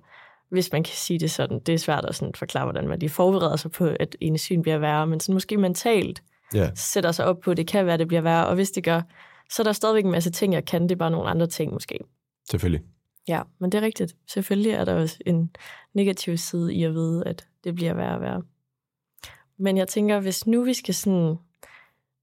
hvis 0.49 0.71
man 0.71 0.83
kan 0.83 0.93
sige 0.93 1.19
det 1.19 1.31
sådan. 1.31 1.59
Det 1.59 1.73
er 1.73 1.77
svært 1.77 2.05
at 2.05 2.15
sådan 2.15 2.33
forklare, 2.35 2.65
hvordan 2.65 2.87
man 2.87 2.99
lige 2.99 3.09
forbereder 3.09 3.55
sig 3.55 3.71
på, 3.71 3.85
at 3.99 4.15
en 4.21 4.37
syn 4.37 4.61
bliver 4.61 4.77
værre, 4.77 5.07
men 5.07 5.19
sådan 5.19 5.33
måske 5.33 5.57
mentalt 5.57 6.23
ja, 6.53 6.71
sætter 6.75 7.11
sig 7.11 7.25
op 7.25 7.39
på, 7.39 7.51
at 7.51 7.57
det 7.57 7.67
kan 7.67 7.85
være, 7.85 7.93
at 7.93 7.99
det 7.99 8.07
bliver 8.07 8.21
værre, 8.21 8.47
og 8.47 8.55
hvis 8.55 8.71
det 8.71 8.83
gør, 8.83 9.01
så 9.49 9.61
er 9.61 9.63
der 9.63 9.71
stadigvæk 9.71 10.05
en 10.05 10.11
masse 10.11 10.31
ting, 10.31 10.53
jeg 10.53 10.65
kan. 10.65 10.83
Det 10.83 10.91
er 10.91 10.95
bare 10.95 11.11
nogle 11.11 11.29
andre 11.29 11.47
ting 11.47 11.73
måske. 11.73 11.99
selvfølgelig. 12.49 12.81
Ja, 13.27 13.41
men 13.59 13.71
det 13.71 13.77
er 13.77 13.81
rigtigt. 13.81 14.15
Selvfølgelig 14.27 14.71
er 14.71 14.85
der 14.85 14.93
også 14.93 15.17
en 15.25 15.51
negativ 15.93 16.37
side 16.37 16.73
i 16.73 16.83
at 16.83 16.93
vide, 16.93 17.23
at 17.25 17.47
det 17.63 17.75
bliver 17.75 17.93
værre 17.93 18.15
og 18.15 18.21
værre. 18.21 18.41
Men 19.59 19.77
jeg 19.77 19.87
tænker, 19.87 20.19
hvis 20.19 20.47
nu 20.47 20.63
vi 20.63 20.73
skal 20.73 20.93
sådan... 20.93 21.37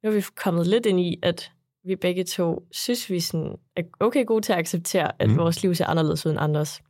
Nu 0.02 0.10
er 0.10 0.10
vi 0.10 0.22
kommet 0.36 0.66
lidt 0.66 0.86
ind 0.86 1.00
i, 1.00 1.18
at 1.22 1.52
vi 1.84 1.96
begge 1.96 2.24
to 2.24 2.66
synes, 2.72 3.10
vi 3.10 3.20
sådan 3.20 3.56
er 3.76 3.82
okay 4.00 4.26
gode 4.26 4.42
til 4.42 4.52
at 4.52 4.58
acceptere, 4.58 5.22
at 5.22 5.30
mm. 5.30 5.38
Vores 5.38 5.62
liv 5.62 5.74
ser 5.74 5.86
anderledes 5.86 6.26
ud 6.26 6.30
end 6.30 6.40
andres. 6.40 6.82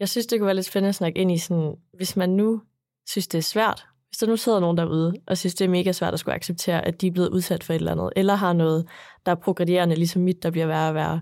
Jeg 0.00 0.08
synes, 0.08 0.26
det 0.26 0.38
kunne 0.38 0.46
være 0.46 0.54
lidt 0.54 0.66
spændende 0.66 0.88
at 0.88 0.94
snakke 0.94 1.20
ind 1.20 1.32
i 1.32 1.38
sådan, 1.38 1.74
hvis 1.96 2.16
man 2.16 2.30
nu 2.30 2.62
synes, 3.06 3.28
det 3.28 3.38
er 3.38 3.42
svært, 3.42 3.86
hvis 4.08 4.18
der 4.18 4.26
nu 4.26 4.36
sidder 4.36 4.60
nogen 4.60 4.76
derude 4.76 5.14
og 5.26 5.38
synes, 5.38 5.54
det 5.54 5.64
er 5.64 5.68
mega 5.68 5.92
svært 5.92 6.14
at 6.14 6.20
skulle 6.20 6.34
acceptere, 6.34 6.86
at 6.86 7.00
de 7.00 7.06
er 7.06 7.10
blevet 7.10 7.28
udsat 7.28 7.64
for 7.64 7.72
et 7.72 7.78
eller 7.78 7.92
andet, 7.92 8.10
eller 8.16 8.34
har 8.34 8.52
noget, 8.52 8.88
der 9.26 9.32
er 9.32 9.36
progredierende, 9.36 9.94
ligesom 9.94 10.22
mit, 10.22 10.42
der 10.42 10.50
bliver 10.50 10.66
værre 10.66 10.88
og 10.88 10.94
værre. 10.94 11.20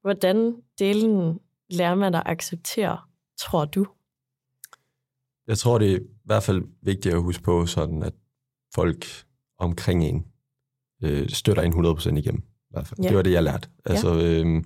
Hvordan 0.00 0.56
delen 0.78 1.40
lærer 1.70 1.94
man 1.94 2.14
at 2.14 2.22
acceptere, 2.26 2.98
tror 3.38 3.64
du? 3.64 3.86
Jeg 5.46 5.58
tror, 5.58 5.78
det 5.78 5.92
er 5.92 5.96
i 5.96 6.02
hvert 6.24 6.42
fald 6.42 6.62
vigtigt 6.82 7.14
at 7.14 7.22
huske 7.22 7.42
på, 7.42 7.66
sådan 7.66 8.02
at 8.02 8.14
folk 8.74 9.04
omkring 9.58 10.04
en 10.04 10.26
øh, 11.04 11.28
støtter 11.28 11.62
en 11.62 11.72
100% 11.72 12.16
igennem. 12.16 12.42
I 12.42 12.70
hvert 12.70 12.86
fald. 12.86 13.00
Ja. 13.02 13.08
Det 13.08 13.16
var 13.16 13.22
det, 13.22 13.32
jeg 13.32 13.42
lærte. 13.42 13.68
Altså, 13.84 14.14
øh, 14.14 14.64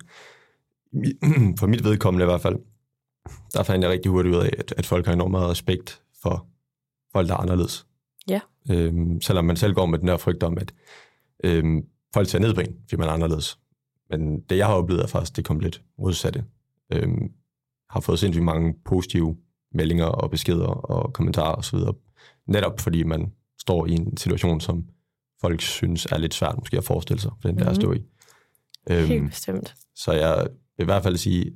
for 1.59 1.67
mit 1.67 1.83
vedkommende 1.83 2.23
i 2.23 2.25
hvert 2.25 2.41
fald, 2.41 2.55
der 3.53 3.63
fandt 3.63 3.83
jeg 3.83 3.91
rigtig 3.91 4.11
hurtigt 4.11 4.35
ud 4.35 4.41
af, 4.41 4.49
at, 4.57 4.73
at 4.77 4.85
folk 4.85 5.05
har 5.05 5.13
enormt 5.13 5.31
meget 5.31 5.49
respekt 5.49 6.01
for 6.21 6.47
folk, 7.11 7.27
der 7.27 7.33
er 7.33 7.37
anderledes. 7.37 7.85
Ja. 8.29 8.39
Øhm, 8.71 9.21
selvom 9.21 9.45
man 9.45 9.55
selv 9.55 9.73
går 9.73 9.85
med 9.85 9.99
den 9.99 10.07
der 10.07 10.17
frygt 10.17 10.43
om, 10.43 10.57
at 10.57 10.73
øhm, 11.43 11.81
folk 12.13 12.29
ser 12.29 12.39
ned 12.39 12.53
på 12.53 12.61
en, 12.61 12.75
fordi 12.89 12.95
man 12.95 13.09
er 13.09 13.13
anderledes. 13.13 13.59
Men 14.09 14.41
det, 14.41 14.57
jeg 14.57 14.67
har 14.67 14.73
oplevet, 14.73 15.03
er 15.03 15.07
faktisk 15.07 15.35
det 15.35 15.45
komplet 15.45 15.81
modsatte. 15.97 16.45
Øhm, 16.93 17.31
har 17.89 17.99
fået 17.99 18.19
sindssygt 18.19 18.45
mange 18.45 18.75
positive 18.85 19.37
meldinger 19.73 20.05
og 20.05 20.31
beskeder 20.31 20.67
og 20.67 21.13
kommentarer 21.13 21.55
osv. 21.55 21.79
Netop 22.47 22.79
fordi 22.79 23.03
man 23.03 23.33
står 23.59 23.85
i 23.85 23.91
en 23.91 24.17
situation, 24.17 24.61
som 24.61 24.85
folk 25.41 25.61
synes 25.61 26.05
er 26.05 26.17
lidt 26.17 26.33
svært 26.33 26.55
måske 26.57 26.77
at 26.77 26.83
forestille 26.83 27.21
sig, 27.21 27.31
for 27.41 27.47
den 27.47 27.57
der 27.57 27.65
at 27.65 27.71
Mhm. 27.71 27.81
stå 27.81 27.93
i. 27.93 28.03
Øhm, 28.89 29.07
Helt 29.07 29.29
bestemt. 29.29 29.75
så 29.95 30.11
jeg 30.11 30.47
vil 30.77 30.83
i 30.83 30.85
hvert 30.85 31.03
fald 31.03 31.17
sige, 31.17 31.51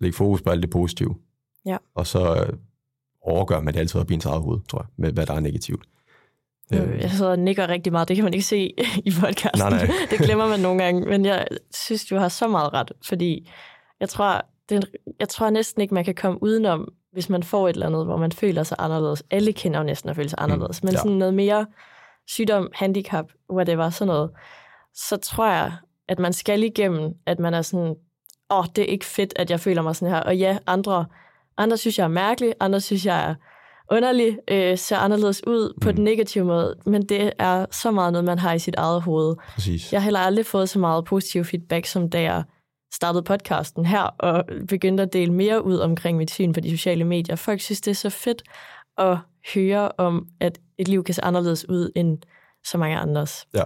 læg 0.00 0.14
fokus 0.14 0.42
på 0.42 0.50
alt 0.50 0.62
det 0.62 0.70
positive. 0.70 1.14
Ja. 1.66 1.76
Og 1.94 2.06
så 2.06 2.34
øh, 2.46 2.52
overgør 3.22 3.60
man 3.60 3.74
det 3.74 3.80
altid 3.80 4.00
op 4.00 4.10
i 4.10 4.14
ens 4.14 4.24
eget 4.26 4.42
hoved, 4.42 4.60
tror 4.68 4.78
jeg, 4.80 4.86
med 4.96 5.12
hvad 5.12 5.26
der 5.26 5.34
er 5.34 5.40
negativt. 5.40 5.84
Øh, 6.74 6.98
Jeg 7.00 7.10
sidder 7.10 7.30
og 7.30 7.38
nikker 7.38 7.68
rigtig 7.68 7.92
meget. 7.92 8.08
Det 8.08 8.16
kan 8.16 8.24
man 8.24 8.34
ikke 8.34 8.46
se 8.46 8.74
i 9.04 9.10
podcasten. 9.20 9.58
Nej, 9.58 9.70
nej. 9.70 9.86
det 10.10 10.18
glemmer 10.18 10.48
man 10.48 10.60
nogle 10.60 10.82
gange. 10.84 11.06
Men 11.08 11.24
jeg 11.24 11.46
synes, 11.74 12.04
du 12.04 12.16
har 12.16 12.28
så 12.28 12.48
meget 12.48 12.72
ret. 12.72 12.92
Fordi 13.02 13.50
jeg 14.00 14.08
tror, 14.08 14.46
det 14.68 14.74
er, 14.76 14.80
en- 14.80 15.12
jeg 15.20 15.28
tror 15.28 15.50
næsten 15.50 15.82
ikke, 15.82 15.94
man 15.94 16.04
kan 16.04 16.14
komme 16.14 16.42
udenom, 16.42 16.92
hvis 17.12 17.28
man 17.28 17.42
får 17.42 17.68
et 17.68 17.72
eller 17.74 17.86
andet, 17.86 18.04
hvor 18.04 18.16
man 18.16 18.32
føler 18.32 18.62
sig 18.62 18.76
anderledes. 18.80 19.22
Alle 19.30 19.52
kender 19.52 19.78
jo 19.80 19.84
næsten 19.84 20.10
at 20.10 20.16
føle 20.16 20.28
sig 20.28 20.38
anderledes. 20.42 20.82
Men 20.82 20.92
ja. 20.92 20.98
sådan 20.98 21.12
noget 21.12 21.34
mere 21.34 21.66
sygdom, 22.28 22.70
handicap, 22.74 23.24
whatever, 23.52 23.90
sådan 23.90 24.08
noget. 24.08 24.30
Så 24.94 25.16
tror 25.16 25.46
jeg, 25.48 25.72
at 26.08 26.18
man 26.18 26.32
skal 26.32 26.62
igennem, 26.62 27.12
at 27.26 27.38
man 27.38 27.54
er 27.54 27.62
sådan, 27.62 27.94
åh, 28.50 28.58
oh, 28.58 28.64
det 28.76 28.82
er 28.82 28.88
ikke 28.88 29.04
fedt, 29.04 29.32
at 29.36 29.50
jeg 29.50 29.60
føler 29.60 29.82
mig 29.82 29.96
sådan 29.96 30.14
her. 30.14 30.20
Og 30.20 30.36
ja, 30.36 30.58
andre, 30.66 31.06
andre 31.56 31.76
synes, 31.76 31.98
jeg 31.98 32.04
er 32.04 32.08
mærkelig, 32.08 32.54
andre 32.60 32.80
synes, 32.80 33.06
jeg 33.06 33.30
er 33.30 33.34
underlig, 33.90 34.38
øh, 34.48 34.78
ser 34.78 34.96
anderledes 34.96 35.46
ud 35.46 35.78
på 35.82 35.88
Mm. 35.90 35.94
den 35.94 36.04
negative 36.04 36.44
måde, 36.44 36.74
men 36.86 37.02
det 37.08 37.32
er 37.38 37.66
så 37.70 37.90
meget 37.90 38.12
noget, 38.12 38.24
man 38.24 38.38
har 38.38 38.52
i 38.52 38.58
sit 38.58 38.74
eget 38.74 39.02
hoved. 39.02 39.36
Præcis. 39.54 39.92
Jeg 39.92 40.00
har 40.00 40.04
heller 40.04 40.20
aldrig 40.20 40.46
fået 40.46 40.68
så 40.68 40.78
meget 40.78 41.04
positiv 41.04 41.44
feedback, 41.44 41.86
som 41.86 42.10
da 42.10 42.22
jeg 42.22 42.42
startede 42.94 43.22
podcasten 43.22 43.86
her, 43.86 44.02
og 44.02 44.44
begyndte 44.68 45.02
at 45.02 45.12
dele 45.12 45.32
mere 45.32 45.64
ud 45.64 45.78
omkring 45.78 46.18
mit 46.18 46.30
syn 46.30 46.52
på 46.52 46.60
de 46.60 46.70
sociale 46.70 47.04
medier. 47.04 47.36
Folk 47.36 47.60
synes, 47.60 47.80
det 47.80 47.90
er 47.90 47.94
så 47.94 48.10
fedt 48.10 48.42
at 48.98 49.18
høre 49.54 49.92
om, 49.98 50.28
at 50.40 50.58
et 50.78 50.88
liv 50.88 51.04
kan 51.04 51.14
se 51.14 51.24
anderledes 51.24 51.68
ud 51.68 51.92
end 51.96 52.18
så 52.64 52.78
mange 52.78 52.96
andres. 52.96 53.46
Ja, 53.54 53.62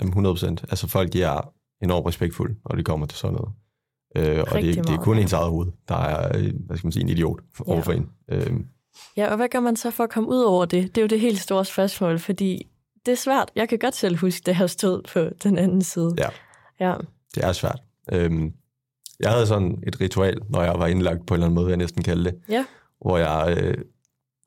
Jamen, 0.00 0.08
100 0.10 0.32
procent. 0.34 0.64
Altså 0.68 0.88
folk, 0.88 1.12
de 1.12 1.22
er 1.22 1.52
enormt 1.82 2.06
respektfulde, 2.06 2.54
når 2.68 2.76
de 2.76 2.84
kommer 2.84 3.06
til 3.06 3.18
sådan 3.18 3.34
noget. 3.36 3.52
Øh, 4.16 4.44
og 4.52 4.62
det, 4.62 4.74
det 4.76 4.90
er 4.90 4.96
kun 4.96 5.18
ens 5.18 5.32
eget 5.32 5.50
hoved, 5.50 5.72
der 5.88 5.94
er, 5.96 6.38
øh, 6.38 6.52
hvad 6.66 6.76
skal 6.76 6.86
man 6.86 6.92
sige, 6.92 7.02
en 7.02 7.08
idiot 7.08 7.40
Ja. 7.58 7.72
overfor 7.72 7.92
en. 7.92 8.08
Øh, 8.30 8.52
Ja, 9.16 9.30
og 9.30 9.36
hvad 9.36 9.48
gør 9.48 9.60
man 9.60 9.76
så 9.76 9.90
for 9.90 10.04
at 10.04 10.10
komme 10.10 10.28
ud 10.28 10.42
over 10.42 10.64
det? 10.64 10.82
Det 10.94 10.98
er 10.98 11.02
jo 11.02 11.08
det 11.08 11.20
helt 11.20 11.38
store 11.38 11.64
spørgsmål, 11.64 12.18
fordi 12.18 12.68
det 13.06 13.12
er 13.12 13.16
svært. 13.16 13.50
Jeg 13.56 13.68
kan 13.68 13.78
godt 13.78 13.94
selv 13.96 14.16
huske, 14.16 14.42
det 14.46 14.54
har 14.54 14.66
stået 14.66 15.02
på 15.12 15.28
den 15.42 15.58
anden 15.58 15.82
side. 15.82 16.14
Ja. 16.18 16.28
Ja, 16.80 16.94
det 17.34 17.44
er 17.44 17.52
svært. 17.52 17.80
Øh, 18.12 18.30
jeg 19.20 19.30
havde 19.30 19.46
sådan 19.46 19.82
et 19.86 20.00
ritual, 20.00 20.40
når 20.48 20.62
jeg 20.62 20.74
var 20.78 20.86
indlagt 20.86 21.26
på 21.26 21.34
en 21.34 21.36
eller 21.36 21.46
anden 21.46 21.54
måde, 21.54 21.68
jeg 21.68 21.76
næsten 21.76 22.02
kalde 22.02 22.24
det. 22.24 22.38
Ja. 22.48 22.64
Hvor 23.00 23.18
jeg 23.18 23.56
øh, 23.60 23.74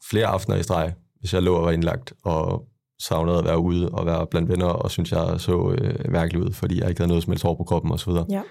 flere 0.10 0.26
aftener 0.26 0.58
i 0.58 0.64
streg, 0.64 0.94
hvis 1.20 1.34
jeg 1.34 1.42
lå 1.44 1.56
og 1.56 1.64
var 1.64 1.72
indlagt, 1.72 2.14
og 2.24 2.68
savnede 3.00 3.38
at 3.38 3.46
være 3.46 3.60
ude 3.60 3.90
og 3.90 4.06
være 4.06 4.28
blandt 4.28 4.50
venner, 4.50 4.66
og 4.66 4.92
synes 4.92 5.12
jeg 5.12 5.36
så 5.40 5.76
øh, 5.78 6.12
mærkelig 6.12 6.42
ud, 6.44 6.54
fordi 6.54 6.80
jeg 6.80 6.90
ikke 6.90 7.02
havde 7.02 7.08
noget 7.08 7.24
som 7.24 7.32
helst 7.32 7.44
hår 7.44 7.56
på 7.56 7.64
kroppen 7.64 7.92
osv. 7.92 8.12
Ja. 8.30 8.42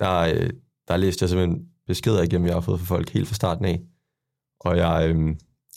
Der, 0.00 0.18
øh, 0.18 0.50
der 0.88 0.96
læste 0.96 1.22
jeg 1.22 1.28
simpelthen 1.28 1.66
beskeder 1.86 2.22
igennem, 2.22 2.46
jeg 2.46 2.54
har 2.54 2.60
fået 2.60 2.80
fra 2.80 2.86
folk 2.96 3.10
helt 3.10 3.28
fra 3.28 3.34
starten 3.34 3.64
af. 3.64 3.80
Og 4.60 4.76
jeg 4.76 5.10
øh, 5.14 5.36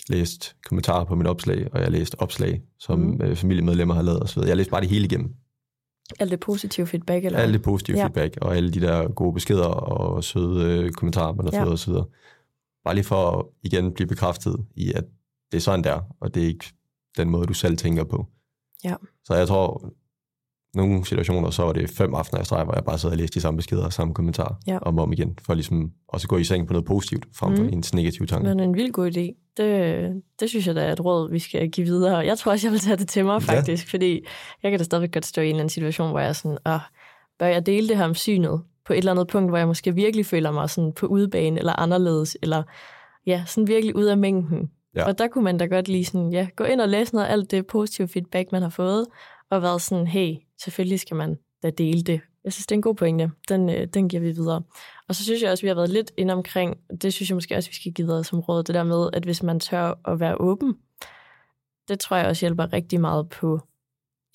læste 0.10 0.50
kommentarer 0.66 1.04
på 1.06 1.16
mit 1.16 1.28
opslag, 1.28 1.68
og 1.74 1.82
jeg 1.82 1.92
læste 1.92 2.22
opslag, 2.22 2.62
som 2.80 3.00
mm. 3.00 3.22
øh, 3.22 3.36
familiemedlemmer 3.36 3.94
har 3.94 4.02
lavet 4.02 4.24
osv. 4.24 4.40
Jeg 4.48 4.58
læste 4.58 4.72
bare 4.72 4.82
det 4.82 4.90
hele 4.90 5.06
igennem. 5.06 5.34
alt 6.20 6.32
det 6.32 6.40
positive 6.40 6.88
feedback, 6.88 7.26
eller 7.26 7.40
Alt 7.40 7.54
det 7.54 7.62
positive 7.62 7.98
ja. 7.98 8.04
feedback, 8.04 8.38
og 8.42 8.56
alle 8.56 8.72
de 8.72 8.82
der 8.82 9.08
gode 9.08 9.34
beskeder 9.34 9.66
og 9.66 10.24
søde 10.24 10.80
øh, 10.80 10.92
kommentarer, 10.92 11.34
man 11.34 11.46
har 11.46 11.52
Ja. 11.60 11.64
fået 11.64 11.74
osv. 11.74 11.94
Bare 12.86 12.96
lige 12.96 13.06
for 13.06 13.32
at 13.32 13.46
igen 13.64 13.94
blive 13.94 14.08
bekræftet 14.08 14.66
i, 14.76 14.94
at 14.94 15.04
det 15.52 15.58
er 15.58 15.62
sådan 15.62 15.84
der, 15.84 16.00
og 16.22 16.36
det 16.36 16.44
er 16.44 16.48
ikke 16.48 16.66
den 17.18 17.30
måde, 17.30 17.46
du 17.48 17.54
selv 17.54 17.78
tænker 17.78 18.04
på. 18.04 18.26
Ja. 18.84 18.96
Så 19.26 19.34
jeg 19.36 19.48
tror, 19.48 19.94
nogle 20.74 21.06
situationer, 21.06 21.50
så 21.50 21.64
var 21.64 21.74
det 21.74 21.90
fem 21.90 22.14
aftener 22.14 22.42
i 22.42 22.46
streg, 22.46 22.64
hvor 22.64 22.74
jeg 22.74 22.84
bare 22.84 22.98
sad 22.98 23.10
og 23.12 23.18
læste 23.18 23.36
de 23.36 23.42
samme 23.42 23.58
beskeder 23.58 23.86
og 23.86 23.94
samme 23.94 24.14
kommentarer 24.14 24.56
Ja. 24.68 24.78
om 24.78 24.98
og 24.98 25.04
om 25.04 25.14
igen, 25.14 25.38
for 25.42 25.54
ligesom 25.54 25.92
også 26.08 26.28
gå 26.28 26.38
i 26.38 26.44
seng 26.44 26.68
på 26.68 26.74
noget 26.74 26.86
positivt, 26.86 27.26
frem 27.36 27.56
for 27.56 27.64
Mhm. 27.64 27.74
ens 27.74 27.94
negative 27.94 28.28
tanker. 28.28 28.50
Men 28.56 28.60
en 28.70 28.76
vild 28.76 28.92
god 28.92 29.12
idé. 29.18 29.52
Det, 29.58 30.24
det 30.40 30.50
synes 30.50 30.68
jeg 30.68 30.76
da 30.76 30.86
er 30.86 30.92
et 30.92 31.06
råd, 31.06 31.32
vi 31.32 31.40
skal 31.40 31.70
give 31.72 31.86
videre. 31.88 32.18
Jeg 32.18 32.38
tror 32.38 32.52
også, 32.52 32.68
jeg 32.68 32.72
vil 32.72 32.80
tage 32.80 32.98
det 32.98 33.08
til 33.10 33.26
mig, 33.26 33.42
Ja. 33.48 33.56
faktisk. 33.58 33.90
Fordi 33.90 34.26
jeg 34.64 34.72
kan 34.72 34.80
da 34.80 34.84
stadigvæk 34.84 35.14
godt 35.14 35.26
stå 35.26 35.42
i 35.42 35.46
en 35.46 35.50
eller 35.50 35.60
anden 35.60 35.70
situation, 35.70 36.10
hvor 36.10 36.20
jeg 36.20 36.30
er 36.30 36.34
sådan, 36.34 36.58
Åh, 36.66 36.80
bør 37.40 37.46
jeg 37.48 37.66
dele 37.66 37.88
det 37.88 37.98
her 37.98 38.06
om 38.06 38.16
synet 38.16 38.62
på 38.86 38.94
et 38.94 38.98
eller 38.98 39.12
andet 39.12 39.28
punkt, 39.28 39.52
hvor 39.52 39.58
jeg 39.58 39.68
måske 39.68 39.96
virkelig 39.96 40.26
føler 40.26 40.52
mig 40.52 40.70
sådan 40.70 40.94
på 40.94 41.08
udebane 41.08 41.60
eller 41.60 41.80
anderledes, 41.80 42.38
eller 42.42 42.64
ja, 43.26 43.44
sådan 43.48 43.68
virkelig 43.68 43.96
ud 43.96 44.06
af 44.06 44.18
mængden. 44.18 44.72
Ja. 44.96 45.06
Og 45.06 45.18
der 45.18 45.28
kunne 45.28 45.44
man 45.44 45.58
da 45.58 45.66
godt 45.66 45.88
lige 45.88 46.06
sådan, 46.06 46.32
ja, 46.32 46.48
gå 46.56 46.64
ind 46.64 46.82
og 46.82 46.90
læse 46.90 47.14
noget 47.14 47.28
af 47.28 47.32
alt 47.32 47.52
det 47.52 47.68
positive 47.68 48.08
feedback, 48.08 48.52
man 48.52 48.62
har 48.62 48.70
fået, 48.70 49.06
og 49.50 49.62
været 49.62 49.82
sådan, 49.82 50.08
hey, 50.08 50.36
selvfølgelig 50.64 51.00
skal 51.00 51.18
man 51.18 51.38
da 51.64 51.70
dele 51.70 52.04
det. 52.04 52.22
Jeg 52.44 52.54
synes, 52.54 52.68
det 52.68 52.72
er 52.72 52.78
en 52.78 52.82
god 52.82 52.96
pointe. 52.96 53.32
Den, 53.50 53.70
øh, 53.70 53.88
den 53.88 54.10
giver 54.10 54.22
vi 54.22 54.32
videre. 54.32 54.62
Og 55.08 55.16
så 55.16 55.24
synes 55.24 55.42
jeg 55.42 55.52
også, 55.52 55.62
vi 55.62 55.68
har 55.68 55.76
været 55.76 55.90
lidt 55.90 56.12
inde 56.18 56.34
omkring, 56.34 56.78
det 57.02 57.14
synes 57.14 57.30
jeg 57.30 57.36
måske 57.36 57.56
også, 57.56 57.70
vi 57.70 57.76
skal 57.76 57.94
give 57.94 58.08
videre 58.08 58.24
som 58.24 58.40
råd, 58.40 58.64
det 58.64 58.76
der 58.76 58.84
med, 58.84 59.10
at 59.14 59.24
hvis 59.24 59.44
man 59.44 59.60
tør 59.60 59.94
at 60.06 60.20
være 60.20 60.36
åben, 60.40 60.76
det 61.88 62.00
tror 62.00 62.18
jeg 62.18 62.28
også 62.28 62.46
hjælper 62.46 62.74
rigtig 62.74 63.02
meget 63.02 63.30
på 63.30 63.60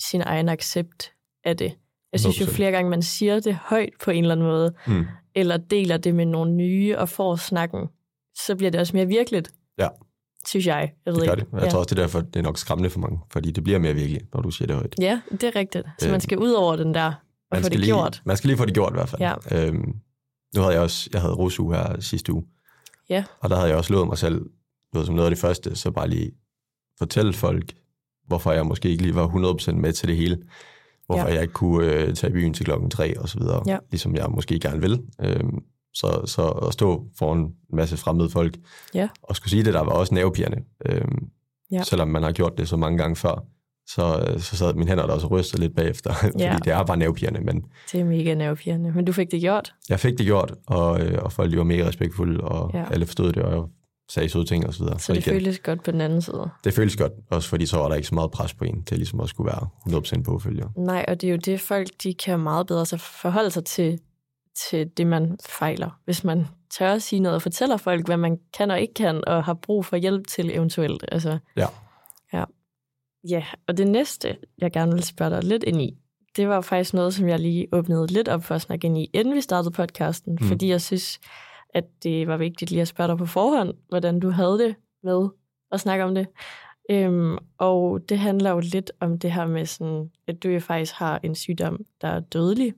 sin 0.00 0.20
egen 0.20 0.48
accept 0.48 1.12
af 1.44 1.56
det. 1.56 1.76
Jeg 2.12 2.20
synes 2.20 2.40
jo 2.40 2.44
100%. 2.46 2.50
flere 2.54 2.70
gange, 2.70 2.90
man 2.90 3.02
siger 3.02 3.40
det 3.40 3.54
højt 3.54 3.92
på 4.04 4.10
en 4.10 4.24
eller 4.24 4.34
anden 4.34 4.46
måde, 4.46 4.74
Mm. 4.86 5.06
eller 5.34 5.56
deler 5.56 5.96
det 5.96 6.14
med 6.14 6.26
nogle 6.26 6.52
nye 6.52 6.98
og 6.98 7.08
får 7.08 7.36
snakken, 7.36 7.80
så 8.46 8.56
bliver 8.56 8.70
det 8.70 8.80
også 8.80 8.96
mere 8.96 9.06
virkeligt. 9.06 9.50
Ja. 9.78 9.88
Synes 10.48 10.66
jeg. 10.66 10.92
jeg 11.06 11.14
ved 11.14 11.20
Det 11.20 11.28
gør 11.28 11.34
ikke. 11.36 11.46
det. 11.56 11.62
Jeg 11.62 11.70
tror 11.70 11.78
også, 11.78 11.94
det 11.94 11.98
er 11.98 12.02
derfor, 12.02 12.20
det 12.20 12.36
er 12.36 12.42
nok 12.42 12.58
skræmmende 12.58 12.90
for 12.90 13.00
mange, 13.00 13.18
fordi 13.32 13.50
det 13.50 13.64
bliver 13.64 13.78
mere 13.78 13.94
virkeligt, 13.94 14.34
når 14.34 14.40
du 14.42 14.50
siger 14.50 14.66
det 14.66 14.76
højt. 14.76 14.94
Ja, 15.00 15.20
det 15.30 15.42
er 15.44 15.56
rigtigt. 15.56 15.86
Så 15.98 16.06
Øh, 16.06 16.12
man 16.12 16.20
skal 16.20 16.38
ud 16.38 16.50
over 16.52 16.76
den 16.76 16.94
der 16.94 17.06
og 17.06 17.12
man 17.52 17.62
få 17.62 17.68
det 17.68 17.78
lige, 17.80 17.86
gjort. 17.88 18.22
Man 18.24 18.36
skal 18.36 18.48
lige 18.48 18.56
få 18.58 18.64
det 18.64 18.74
gjort 18.74 18.92
i 18.92 18.94
hvert 18.96 19.08
fald. 19.08 19.22
Ja. 19.22 19.66
Øhm, 19.66 19.94
nu 20.54 20.60
havde 20.60 20.74
jeg 20.74 20.82
også, 20.82 21.10
jeg 21.12 21.20
havde 21.20 21.34
rusu 21.34 21.70
her 21.72 22.00
sidste 22.00 22.32
uge. 22.32 22.44
Ja. 23.08 23.24
Og 23.40 23.50
der 23.50 23.56
havde 23.56 23.68
jeg 23.68 23.76
også 23.76 23.92
lovet 23.92 24.08
mig 24.08 24.18
selv, 24.18 24.46
noget 24.92 25.06
som 25.06 25.14
noget 25.14 25.26
af 25.26 25.30
det 25.30 25.38
første, 25.40 25.76
så 25.76 25.90
bare 25.90 26.08
lige 26.08 26.30
fortælle 26.98 27.32
folk, 27.32 27.72
hvorfor 28.26 28.52
jeg 28.52 28.66
måske 28.66 28.88
ikke 28.90 29.02
lige 29.02 29.14
var 29.14 29.28
100% 29.28 29.72
med 29.72 29.92
til 29.92 30.08
det 30.08 30.16
hele. 30.16 30.38
Hvorfor 31.10 31.28
Ja. 31.28 31.34
jeg 31.34 31.42
ikke 31.42 31.54
kunne 31.54 31.92
øh, 31.94 32.14
tage 32.14 32.30
i 32.30 32.32
byen 32.32 32.54
til 32.54 32.64
klokken 32.64 32.90
tre 32.90 33.18
og 33.20 33.28
så 33.28 33.38
videre, 33.38 33.62
Ja. 33.66 33.78
ligesom 33.90 34.14
jeg 34.14 34.26
måske 34.30 34.58
gerne 34.60 34.80
vil. 34.80 35.00
Øhm, 35.24 35.58
så, 35.94 36.22
så 36.26 36.48
at 36.48 36.72
stå 36.72 37.04
foran 37.18 37.38
en 37.38 37.52
masse 37.72 37.96
fremmede 37.96 38.30
folk 38.30 38.56
Ja. 38.94 39.08
og 39.22 39.36
skulle 39.36 39.50
sige 39.50 39.64
det, 39.64 39.74
der 39.74 39.80
var 39.80 39.92
også 39.92 40.14
nervepirrende. 40.14 40.58
Øhm, 40.86 41.18
Ja. 41.72 41.82
Selvom 41.82 42.08
man 42.08 42.22
har 42.22 42.32
gjort 42.32 42.58
det 42.58 42.68
så 42.68 42.76
mange 42.76 42.98
gange 42.98 43.16
før, 43.16 43.44
så, 43.86 44.24
øh, 44.28 44.40
så 44.40 44.56
sad 44.56 44.74
mine 44.74 44.88
hænder 44.88 45.06
der 45.06 45.12
også 45.14 45.26
og 45.26 45.30
rystede 45.32 45.62
lidt 45.62 45.76
bagefter, 45.76 46.10
Ja. 46.38 46.52
fordi 46.52 46.62
det 46.64 46.72
er 46.72 46.82
bare 46.84 46.96
nervepirrende, 46.96 47.40
men 47.40 47.64
Det 47.92 48.00
er 48.00 48.04
mega 48.04 48.34
nervepirrende. 48.34 48.92
Men 48.92 49.04
du 49.04 49.12
fik 49.12 49.30
det 49.30 49.40
gjort. 49.40 49.74
jeg 49.88 50.00
fik 50.00 50.18
det 50.18 50.26
gjort, 50.26 50.54
og, 50.66 51.00
øh, 51.00 51.18
og 51.22 51.32
folk 51.32 51.52
de 51.52 51.56
var 51.58 51.64
mega 51.64 51.86
respektfulde, 51.86 52.40
og 52.40 52.70
Ja. 52.74 52.84
alle 52.90 53.06
forstod 53.06 53.32
det, 53.32 53.42
og 53.42 53.70
sagde 54.10 54.28
søde 54.28 54.44
ting 54.44 54.66
og 54.66 54.74
så 54.74 54.82
videre. 54.84 54.98
Så 54.98 55.12
det 55.12 55.26
igen, 55.26 55.34
føles 55.34 55.58
godt 55.58 55.82
på 55.84 55.90
den 55.90 56.00
anden 56.00 56.22
side. 56.22 56.50
det 56.64 56.74
føles 56.74 56.96
godt, 56.96 57.12
også 57.30 57.48
fordi 57.48 57.66
så 57.66 57.76
var 57.76 57.88
der 57.88 57.94
ikke 57.94 58.08
så 58.08 58.14
meget 58.14 58.30
pres 58.30 58.54
på 58.54 58.64
en, 58.64 58.84
til 58.84 58.96
ligesom 58.96 59.20
at 59.20 59.28
skulle 59.28 59.52
være 59.52 59.68
100% 60.18 60.22
påfølger. 60.22 60.68
Nej, 60.76 61.04
og 61.08 61.20
det 61.20 61.26
er 61.26 61.30
jo 61.30 61.36
det, 61.36 61.60
folk 61.60 61.88
de 62.02 62.14
kan 62.14 62.40
meget 62.40 62.66
bedre 62.66 62.86
så 62.86 62.96
forholde 62.96 63.50
sig 63.50 63.64
til, 63.64 64.00
til 64.68 64.90
det, 64.96 65.06
man 65.06 65.38
fejler. 65.46 66.00
Hvis 66.04 66.24
man 66.24 66.46
tør 66.78 66.92
at 66.92 67.02
sige 67.02 67.20
noget 67.20 67.36
og 67.36 67.42
fortæller 67.42 67.76
folk, 67.76 68.06
hvad 68.06 68.16
man 68.16 68.38
kan 68.56 68.70
og 68.70 68.80
ikke 68.80 68.94
kan, 68.94 69.24
og 69.26 69.44
har 69.44 69.54
brug 69.54 69.84
for 69.84 69.96
hjælp 69.96 70.26
til 70.26 70.56
eventuelt. 70.56 71.04
Altså, 71.12 71.38
Ja. 71.56 71.66
Ja. 72.32 72.44
Ja, 73.28 73.44
og 73.68 73.76
det 73.76 73.88
næste, 73.88 74.36
jeg 74.58 74.72
gerne 74.72 74.92
vil 74.92 75.02
spørge 75.02 75.30
dig 75.30 75.44
lidt 75.44 75.64
ind 75.64 75.82
i, 75.82 75.96
det 76.36 76.48
var 76.48 76.60
faktisk 76.60 76.94
noget, 76.94 77.14
som 77.14 77.28
jeg 77.28 77.38
lige 77.38 77.66
åbnede 77.72 78.06
lidt 78.06 78.28
op 78.28 78.44
for 78.44 78.54
at 78.54 78.62
snakke 78.62 78.86
ind 78.86 78.98
i, 78.98 79.10
inden 79.12 79.34
vi 79.34 79.40
startede 79.40 79.70
podcasten, 79.70 80.38
mm. 80.40 80.48
Fordi 80.48 80.68
jeg 80.68 80.80
synes, 80.80 81.20
at 81.74 81.84
det 82.02 82.26
var 82.26 82.36
vigtigt 82.36 82.70
lige 82.70 82.82
at 82.82 82.88
spørge 82.88 83.08
dig 83.08 83.18
på 83.18 83.26
forhånd, 83.26 83.74
hvordan 83.88 84.20
du 84.20 84.30
havde 84.30 84.58
det 84.58 84.74
med 85.02 85.28
at 85.72 85.80
snakke 85.80 86.04
om 86.04 86.14
det. 86.14 86.26
Øhm, 86.90 87.38
og 87.58 88.00
det 88.08 88.18
handler 88.18 88.50
jo 88.50 88.60
lidt 88.60 88.92
om 89.00 89.18
det 89.18 89.32
her 89.32 89.46
med, 89.46 89.66
sådan, 89.66 90.10
at 90.26 90.42
du 90.42 90.48
jo 90.48 90.60
faktisk 90.60 90.94
har 90.94 91.20
en 91.22 91.34
sygdom, 91.34 91.84
der 92.00 92.08
er 92.08 92.20
dødelig. 92.20 92.74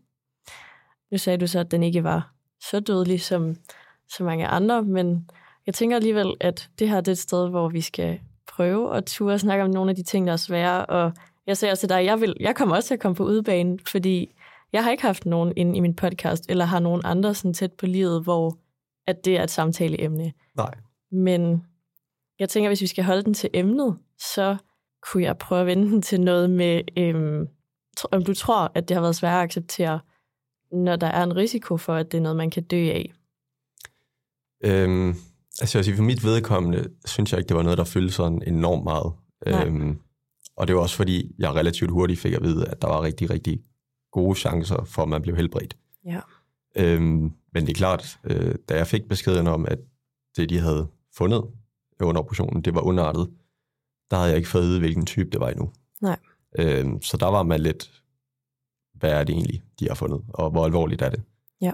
Nu 1.10 1.18
sagde 1.18 1.38
du 1.38 1.46
så, 1.46 1.58
at 1.58 1.70
den 1.70 1.82
ikke 1.82 2.04
var 2.04 2.32
så 2.70 2.80
dødelig 2.80 3.20
som 3.20 3.54
så 4.08 4.24
mange 4.24 4.46
andre, 4.46 4.82
men 4.82 5.30
jeg 5.66 5.74
tænker 5.74 5.96
alligevel, 5.96 6.34
at 6.40 6.70
det 6.78 6.88
her 6.88 7.00
det 7.00 7.08
er 7.08 7.12
et 7.12 7.18
sted, 7.18 7.48
hvor 7.48 7.68
vi 7.68 7.80
skal 7.80 8.20
prøve 8.48 8.96
at 8.96 9.04
ture 9.04 9.34
og 9.34 9.40
snakke 9.40 9.64
om 9.64 9.70
nogle 9.70 9.90
af 9.90 9.96
de 9.96 10.02
ting, 10.02 10.26
der 10.26 10.32
er 10.32 10.36
svære. 10.36 10.86
Og 10.86 11.12
jeg 11.46 11.56
sagde 11.56 11.72
også 11.72 11.80
til 11.80 11.88
dig, 11.88 12.04
jeg, 12.04 12.20
vil, 12.20 12.36
jeg 12.40 12.56
kommer 12.56 12.76
også 12.76 12.86
til 12.86 12.94
at 12.94 13.00
komme 13.00 13.16
på 13.16 13.24
udebane, 13.24 13.78
fordi 13.86 14.34
jeg 14.72 14.84
har 14.84 14.90
ikke 14.90 15.02
haft 15.02 15.26
nogen 15.26 15.52
inde 15.56 15.76
i 15.76 15.80
min 15.80 15.96
podcast, 15.96 16.46
eller 16.48 16.64
har 16.64 16.80
nogen 16.80 17.00
andre 17.04 17.34
sådan 17.34 17.54
tæt 17.54 17.72
på 17.72 17.86
livet, 17.86 18.22
hvor 18.22 18.58
at 19.06 19.24
det 19.24 19.36
er 19.36 19.42
et 19.42 19.50
samtaleemne. 19.50 20.32
Nej. 20.56 20.74
Men 21.12 21.66
jeg 22.38 22.48
tænker, 22.48 22.70
hvis 22.70 22.80
vi 22.80 22.86
skal 22.86 23.04
holde 23.04 23.22
den 23.22 23.34
til 23.34 23.50
emnet, 23.54 23.98
så 24.32 24.56
kunne 25.02 25.22
jeg 25.22 25.38
prøve 25.38 25.60
at 25.60 25.66
vende 25.66 25.90
den 25.90 26.02
til 26.02 26.20
noget 26.20 26.50
med, 26.50 26.82
øhm, 26.96 27.48
om 28.12 28.24
du 28.24 28.34
tror, 28.34 28.72
at 28.74 28.88
det 28.88 28.94
har 28.94 29.00
været 29.00 29.16
svært 29.16 29.34
at 29.34 29.42
acceptere, 29.42 30.00
når 30.72 30.96
der 30.96 31.06
er 31.06 31.22
en 31.22 31.36
risiko 31.36 31.76
for, 31.76 31.94
at 31.94 32.12
det 32.12 32.18
er 32.18 32.22
noget, 32.22 32.36
man 32.36 32.50
kan 32.50 32.62
dø 32.62 32.90
af. 32.90 33.12
Øhm, 34.64 35.08
altså 35.60 35.78
jeg 35.78 35.78
vil 35.78 35.84
sige, 35.84 35.96
for 35.96 36.02
mit 36.02 36.24
vedkommende, 36.24 36.88
synes 37.04 37.32
jeg 37.32 37.38
ikke, 37.38 37.48
det 37.48 37.56
var 37.56 37.62
noget, 37.62 37.78
der 37.78 37.84
fyldte 37.84 38.12
sådan 38.14 38.42
enormt 38.46 38.84
meget. 38.84 39.12
Nej. 39.46 39.66
Øhm, 39.66 39.98
og 40.56 40.66
det 40.66 40.76
var 40.76 40.82
også 40.82 40.96
fordi, 40.96 41.34
jeg 41.38 41.54
relativt 41.54 41.90
hurtigt 41.90 42.20
fik 42.20 42.32
at 42.32 42.42
vide, 42.42 42.68
at 42.68 42.82
der 42.82 42.88
var 42.88 43.02
rigtig, 43.02 43.30
rigtig 43.30 43.62
gode 44.12 44.38
chancer 44.38 44.84
for, 44.84 45.02
at 45.02 45.08
man 45.08 45.22
blev 45.22 45.36
helbredt. 45.36 45.76
Ja. 46.04 46.20
Øhm, 46.76 47.32
men 47.54 47.66
det 47.66 47.68
er 47.68 47.74
klart, 47.74 48.18
øh, 48.24 48.54
da 48.68 48.76
jeg 48.76 48.86
fik 48.86 49.08
beskeden 49.08 49.46
om, 49.46 49.66
at 49.68 49.78
det, 50.36 50.50
de 50.50 50.58
havde 50.58 50.86
fundet 51.16 51.44
under 52.02 52.20
operationen, 52.22 52.62
det 52.62 52.74
var 52.74 52.80
underartet, 52.80 53.30
der 54.10 54.16
havde 54.16 54.28
jeg 54.30 54.36
ikke 54.36 54.48
fået 54.48 54.62
at 54.62 54.68
vide, 54.68 54.78
hvilken 54.78 55.06
type 55.06 55.30
det 55.30 55.40
var 55.40 55.48
endnu. 55.50 55.70
Nej. 56.00 56.18
Øhm, 56.58 57.02
så 57.02 57.16
der 57.16 57.26
var 57.26 57.42
man 57.42 57.60
lidt, 57.60 58.02
hvad 58.94 59.10
er 59.10 59.24
det 59.24 59.32
egentlig, 59.32 59.62
de 59.80 59.88
har 59.88 59.94
fundet, 59.94 60.20
og 60.28 60.50
hvor 60.50 60.64
alvorligt 60.64 61.02
er 61.02 61.08
det? 61.10 61.22
Ja. 61.60 61.72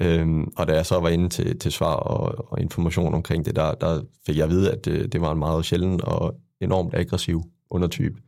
Øhm, 0.00 0.52
og 0.56 0.66
da 0.68 0.74
jeg 0.74 0.86
så 0.86 1.00
var 1.00 1.08
inde 1.08 1.28
til, 1.28 1.58
til 1.58 1.72
svar 1.72 1.94
og, 1.94 2.52
og 2.52 2.60
information 2.60 3.14
omkring 3.14 3.44
det, 3.44 3.56
der, 3.56 3.74
der 3.74 4.02
fik 4.26 4.36
jeg 4.36 4.44
at 4.44 4.50
vide, 4.50 4.72
at 4.72 4.84
det, 4.84 5.12
det 5.12 5.20
var 5.20 5.32
en 5.32 5.38
meget 5.38 5.64
sjælden 5.64 6.00
og 6.04 6.40
enormt 6.60 6.94
aggressiv 6.94 7.42
undertype. 7.70 8.20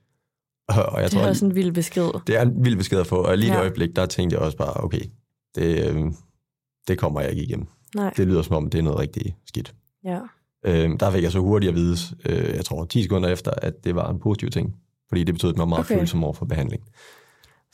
Og, 0.69 0.83
og 0.87 1.01
jeg 1.03 1.11
det 1.11 1.21
er 1.21 1.29
også 1.29 1.45
en 1.47 1.55
vild 1.55 1.73
besked. 1.73 2.11
det 2.27 2.37
er 2.37 2.43
en 2.43 2.65
vild 2.65 2.77
besked 2.77 2.99
at 3.01 3.07
få, 3.07 3.17
og 3.17 3.39
lige 3.39 3.47
i 3.49 3.51
Ja. 3.51 3.55
ja. 3.55 3.61
øjeblik, 3.61 3.97
der 3.97 4.07
tænkte 4.07 4.35
jeg 4.35 4.43
også 4.43 4.57
bare, 4.59 4.85
okay, 4.85 5.01
det, 5.55 5.89
øhm, 5.91 6.15
det 6.89 6.99
kommer 6.99 7.21
jeg 7.21 7.31
ikke 7.31 7.43
igennem. 7.43 7.67
Nej. 7.95 8.13
Det 8.17 8.27
lyder 8.27 8.43
som 8.43 8.57
om, 8.57 8.71
det 8.71 8.79
er 8.79 8.83
noget 8.83 8.99
rigtig 8.99 9.37
skidt. 9.47 9.75
Ja. 10.05 10.19
Øhm, 10.67 10.99
der 10.99 11.11
fik 11.11 11.23
jeg 11.23 11.33
så 11.33 11.39
hurtigt 11.39 11.69
at 11.71 11.77
vide, 11.77 11.97
øh, 12.27 12.57
jeg 12.57 12.65
tror 12.65 12.85
10 12.85 13.03
sekunder 13.03 13.29
efter, 13.29 13.51
at 13.63 13.85
det 13.85 13.95
var 13.95 14.11
en 14.11 14.19
positiv 14.21 14.51
ting, 14.51 14.75
fordi 15.09 15.25
det 15.25 15.35
betød, 15.35 15.51
at 15.51 15.57
man 15.57 15.61
var 15.61 15.67
meget 15.69 15.85
Okay. 15.85 15.99
følsom 15.99 16.25
over 16.25 16.33
for 16.33 16.45
behandling. 16.47 16.83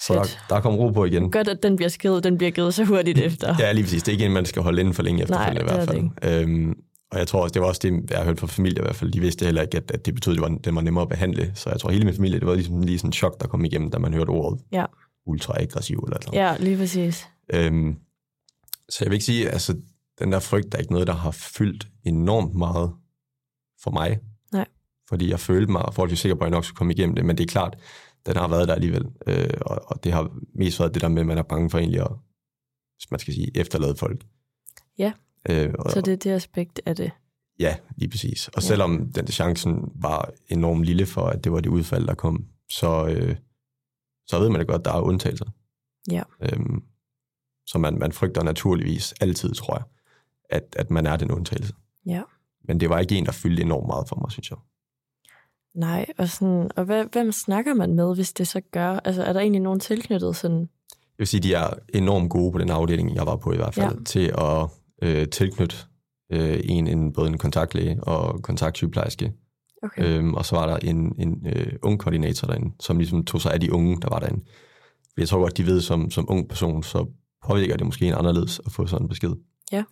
Så 0.01 0.15
der, 0.15 0.55
der 0.55 0.61
kom 0.61 0.75
ro 0.75 0.91
på 0.91 1.05
igen. 1.05 1.31
Godt, 1.31 1.49
at 1.49 1.63
den 1.63 1.77
bliver 1.77 1.89
skrevet, 1.89 2.25
den 2.25 2.39
bliver 2.39 2.51
givet 2.51 2.75
så 2.75 2.85
hurtigt 2.85 3.19
efter. 3.29 3.55
Ja, 3.59 3.73
lige 3.73 3.85
præcis. 3.85 4.03
Det 4.03 4.09
er 4.09 4.13
ikke 4.13 4.25
en, 4.27 4.33
man 4.33 4.45
skal 4.47 4.63
holde 4.63 4.81
inden 4.81 4.95
for 4.95 5.03
længe 5.03 5.23
efterfølgende 5.23 5.63
Nej, 5.65 5.73
i 5.73 5.77
hvert 5.77 5.89
er 5.89 6.11
fald. 6.23 6.43
Øhm, 6.49 6.75
og 7.13 7.19
jeg 7.19 7.29
tror 7.29 7.43
også, 7.43 7.53
det 7.53 7.63
var 7.63 7.69
også 7.69 7.81
det, 7.85 8.11
jeg 8.11 8.19
har 8.19 8.25
hørt 8.25 8.41
fra 8.41 8.47
familie 8.47 8.79
i 8.79 8.83
hvert 8.83 8.97
fald. 8.97 9.13
De 9.13 9.21
vidste 9.21 9.45
heller 9.45 9.63
ikke, 9.63 9.77
at, 9.77 9.91
at 9.91 10.07
det 10.07 10.15
betød, 10.15 10.33
at 10.33 10.37
det 10.37 10.43
var, 10.43 10.59
den 10.65 10.75
var 10.75 10.81
nemmere 10.81 11.03
at 11.03 11.09
behandle. 11.09 11.53
Så 11.55 11.71
jeg 11.71 11.81
tror, 11.81 11.91
hele 11.91 12.05
min 12.05 12.15
familie, 12.15 12.39
det 12.41 12.47
var 12.47 12.55
ligesom 12.55 12.81
lige 12.81 12.99
sådan 12.99 13.09
en 13.09 13.13
chok, 13.13 13.41
der 13.41 13.47
kom 13.47 13.65
igennem, 13.65 13.91
da 13.91 13.99
man 13.99 14.15
hørte 14.15 14.29
ordet 14.31 14.61
Ja. 14.73 14.85
ultra-aggressiv 15.27 15.99
eller 15.99 16.19
sådan 16.23 16.35
Ja, 16.39 16.57
lige 16.61 16.77
præcis. 16.77 17.27
Øhm, 17.55 17.97
så 18.89 18.99
jeg 19.01 19.11
vil 19.11 19.15
ikke 19.15 19.25
sige, 19.25 19.51
altså 19.51 19.77
den 20.19 20.33
der 20.33 20.41
frygt 20.41 20.75
er 20.75 20.79
ikke 20.79 20.93
noget, 20.93 21.07
der 21.07 21.13
har 21.15 21.31
fyldt 21.31 21.89
enormt 22.05 22.55
meget 22.55 22.95
for 23.83 23.91
mig. 23.91 24.19
Nej. 24.53 24.67
Fordi 25.09 25.31
jeg 25.31 25.41
følte 25.41 25.73
mig 25.73 25.83
forholdsvis 25.93 26.19
sikker 26.21 26.35
på, 26.37 26.41
at 26.45 26.47
jeg 26.51 26.57
nok 26.57 26.65
skulle 26.65 26.77
komme 26.77 26.93
igennem 26.93 27.15
det. 27.17 27.25
Men 27.25 27.39
det 27.39 27.45
er 27.45 27.49
klart, 27.53 27.79
den 28.27 28.37
har 28.37 28.49
været 28.49 28.69
der 28.69 28.75
alligevel. 28.75 29.05
Øh, 29.27 29.51
og, 29.61 29.83
og 29.87 30.05
det 30.05 30.13
har 30.13 30.37
mest 30.55 30.81
været 30.81 30.95
det 30.95 31.03
der 31.03 31.09
med, 31.09 31.21
at 31.21 31.27
man 31.27 31.39
er 31.39 31.43
bange 31.43 31.71
for 31.71 31.79
egentlig 31.79 32.01
at, 32.01 32.11
hvis 32.97 33.11
man 33.11 33.21
skal 33.21 33.35
sige, 33.35 33.51
efterlade 33.57 33.97
folk. 33.97 34.27
Ja. 34.99 35.13
Øh, 35.49 35.75
og, 35.79 35.91
Så 35.91 36.01
det 36.01 36.13
er 36.13 36.17
det 36.17 36.31
aspekt 36.31 36.81
af 36.87 36.97
det. 36.97 37.11
Ja, 37.59 37.77
lige 37.97 38.11
præcis. 38.11 38.49
Og 38.49 38.63
Ja. 38.63 38.67
selvom 38.67 39.13
den 39.13 39.27
chancen 39.27 39.93
var 39.95 40.31
enormt 40.49 40.85
lille 40.85 41.07
for, 41.07 41.27
at 41.27 41.45
det 41.45 41.53
var 41.53 41.61
det 41.61 41.71
udfald, 41.71 42.07
der 42.07 42.15
kom, 42.15 42.47
så, 42.71 43.07
øh, 43.07 43.37
så 44.27 44.39
ved 44.39 44.49
man 44.49 44.59
det 44.61 44.69
godt, 44.69 44.79
at 44.81 44.85
der 44.85 44.93
er 44.93 45.01
undtagelser. 45.01 45.47
Ja. 46.11 46.23
Øhm, 46.41 46.83
så 47.67 47.79
man, 47.79 47.99
man 47.99 48.13
frygter 48.13 48.43
naturligvis 48.43 49.15
altid, 49.21 49.55
tror 49.55 49.75
jeg, 49.75 49.85
at, 50.51 50.77
at 50.79 50.91
man 50.91 51.07
er 51.07 51.17
den 51.17 51.31
undtagelse. 51.31 51.75
Ja. 52.07 52.23
Men 52.65 52.81
det 52.81 52.91
var 52.91 52.99
ikke 52.99 53.15
en, 53.17 53.27
der 53.27 53.33
fyldte 53.33 53.63
enormt 53.63 53.87
meget 53.87 54.09
for 54.09 54.17
mig, 54.21 54.31
synes 54.33 54.51
jeg. 54.51 54.59
Nej, 55.75 56.07
og, 56.19 56.29
sådan, 56.29 56.71
og 56.77 56.85
hvad, 56.85 57.05
hvem 57.13 57.33
snakker 57.33 57.75
man 57.75 57.95
med, 57.95 58.15
hvis 58.15 58.33
det 58.33 58.49
så 58.49 58.61
gør? 58.73 59.01
Altså, 59.05 59.23
er 59.23 59.33
der 59.33 59.41
egentlig 59.41 59.63
nogen 59.63 59.81
tilknyttet 59.81 60.37
sådan? 60.37 60.59
Jeg 60.61 61.19
vil 61.19 61.27
sige, 61.27 61.41
de 61.41 61.55
er 61.55 61.71
enormt 61.95 62.31
gode 62.31 62.53
på 62.53 62.59
den 62.59 62.71
afdeling, 62.71 63.15
jeg 63.15 63.27
var 63.27 63.37
på 63.37 63.53
i 63.53 63.57
hvert 63.57 63.75
fald, 63.75 63.97
Ja. 63.99 64.05
til 64.05 64.33
at 64.39 64.69
øh, 65.03 65.29
tilknytte 65.29 65.77
øh, 66.33 66.61
en, 66.65 66.87
en, 66.87 67.13
både 67.13 67.29
en 67.29 67.39
kontaktlæge 67.39 68.05
og 68.05 68.43
kontaktsygeplejerske. 68.43 69.33
Okay. 69.83 70.05
Øhm, 70.05 70.35
og 70.35 70.45
så 70.45 70.57
var 70.57 70.67
der 70.67 70.77
en, 70.77 71.15
en 71.19 71.47
øh, 71.47 71.73
ung 71.83 71.99
koordinator 71.99 72.47
derinde, 72.47 72.75
som 72.81 72.99
ligesom 72.99 73.25
tog 73.25 73.41
sig 73.41 73.53
af 73.53 73.61
de 73.61 73.73
unge, 73.73 74.01
der 74.03 74.09
var 74.09 74.19
derinde. 74.19 74.45
Jeg 75.17 75.29
tror 75.29 75.39
godt, 75.41 75.57
de 75.57 75.67
ved, 75.67 75.81
som, 75.81 76.11
som 76.11 76.27
ung 76.29 76.49
person, 76.49 76.83
så 76.83 77.07
påvirker 77.47 77.77
det 77.77 77.87
måske 77.87 78.07
en 78.07 78.15
anderledes 78.15 78.61
at 78.67 78.73
få 78.73 78.87
sådan 78.87 79.05
en 79.05 79.09
besked. 79.09 79.35
Ja. 79.73 79.85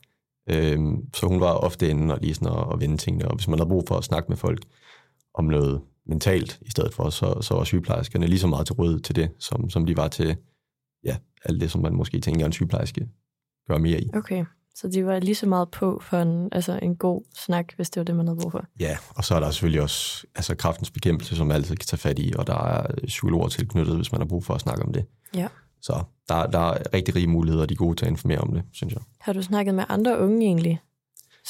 Øhm, 0.51 1.15
så 1.15 1.27
hun 1.27 1.41
var 1.41 1.53
ofte 1.53 1.89
inde 1.89 2.15
og 2.15 2.21
lige 2.21 2.35
sådan 2.35 2.59
at, 2.59 2.73
at 2.73 2.81
vende 2.81 2.97
tingene, 2.97 3.29
og 3.29 3.37
hvis 3.37 3.49
man 3.49 3.59
havde 3.59 3.69
brug 3.69 3.85
for 3.89 3.95
at 3.95 4.05
snakke 4.05 4.29
med 4.29 4.37
folk 4.37 4.65
om 5.35 5.45
noget 5.45 5.81
mentalt 6.07 6.59
i 6.63 6.71
stedet 6.71 6.95
for, 6.95 7.11
så, 7.11 7.39
så 7.41 7.55
var 7.55 7.65
sygeplejerskerne 7.65 8.27
lige 8.27 8.39
så 8.39 8.47
meget 8.47 8.67
til 8.67 8.75
råd 8.75 8.99
til 9.01 9.17
det, 9.17 9.31
som, 9.39 9.71
som 9.71 9.87
de 9.87 9.97
var 9.97 10.09
til 10.09 10.37
ja, 11.05 11.17
alt 11.45 11.61
det, 11.61 11.71
som 11.71 11.83
man 11.83 11.95
måske 11.95 12.21
tænker, 12.21 12.47
en 12.47 12.53
sygeplejerske 12.53 13.09
gør 13.69 13.79
mere 13.79 14.01
i. 14.01 14.11
Okay, 14.15 14.45
så 14.75 14.89
de 14.89 15.07
var 15.07 15.19
lige 15.19 15.35
så 15.35 15.47
meget 15.47 15.71
på 15.71 16.01
for 16.05 16.17
en, 16.17 16.49
altså 16.53 16.79
en 16.83 16.97
god 16.97 17.23
snak, 17.35 17.77
hvis 17.77 17.91
det 17.91 18.01
var 18.01 18.05
det, 18.05 18.17
man 18.17 18.27
havde 18.27 18.39
brug 18.41 18.53
for. 18.53 18.65
Ja, 18.81 18.97
og 19.17 19.25
så 19.25 19.35
er 19.35 19.41
der 19.41 19.51
selvfølgelig 19.51 19.83
også 19.83 20.27
altså 20.35 20.55
kraftens 20.55 20.91
bekæmpelse, 20.91 21.37
som 21.37 21.47
man 21.47 21.55
altid 21.55 21.77
kan 21.77 21.87
tage 21.87 21.99
fat 21.99 22.19
i, 22.19 22.33
og 22.39 22.47
der 22.47 22.65
er 22.65 22.87
psykologer 23.07 23.49
tilknyttet, 23.49 23.97
hvis 23.97 24.13
man 24.13 24.21
har 24.21 24.27
brug 24.27 24.45
for 24.45 24.55
at 24.55 24.61
snakke 24.61 24.83
om 24.83 24.93
det. 24.93 25.05
Ja. 25.35 25.49
Så 25.85 26.03
der, 26.29 26.47
der 26.47 26.59
er 26.59 26.79
rigtig 26.95 27.17
rige 27.17 27.27
muligheder, 27.27 27.63
og 27.63 27.69
de 27.69 27.75
er 27.75 27.77
gode 27.77 27.97
til 27.97 28.07
at 28.07 28.11
informere 28.11 28.39
om 28.39 28.53
det, 28.53 28.63
synes 28.73 28.95
jeg. 28.95 29.03
Har 29.21 29.33
du 29.33 29.43
snakket 29.43 29.75
med 29.75 29.85
andre 29.89 30.21
unge 30.21 30.47
egentlig, 30.47 30.81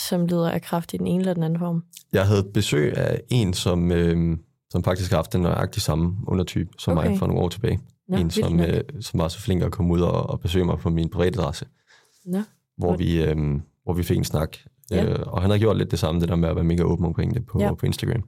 som 0.08 0.26
lider 0.26 0.50
af 0.50 0.62
kraft 0.62 0.94
i 0.94 0.96
den 0.96 1.06
ene 1.06 1.20
eller 1.20 1.34
den 1.34 1.42
anden 1.42 1.58
form? 1.58 1.84
Jeg 2.12 2.26
havde 2.26 2.44
besøg 2.54 2.96
af 2.96 3.20
en, 3.28 3.54
som, 3.54 3.92
øh, 3.92 4.38
som 4.70 4.84
faktisk 4.84 5.10
har 5.10 5.18
haft 5.18 5.32
den 5.32 5.42
nøjagtige 5.42 5.82
samme 5.82 6.16
undertype 6.26 6.70
som 6.78 6.98
Okay. 6.98 7.08
mig 7.08 7.18
for 7.18 7.26
nogle 7.26 7.42
år 7.42 7.48
tilbage. 7.48 7.80
Nå, 8.08 8.16
en, 8.16 8.30
som, 8.30 8.52
nok. 8.52 8.68
øh, 8.68 8.80
som 9.00 9.20
var 9.20 9.28
så 9.28 9.40
flink 9.40 9.62
at 9.62 9.72
komme 9.72 9.92
ud 9.94 10.00
og, 10.00 10.30
og 10.30 10.40
besøge 10.40 10.64
mig 10.64 10.78
på 10.78 10.90
min 10.90 11.10
private 11.10 11.40
adresse, 11.40 11.66
Nå, 12.26 12.42
hvor 12.76 12.96
vi, 12.96 13.22
øh, 13.22 13.36
hvor 13.84 13.92
vi 13.92 14.02
fik 14.02 14.18
en 14.18 14.24
snak. 14.24 14.56
Ja. 14.90 15.04
Øh, 15.04 15.18
og 15.26 15.42
han 15.42 15.50
har 15.50 15.58
gjort 15.58 15.76
lidt 15.76 15.90
det 15.90 15.98
samme, 15.98 16.20
det 16.20 16.28
der 16.28 16.36
med 16.36 16.48
at 16.48 16.56
være 16.56 16.64
mega 16.64 16.82
åben 16.82 17.06
omkring 17.06 17.34
det 17.34 17.46
på, 17.46 17.60
ja. 17.60 17.74
på 17.74 17.86
Instagram. 17.86 18.22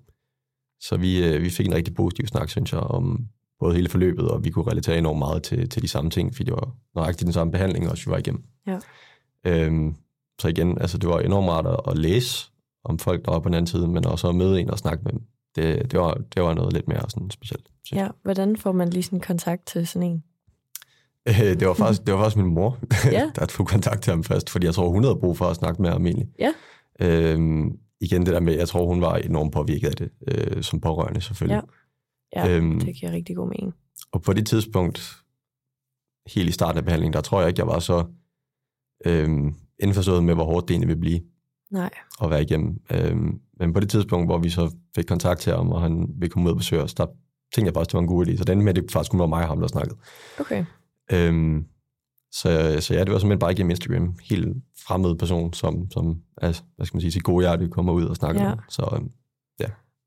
Så 0.80 0.96
vi, 0.96 1.24
øh, 1.24 1.42
vi 1.42 1.50
fik 1.50 1.66
en 1.66 1.74
rigtig 1.74 1.94
positiv 1.94 2.26
snak, 2.26 2.48
synes 2.48 2.72
jeg, 2.72 2.80
om 2.80 3.28
både 3.60 3.74
hele 3.74 3.88
forløbet, 3.88 4.28
og 4.28 4.44
vi 4.44 4.50
kunne 4.50 4.70
relatere 4.70 4.98
enormt 4.98 5.18
meget 5.18 5.42
til, 5.42 5.68
til 5.68 5.82
de 5.82 5.88
samme 5.88 6.10
ting, 6.10 6.34
fordi 6.34 6.44
det 6.44 6.52
var 6.52 6.70
nøjagtigt 6.94 7.26
den 7.26 7.32
samme 7.32 7.50
behandling, 7.52 7.90
også 7.90 8.04
vi 8.04 8.10
var 8.10 8.18
igennem. 8.18 8.42
Ja. 8.66 8.78
Øhm, 9.44 9.94
så 10.40 10.48
igen, 10.48 10.78
altså 10.80 10.98
det 10.98 11.08
var 11.08 11.18
enormt 11.20 11.48
rart 11.48 11.66
at, 11.66 11.76
at 11.88 11.98
læse 11.98 12.50
om 12.84 12.98
folk, 12.98 13.24
der 13.24 13.30
var 13.30 13.38
på 13.38 13.48
den 13.48 13.54
anden 13.54 13.66
side, 13.66 13.88
men 13.88 14.06
også 14.06 14.28
at 14.28 14.34
møde 14.34 14.60
en 14.60 14.70
og 14.70 14.78
snakke 14.78 15.04
med 15.04 15.12
dem. 15.12 15.22
Det, 15.56 15.90
det, 15.92 16.00
var, 16.00 16.14
det 16.34 16.42
var 16.42 16.54
noget 16.54 16.72
lidt 16.72 16.88
mere 16.88 17.10
sådan 17.10 17.30
specielt. 17.30 17.66
ja. 17.92 18.08
Hvordan 18.22 18.56
får 18.56 18.72
man 18.72 18.88
lige 18.90 19.02
sådan 19.02 19.20
kontakt 19.20 19.66
til 19.66 19.86
sådan 19.86 20.08
en? 20.10 20.22
Øh, 21.28 21.34
det 21.60 21.68
var 21.68 21.74
faktisk, 21.74 22.06
det 22.06 22.14
var 22.14 22.20
faktisk 22.20 22.36
min 22.36 22.54
mor, 22.54 22.78
Ja. 23.12 23.30
der 23.36 23.46
tog 23.46 23.66
kontakt 23.66 24.02
til 24.02 24.10
ham 24.10 24.24
først, 24.24 24.50
fordi 24.50 24.66
jeg 24.66 24.74
tror, 24.74 24.88
hun 24.88 25.04
havde 25.04 25.16
brug 25.16 25.38
for 25.38 25.44
at 25.44 25.56
snakke 25.56 25.82
med 25.82 25.90
ham 25.90 26.06
egentlig. 26.06 26.28
Ja. 26.38 26.52
Øhm, 27.00 27.78
igen 28.00 28.26
det 28.26 28.34
der 28.34 28.40
med, 28.40 28.54
jeg 28.54 28.68
tror, 28.68 28.86
hun 28.86 29.00
var 29.00 29.16
enormt 29.16 29.52
påvirket 29.52 29.88
af 29.88 29.96
det, 29.96 30.10
øh, 30.28 30.62
som 30.62 30.80
pårørende 30.80 31.20
selvfølgelig. 31.20 31.54
Ja, 31.54 31.60
Øhm. 32.48 32.80
det 32.80 32.96
giver 32.96 33.12
rigtig 33.12 33.36
god 33.36 33.48
mening. 33.48 33.74
Og 34.12 34.22
på 34.22 34.32
det 34.32 34.46
tidspunkt, 34.46 35.16
helt 36.34 36.48
i 36.48 36.52
starten 36.52 36.78
af 36.78 36.84
behandlingen, 36.84 37.12
der 37.12 37.20
tror 37.20 37.40
jeg 37.40 37.48
ikke, 37.48 37.60
jeg 37.60 37.66
var 37.66 37.78
så 37.78 38.04
øhm, 39.06 39.54
indforstået 39.80 40.24
med, 40.24 40.34
hvor 40.34 40.44
hårdt 40.44 40.68
det 40.68 40.74
egentlig 40.74 40.88
vil 40.88 40.96
blive 41.00 41.20
Nej, 41.70 41.90
at 42.22 42.30
være 42.30 42.42
igennem. 42.42 42.80
Øhm, 42.90 43.40
men 43.58 43.72
på 43.72 43.80
det 43.80 43.90
tidspunkt, 43.90 44.28
hvor 44.28 44.38
vi 44.38 44.50
så 44.50 44.70
fik 44.94 45.04
kontakt 45.04 45.40
til 45.40 45.52
ham, 45.52 45.68
og 45.72 45.80
han 45.82 46.06
ville 46.16 46.30
komme 46.30 46.46
ud 46.46 46.52
og 46.52 46.56
besøge 46.58 46.82
os, 46.82 46.94
der 46.94 47.06
tænkte 47.54 47.66
jeg 47.68 47.74
faktisk, 47.74 47.88
det 47.90 47.94
var 47.94 48.00
en 48.00 48.06
god 48.06 48.26
idé. 48.26 48.36
Så 48.36 48.44
den 48.44 48.62
med, 48.62 48.74
det 48.74 48.90
faktisk 48.92 49.10
kun 49.10 49.20
var 49.20 49.26
mig 49.26 49.42
og 49.42 49.48
ham, 49.48 49.60
der 49.60 49.66
snakkede. 49.68 49.98
okay. 50.40 50.64
Øhm, 51.12 51.66
så, 52.32 52.76
så 52.80 52.94
ja, 52.94 53.00
det 53.04 53.12
var 53.12 53.18
simpelthen 53.18 53.38
bare 53.38 53.52
igennem 53.52 53.70
Instagram. 53.70 54.14
Helt 54.22 54.56
fremmed 54.86 55.14
person, 55.14 55.52
som, 55.52 55.90
som 55.90 56.22
altså, 56.36 56.62
hvad 56.76 56.86
skal 56.86 56.96
man 56.96 57.00
sige, 57.00 57.12
sit 57.12 57.22
gode 57.22 57.42
hjerte 57.44 57.68
kommer 57.68 57.92
ud 57.92 58.04
og 58.04 58.16
snakker 58.16 58.42
Ja. 58.42 58.52
om. 58.52 58.58
Så 58.68 58.88
øhm, 58.96 59.10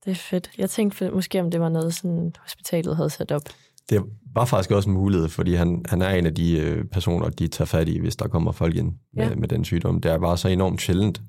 Det 0.09 0.15
er 0.15 0.19
fedt. 0.19 0.51
Jeg 0.57 0.69
tænkte 0.69 1.11
måske, 1.11 1.41
om 1.41 1.51
det 1.51 1.59
var 1.59 1.69
noget, 1.69 1.93
sådan 1.93 2.33
hospitalet 2.39 2.95
havde 2.95 3.09
sat 3.09 3.31
op. 3.31 3.41
det 3.89 4.01
var 4.35 4.45
faktisk 4.45 4.71
også 4.71 4.89
en 4.89 4.95
mulighed, 4.95 5.29
fordi 5.29 5.53
han, 5.53 5.85
han 5.89 6.01
er 6.01 6.09
en 6.09 6.25
af 6.25 6.35
de 6.35 6.59
øh, 6.59 6.85
personer, 6.85 7.29
de 7.29 7.47
tager 7.47 7.65
fat 7.65 7.87
i, 7.89 7.99
hvis 7.99 8.15
der 8.15 8.27
kommer 8.27 8.51
folk 8.51 8.75
ind 8.75 8.91
med, 9.13 9.27
Ja. 9.29 9.35
med 9.35 9.47
den 9.47 9.65
sygdom. 9.65 10.01
Det 10.01 10.11
er 10.11 10.17
bare 10.19 10.37
så 10.37 10.47
enormt 10.47 10.81
sjældent. 10.81 11.21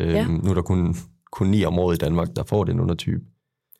Øhm, 0.00 0.10
Ja. 0.10 0.26
Nu 0.26 0.50
er 0.50 0.54
der 0.54 0.62
kun, 0.62 0.96
kun 1.32 1.46
ni 1.46 1.64
om 1.64 1.78
året 1.78 1.94
i 1.94 1.98
Danmark, 1.98 2.28
der 2.36 2.42
får 2.44 2.64
den 2.64 2.80
undertype. 2.80 3.24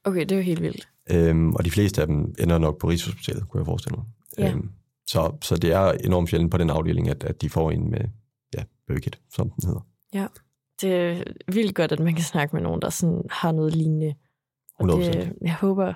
Okay, 0.04 0.20
det 0.20 0.32
er 0.32 0.36
jo 0.36 0.42
helt 0.42 0.62
vildt. 0.62 0.88
Øhm, 1.10 1.54
og 1.54 1.64
de 1.64 1.70
fleste 1.70 2.00
af 2.00 2.06
dem 2.06 2.34
ender 2.38 2.58
nok 2.58 2.78
på 2.80 2.88
Rigshospitalet, 2.88 3.48
kunne 3.48 3.58
jeg 3.60 3.66
forestille 3.66 3.96
mig. 3.96 4.06
Ja. 4.38 4.52
Øhm, 4.52 4.70
så, 5.06 5.32
så 5.42 5.56
det 5.56 5.72
er 5.72 5.92
enormt 5.92 6.28
sjældent 6.30 6.50
på 6.50 6.58
den 6.58 6.70
afdeling, 6.70 7.08
at, 7.08 7.24
at 7.24 7.42
de 7.42 7.50
får 7.50 7.70
en 7.70 7.90
med 7.90 8.00
ja, 8.58 8.62
bøget, 8.88 9.18
som 9.34 9.50
den 9.50 9.66
hedder. 9.68 9.80
Det 10.80 10.92
er 10.94 11.22
vildt 11.52 11.74
godt, 11.74 11.92
at 11.92 12.00
man 12.00 12.14
kan 12.14 12.24
snakke 12.24 12.56
med 12.56 12.62
nogen, 12.62 12.82
der 12.82 12.90
sådan 12.90 13.22
har 13.30 13.52
noget 13.52 13.74
lignende. 13.76 14.14
Og 14.78 14.84
100%. 14.88 14.98
det, 15.12 15.32
jeg 15.42 15.54
håber, 15.54 15.92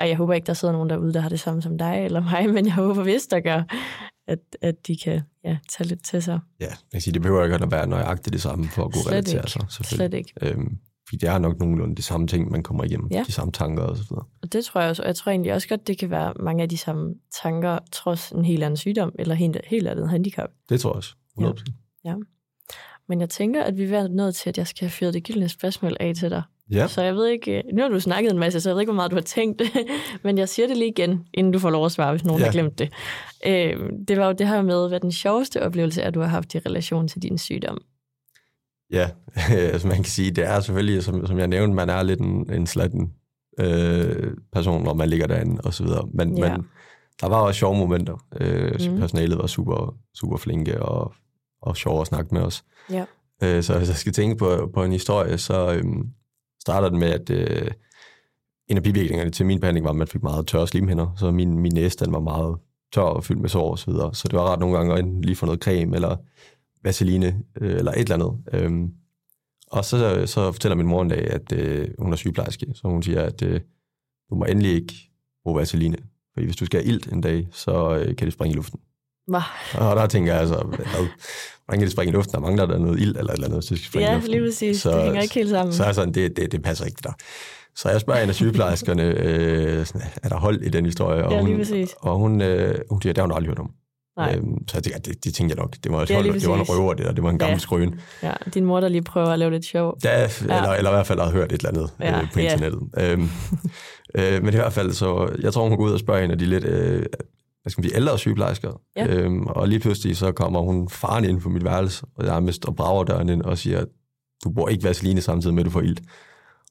ej, 0.00 0.08
jeg 0.08 0.16
håber 0.16 0.34
ikke, 0.34 0.46
der 0.46 0.52
sidder 0.54 0.72
nogen 0.72 0.90
derude, 0.90 1.12
der 1.14 1.20
har 1.20 1.28
det 1.28 1.40
samme 1.40 1.62
som 1.62 1.78
dig 1.78 2.04
eller 2.04 2.20
mig, 2.20 2.50
men 2.54 2.66
jeg 2.66 2.74
håber, 2.74 3.02
hvis 3.02 3.26
der 3.26 3.40
gør, 3.40 3.62
at, 4.26 4.38
at 4.62 4.86
de 4.86 4.96
kan 5.04 5.20
ja, 5.44 5.58
tage 5.68 5.88
lidt 5.88 6.04
til 6.04 6.22
sig. 6.22 6.40
Ja, 6.60 6.64
jeg 6.66 6.76
kan 6.92 7.00
sige, 7.00 7.14
det 7.14 7.22
behøver 7.22 7.44
ikke 7.44 7.56
at 7.56 7.70
være 7.70 7.86
nøjagtigt 7.86 8.32
det 8.32 8.42
samme 8.42 8.68
for 8.68 8.84
at 8.84 8.92
kunne 8.92 9.02
Slet 9.02 9.12
relatere 9.12 9.38
ikke. 9.40 9.50
sig. 9.50 9.86
Slet 9.86 10.14
ikke. 10.14 10.32
Øhm, 10.42 10.78
fordi 11.08 11.16
det 11.20 11.28
er 11.28 11.38
nok 11.38 11.58
nogenlunde 11.58 11.96
de 11.96 12.02
samme 12.02 12.26
ting, 12.26 12.50
man 12.50 12.62
kommer 12.62 12.84
igennem, 12.84 13.08
Ja. 13.10 13.24
de 13.26 13.32
samme 13.32 13.52
tanker 13.52 13.82
og 13.82 13.96
så 13.96 14.02
videre. 14.10 14.24
Og 14.42 14.52
det 14.52 14.64
tror 14.64 14.80
jeg 14.80 14.90
også. 14.90 15.02
Og 15.02 15.06
jeg 15.08 15.16
tror 15.16 15.30
egentlig 15.30 15.52
også 15.54 15.68
godt, 15.68 15.86
det 15.86 15.98
kan 15.98 16.10
være 16.10 16.32
mange 16.40 16.62
af 16.62 16.68
de 16.68 16.78
samme 16.78 17.14
tanker, 17.42 17.78
trods 17.92 18.30
en 18.30 18.44
helt 18.44 18.62
anden 18.62 18.76
sygdom 18.76 19.12
eller 19.18 19.34
helt, 19.34 19.56
helt 19.66 19.88
andet 19.88 20.08
handicap. 20.10 20.48
Det 20.68 20.80
tror 20.80 20.90
jeg 20.90 20.96
også. 20.96 21.14
100%. 21.40 22.34
Men 23.08 23.20
jeg 23.20 23.30
tænker, 23.30 23.62
at 23.64 23.76
vi 23.78 23.84
er 23.84 24.08
nået 24.08 24.34
til, 24.34 24.48
at 24.48 24.58
jeg 24.58 24.66
skal 24.66 24.80
have 24.86 24.90
fyret 24.90 25.14
det 25.14 25.24
gyldne 25.24 25.48
spørgsmål 25.48 25.96
af 26.00 26.14
til 26.14 26.30
dig. 26.30 26.42
Ja, 26.70 26.86
Så 26.86 27.02
jeg 27.02 27.14
ved 27.14 27.26
ikke, 27.26 27.62
nu 27.74 27.82
har 27.82 27.88
du 27.88 28.00
snakket 28.00 28.32
en 28.32 28.38
masse, 28.38 28.60
så 28.60 28.68
jeg 28.70 28.74
ved 28.74 28.80
ikke, 28.80 28.92
hvor 28.92 28.96
meget 28.96 29.10
du 29.10 29.16
har 29.16 29.22
tænkt, 29.22 29.62
men 30.24 30.38
jeg 30.38 30.48
siger 30.48 30.66
det 30.68 30.76
lige 30.76 30.88
igen, 30.90 31.24
inden 31.34 31.52
du 31.52 31.58
får 31.58 31.70
lov 31.70 31.84
at 31.84 31.92
svare, 31.92 32.10
hvis 32.12 32.24
nogen 32.24 32.40
Ja. 32.40 32.44
har 32.46 32.52
glemt 32.52 32.78
det. 32.78 32.92
Øh, 33.46 33.90
det 34.08 34.16
var 34.18 34.26
jo 34.26 34.32
det 34.32 34.48
her 34.48 34.62
med, 34.62 34.88
hvad 34.88 35.00
den 35.00 35.12
sjoveste 35.12 35.62
oplevelse 35.62 36.02
er, 36.02 36.10
du 36.10 36.20
har 36.20 36.26
haft 36.28 36.54
i 36.54 36.58
relation 36.58 37.08
til 37.08 37.22
din 37.22 37.38
sygdom. 37.38 37.78
ja. 38.92 39.10
altså 39.72 39.86
man 39.88 39.96
kan 39.96 40.04
sige, 40.04 40.30
det 40.30 40.44
er 40.44 40.60
selvfølgelig, 40.60 41.02
som, 41.04 41.26
som 41.26 41.38
jeg 41.38 41.46
nævnte, 41.48 41.74
man 41.74 41.88
er 41.88 42.02
lidt 42.02 42.20
en, 42.20 42.52
en 42.52 42.66
slatten 42.66 43.12
øh, 43.60 44.32
person, 44.52 44.84
når 44.84 44.94
man 44.94 45.08
ligger 45.08 45.26
derinde 45.26 45.60
og 45.64 45.74
så 45.74 45.84
videre. 45.84 46.08
Men, 46.14 46.38
Ja. 46.38 46.56
men 46.56 46.66
der 47.20 47.28
var 47.28 47.40
også 47.40 47.58
sjove 47.58 47.76
momenter. 47.76 48.24
Øh, 48.40 48.72
mm. 48.90 48.98
Personalet 48.98 49.38
var 49.38 49.46
super, 49.46 49.94
super 50.14 50.36
flinke 50.36 50.82
og, 50.82 51.12
og 51.62 51.76
sjove 51.76 52.00
at 52.00 52.06
snakke 52.06 52.34
med 52.34 52.42
os. 52.42 52.64
Ja. 52.90 53.04
Øh, 53.42 53.62
så 53.62 53.78
hvis 53.78 53.88
jeg 53.88 53.96
skal 53.96 54.12
tænke 54.12 54.36
på, 54.36 54.70
på 54.74 54.84
en 54.84 54.92
historie, 54.92 55.38
så 55.38 55.72
øhm, 55.74 56.08
starter 56.68 56.88
den 56.88 56.98
med, 56.98 57.08
at 57.08 57.30
øh, 57.30 57.70
en 58.68 58.76
af 58.76 58.82
bivirkningerne 58.82 59.30
til 59.30 59.46
min 59.46 59.60
behandling 59.60 59.84
var, 59.84 59.90
at 59.90 59.96
man 59.96 60.06
fik 60.06 60.22
meget 60.22 60.46
tørre 60.46 60.68
slimhinder, 60.68 61.14
så 61.16 61.30
min, 61.30 61.58
min 61.58 61.72
næse 61.74 61.98
den 61.98 62.12
var 62.12 62.20
meget 62.20 62.56
tør 62.92 63.02
og 63.02 63.24
fyldt 63.24 63.40
med 63.40 63.48
sår 63.48 63.70
og 63.70 63.78
så 63.78 63.90
videre. 63.90 64.14
Så 64.14 64.28
det 64.28 64.38
var 64.38 64.52
ret 64.52 64.60
nogle 64.60 64.76
gange 64.76 64.92
at 64.92 64.98
enten 64.98 65.22
lige 65.22 65.36
få 65.36 65.46
noget 65.46 65.62
creme 65.62 65.96
eller 65.96 66.16
vaseline 66.82 67.42
øh, 67.60 67.76
eller 67.78 67.92
et 67.92 67.98
eller 67.98 68.14
andet. 68.14 68.32
Øhm, 68.52 68.92
og 69.70 69.84
så, 69.84 70.26
så 70.26 70.52
fortæller 70.52 70.76
min 70.76 70.86
mor 70.86 71.02
en 71.02 71.08
dag, 71.08 71.30
at 71.30 71.52
øh, 71.52 71.88
hun 71.98 72.12
er 72.12 72.16
sygeplejerske, 72.16 72.66
så 72.74 72.88
hun 72.88 73.02
siger, 73.02 73.22
at 73.22 73.42
øh, 73.42 73.60
du 74.30 74.34
må 74.34 74.44
endelig 74.44 74.72
ikke 74.72 74.94
bruge 75.44 75.58
vaseline. 75.58 75.96
for 76.34 76.40
hvis 76.40 76.56
du 76.56 76.66
skal 76.66 76.80
have 76.80 76.88
ilt 76.88 77.12
en 77.12 77.20
dag, 77.20 77.48
så 77.52 77.98
øh, 77.98 78.16
kan 78.16 78.26
det 78.26 78.32
springe 78.32 78.52
i 78.52 78.56
luften. 78.56 78.80
Hva? 79.28 79.40
Og 79.74 79.96
der 79.96 80.06
tænker 80.06 80.32
jeg 80.32 80.40
altså, 80.40 80.54
hvordan 80.54 81.78
kan 81.78 81.80
det 81.80 81.92
springe 81.92 82.10
i 82.12 82.14
luften? 82.14 82.34
Der 82.34 82.40
mangler 82.40 82.66
der 82.66 82.78
noget 82.78 83.00
ild 83.00 83.16
eller 83.16 83.32
et 83.32 83.34
eller 83.34 83.46
andet, 83.46 83.58
hvis 83.58 83.66
det 83.66 83.78
skal 83.78 83.88
springe 83.90 84.08
i 84.08 84.12
Ja, 84.12 84.20
lige 84.26 84.40
præcis. 84.48 84.80
Så, 84.82 84.90
det 84.92 85.02
hænger 85.02 85.22
ikke 85.22 85.34
helt 85.34 85.50
sammen. 85.50 85.72
Så 85.74 85.84
er 85.84 85.92
sådan, 85.92 86.14
det, 86.14 86.36
det, 86.36 86.52
det 86.52 86.62
passer 86.62 86.84
ikke 86.84 87.00
der. 87.02 87.12
Så 87.76 87.88
jeg 87.90 88.00
spørger 88.00 88.20
en 88.22 88.28
af 88.28 88.34
sygeplejerskerne, 88.34 89.02
øh, 89.02 89.86
er 90.22 90.28
der 90.28 90.36
hold 90.36 90.62
i 90.62 90.68
den 90.68 90.84
historie? 90.84 91.24
Og 91.24 91.32
Ja, 91.32 91.38
lige 91.40 91.48
hun, 91.48 91.56
præcis. 91.58 91.94
Og 92.00 92.16
hun, 92.18 92.40
øh, 92.40 92.78
hun 92.90 93.02
siger, 93.02 93.12
det 93.12 93.18
har 93.20 93.26
hun 93.26 93.32
aldrig 93.36 93.48
hørt 93.48 93.58
om. 93.58 93.70
Nej. 94.16 94.34
Øhm, 94.36 94.68
så 94.68 94.76
jeg 94.76 94.82
tænker, 94.82 94.98
det, 95.00 95.24
det 95.24 95.34
tænkte 95.34 95.56
jeg 95.56 95.62
nok. 95.62 95.76
Det 95.84 95.92
var, 95.92 95.98
Ja, 96.08 96.14
ja, 96.14 96.20
lige 96.20 96.32
det 96.34 96.48
var 96.48 96.54
en 96.54 96.62
røver, 96.62 96.94
det 96.94 97.06
der. 97.06 97.12
Det 97.12 97.22
var 97.22 97.30
en 97.30 97.38
gammel 97.38 97.50
Ja. 97.50 97.54
ja. 97.54 97.58
skrøn. 97.58 98.00
Ja, 98.22 98.32
din 98.54 98.64
mor, 98.64 98.80
der 98.80 98.88
lige 98.88 99.02
prøver 99.02 99.26
at 99.26 99.38
lave 99.38 99.50
lidt 99.50 99.64
sjov. 99.64 99.98
Ja, 100.04 100.28
eller, 100.40 100.72
eller 100.72 100.90
i 100.90 100.94
hvert 100.94 101.06
fald 101.06 101.20
har 101.20 101.30
hørt 101.30 101.52
et 101.52 101.58
eller 101.58 101.68
andet 101.68 101.90
Ja, 102.00 102.16
ja, 102.16 102.22
øh, 102.22 102.32
på 102.32 102.40
ja. 102.40 102.52
internettet. 102.52 102.80
Øhm, 102.98 103.28
øh, 104.18 104.42
men 104.44 104.54
i 104.54 104.56
hvert 104.56 104.72
fald, 104.72 104.92
så 104.92 105.28
jeg 105.42 105.52
tror, 105.52 105.68
hun 105.68 105.76
går 105.76 105.84
ud 105.84 105.92
og 105.92 105.98
spørger 106.00 106.24
en 106.24 106.30
af 106.30 106.38
de 106.38 106.46
lidt 106.46 106.64
øh, 106.64 107.06
hvad 107.68 107.72
skal 107.72 107.82
man 107.82 107.90
sige, 107.90 107.96
ældre 107.96 108.18
sygeplejersker. 108.18 108.80
Ja. 108.96 109.06
Øhm, 109.06 109.46
og 109.46 109.68
lige 109.68 109.80
pludselig 109.80 110.16
så 110.16 110.32
kommer 110.32 110.60
hun 110.60 110.88
faren 110.88 111.24
ind 111.24 111.40
på 111.40 111.48
mit 111.48 111.64
værelse, 111.64 112.06
og 112.16 112.26
jeg 112.26 112.36
er 112.36 112.40
mest 112.40 112.64
og 112.64 112.76
brager 112.76 113.04
døren 113.04 113.28
ind 113.28 113.42
og 113.42 113.58
siger, 113.58 113.84
du 114.44 114.50
bruger 114.50 114.68
ikke 114.68 114.84
vaseline 114.84 115.20
samtidig 115.20 115.54
med, 115.54 115.62
at 115.62 115.66
du 115.66 115.70
får 115.70 115.80
ilt. 115.80 116.02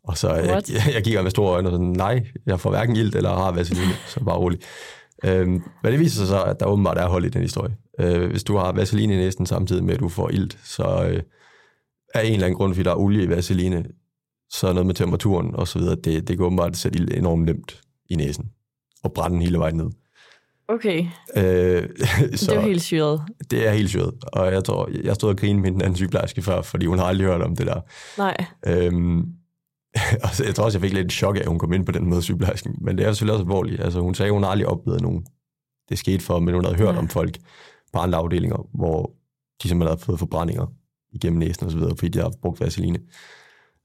Og 0.04 0.18
så 0.18 0.34
jeg, 0.34 0.50
What? 0.50 0.70
jeg, 0.70 0.82
jeg 0.96 1.04
kigger 1.04 1.22
med 1.22 1.32
store 1.32 1.54
øjne 1.54 1.70
og 1.70 1.72
sådan, 1.72 1.88
nej, 1.88 2.26
jeg 2.46 2.60
får 2.60 2.70
hverken 2.70 2.96
ilt 2.96 3.16
eller 3.16 3.30
har 3.30 3.52
vaseline, 3.52 3.94
så 4.08 4.24
bare 4.24 4.38
rolig. 4.38 4.60
Øhm, 5.26 5.64
men 5.84 5.92
det 5.92 6.00
viser 6.00 6.18
sig 6.18 6.28
så, 6.28 6.44
at 6.44 6.60
der 6.60 6.66
åbenbart 6.66 6.98
er 6.98 7.08
hold 7.08 7.26
i 7.26 7.30
den 7.30 7.42
historie. 7.42 7.76
Øh, 8.00 8.30
hvis 8.30 8.44
du 8.44 8.58
har 8.58 8.72
vaseline 8.72 9.14
i 9.14 9.18
næsten 9.18 9.46
samtidig 9.46 9.84
med, 9.84 9.94
at 9.94 10.00
du 10.00 10.10
får 10.10 10.30
ilt, 10.30 10.58
så 10.64 10.84
øh, 10.84 11.22
af 12.14 12.26
en 12.26 12.34
eller 12.34 12.46
anden 12.46 12.58
grund, 12.58 12.74
fordi 12.74 12.84
der 12.84 12.92
er 12.92 13.00
olie 13.00 13.24
i 13.24 13.30
vaseline, 13.30 13.86
så 14.50 14.74
noget 14.74 14.86
med 14.86 14.96
temperaturen 14.96 15.56
og 15.56 15.68
så 15.68 15.80
videre, 15.80 15.96
det, 15.96 16.28
det 16.28 16.38
kan 16.38 16.46
åbenbart 16.46 16.78
sætte 16.78 17.00
ild 17.00 17.18
enormt 17.18 17.46
nemt 17.46 17.82
i 18.10 18.16
næsen 18.16 18.52
og 19.04 19.14
brænde 19.14 19.34
den 19.34 19.42
hele 19.42 19.60
vejen 19.60 19.76
ned. 19.76 19.90
Okay, 20.70 21.06
Øh, 21.38 21.90
så... 22.36 22.52
det 22.52 22.58
er 22.58 22.60
helt 22.62 22.82
syret. 22.82 23.22
det 23.52 23.68
er 23.68 23.72
helt 23.72 23.90
syret. 23.90 24.14
Og 24.34 24.52
jeg 24.54 24.64
tror, 24.64 24.90
jeg 25.04 25.16
stod 25.16 25.30
og 25.30 25.38
grinede 25.38 25.62
med 25.62 25.72
den 25.72 25.82
anden 25.82 25.96
sygeplejerske 25.96 26.42
før, 26.42 26.62
fordi 26.62 26.86
hun 26.86 26.98
har 27.00 27.06
aldrig 27.06 27.28
hørt 27.28 27.42
om 27.42 27.56
det 27.56 27.68
der. 27.68 27.82
Nej, 28.18 28.46
Øhm, 28.68 29.20
og 30.24 30.30
så, 30.34 30.44
jeg 30.46 30.56
tror 30.56 30.66
også, 30.66 30.78
jeg 30.78 30.82
fik 30.84 30.94
lidt 30.94 31.12
chok 31.12 31.36
af, 31.36 31.40
at 31.42 31.48
hun 31.48 31.60
kom 31.60 31.74
ind 31.74 31.86
på 31.86 31.92
den 31.92 32.10
måde 32.10 32.22
sygeplejersken. 32.22 32.76
Men 32.82 32.98
det 32.98 33.06
er 33.06 33.12
selvfølgelig 33.12 33.34
også 33.34 33.44
alvorligt. 33.44 33.82
Altså, 33.82 34.00
hun 34.00 34.16
sagde, 34.16 34.28
at 34.28 34.34
hun 34.34 34.44
har 34.44 34.50
aldrig 34.50 34.68
oplevet 34.68 35.02
nogen. 35.02 35.26
Det 35.90 35.98
skete 36.00 36.24
for, 36.24 36.40
men 36.40 36.54
hun 36.54 36.64
havde 36.66 36.78
hørt 36.78 36.94
Ja. 36.96 37.00
om 37.00 37.08
folk 37.08 37.38
på 37.94 38.00
andre 38.00 38.18
afdelinger, 38.18 38.68
hvor 38.74 39.12
de 39.64 39.68
simpelthen 39.68 39.88
havde 39.98 40.06
fået 40.06 40.20
forbrændinger 40.20 40.66
igennem 41.14 41.40
næsen 41.40 41.66
og 41.66 41.72
så 41.72 41.78
videre, 41.78 41.96
fordi 41.98 42.10
de 42.10 42.20
har 42.20 42.32
brugt 42.42 42.60
vaseline. 42.60 43.00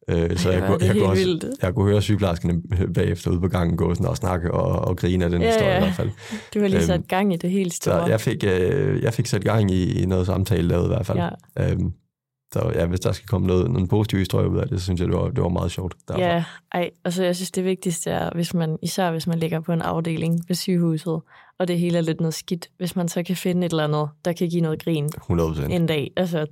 Øh, 0.08 0.36
så 0.36 0.50
jeg, 0.50 0.62
kunne, 0.66 0.78
det 0.78 0.86
jeg, 0.86 0.94
kunne 0.94 1.06
også, 1.08 1.24
vildt. 1.24 1.44
jeg 1.62 1.74
kunne 1.74 1.90
høre 1.90 2.02
sygeplejerskerne 2.02 2.62
bagefter 2.94 3.30
ude 3.30 3.40
på 3.40 3.48
gangen 3.48 3.76
gå 3.76 3.94
sådan 3.94 4.06
og 4.06 4.16
snakke 4.16 4.50
og, 4.50 4.88
og 4.88 4.96
grine 4.96 5.24
af 5.24 5.30
den 5.30 5.42
Ja, 5.42 5.48
historie 5.48 5.70
ja. 5.70 5.76
i 5.76 5.80
hvert 5.80 5.94
fald. 5.94 6.10
du 6.54 6.60
har 6.60 6.66
lige 6.68 6.76
Øhm, 6.78 6.86
sat 6.86 7.08
gang 7.08 7.34
i 7.34 7.36
det 7.36 7.50
helt 7.50 7.72
Så 7.72 7.76
store. 7.76 8.02
jeg 8.04 8.20
fik, 8.20 8.44
øh, 8.46 9.02
jeg 9.02 9.14
fik 9.14 9.26
sat 9.26 9.44
gang 9.44 9.70
i, 9.70 10.02
i 10.02 10.06
noget 10.06 10.26
samtale 10.26 10.68
lavet 10.68 10.84
i 10.84 10.88
hvert 10.88 11.06
fald. 11.06 11.18
Ja. 11.18 11.70
Øhm, 11.70 11.92
så 12.52 12.72
ja, 12.74 12.86
hvis 12.86 13.00
der 13.00 13.12
skal 13.12 13.28
komme 13.28 13.46
noget, 13.46 13.70
nogle 13.70 13.88
positive 13.88 14.18
historier 14.18 14.48
ud 14.48 14.58
af 14.58 14.68
det, 14.68 14.78
så 14.80 14.84
synes 14.84 15.00
jeg, 15.00 15.08
det 15.08 15.16
var, 15.16 15.28
det 15.28 15.42
var 15.42 15.48
meget 15.48 15.70
sjovt. 15.70 15.94
Derfor. 16.08 16.20
Ja, 16.20 16.44
ej, 16.72 16.90
altså 17.04 17.24
jeg 17.24 17.36
synes, 17.36 17.50
det 17.50 17.64
vigtigste 17.64 18.10
er, 18.10 18.30
hvis 18.34 18.54
man, 18.54 18.78
især 18.82 19.10
hvis 19.10 19.26
man 19.26 19.38
ligger 19.38 19.60
på 19.60 19.72
en 19.72 19.82
afdeling 19.82 20.40
ved 20.48 20.56
sygehuset, 20.56 21.20
og 21.58 21.68
det 21.68 21.78
hele 21.78 21.98
er 21.98 22.02
lidt 22.02 22.20
noget 22.20 22.34
skidt, 22.34 22.68
hvis 22.78 22.96
man 22.96 23.08
så 23.08 23.22
kan 23.22 23.36
finde 23.36 23.66
et 23.66 23.70
eller 23.72 23.84
andet, 23.84 24.08
der 24.24 24.32
kan 24.32 24.48
give 24.48 24.60
noget 24.62 24.84
grin 24.84 25.04
100 25.16 25.48
procent. 25.50 25.72
en 25.72 25.86
dag. 25.86 26.10
Altså, 26.16 26.46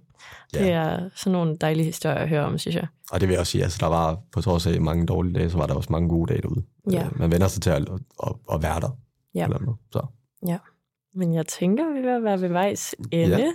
det 0.54 0.60
Ja. 0.60 0.68
er 0.70 1.08
sådan 1.14 1.32
nogle 1.32 1.56
dejlige 1.56 1.84
historier 1.86 2.16
at 2.18 2.28
høre 2.28 2.44
om, 2.44 2.58
synes 2.58 2.76
jeg. 2.76 2.86
Og 3.12 3.20
det 3.20 3.28
vil 3.28 3.32
jeg 3.34 3.40
også 3.40 3.50
sige, 3.52 3.64
altså 3.64 3.78
der 3.80 3.86
var 3.86 4.18
på 4.32 4.40
trods 4.40 4.66
af 4.66 4.80
mange 4.80 5.06
dårlige 5.06 5.34
dage, 5.34 5.50
så 5.50 5.58
var 5.58 5.66
der 5.66 5.74
også 5.74 5.92
mange 5.92 6.08
gode 6.08 6.32
dage 6.32 6.42
derude. 6.42 6.62
Ja. 6.90 7.04
Øh, 7.04 7.18
man 7.18 7.32
vender 7.32 7.48
sig 7.48 7.62
til 7.62 7.70
at, 7.70 7.88
at, 8.26 8.32
at 8.52 8.62
være 8.62 8.80
der. 8.80 8.96
Ja. 9.34 9.44
Eller 9.44 9.58
noget. 9.58 9.78
Så. 9.92 10.06
Men 11.14 11.34
jeg 11.34 11.46
tænker, 11.46 11.92
vi 11.92 11.98
er 11.98 12.02
ved 12.02 12.16
at 12.16 12.22
være 12.22 12.40
ved 12.40 12.48
vejs 12.48 12.94
ende. 13.12 13.36
Ja. 13.38 13.52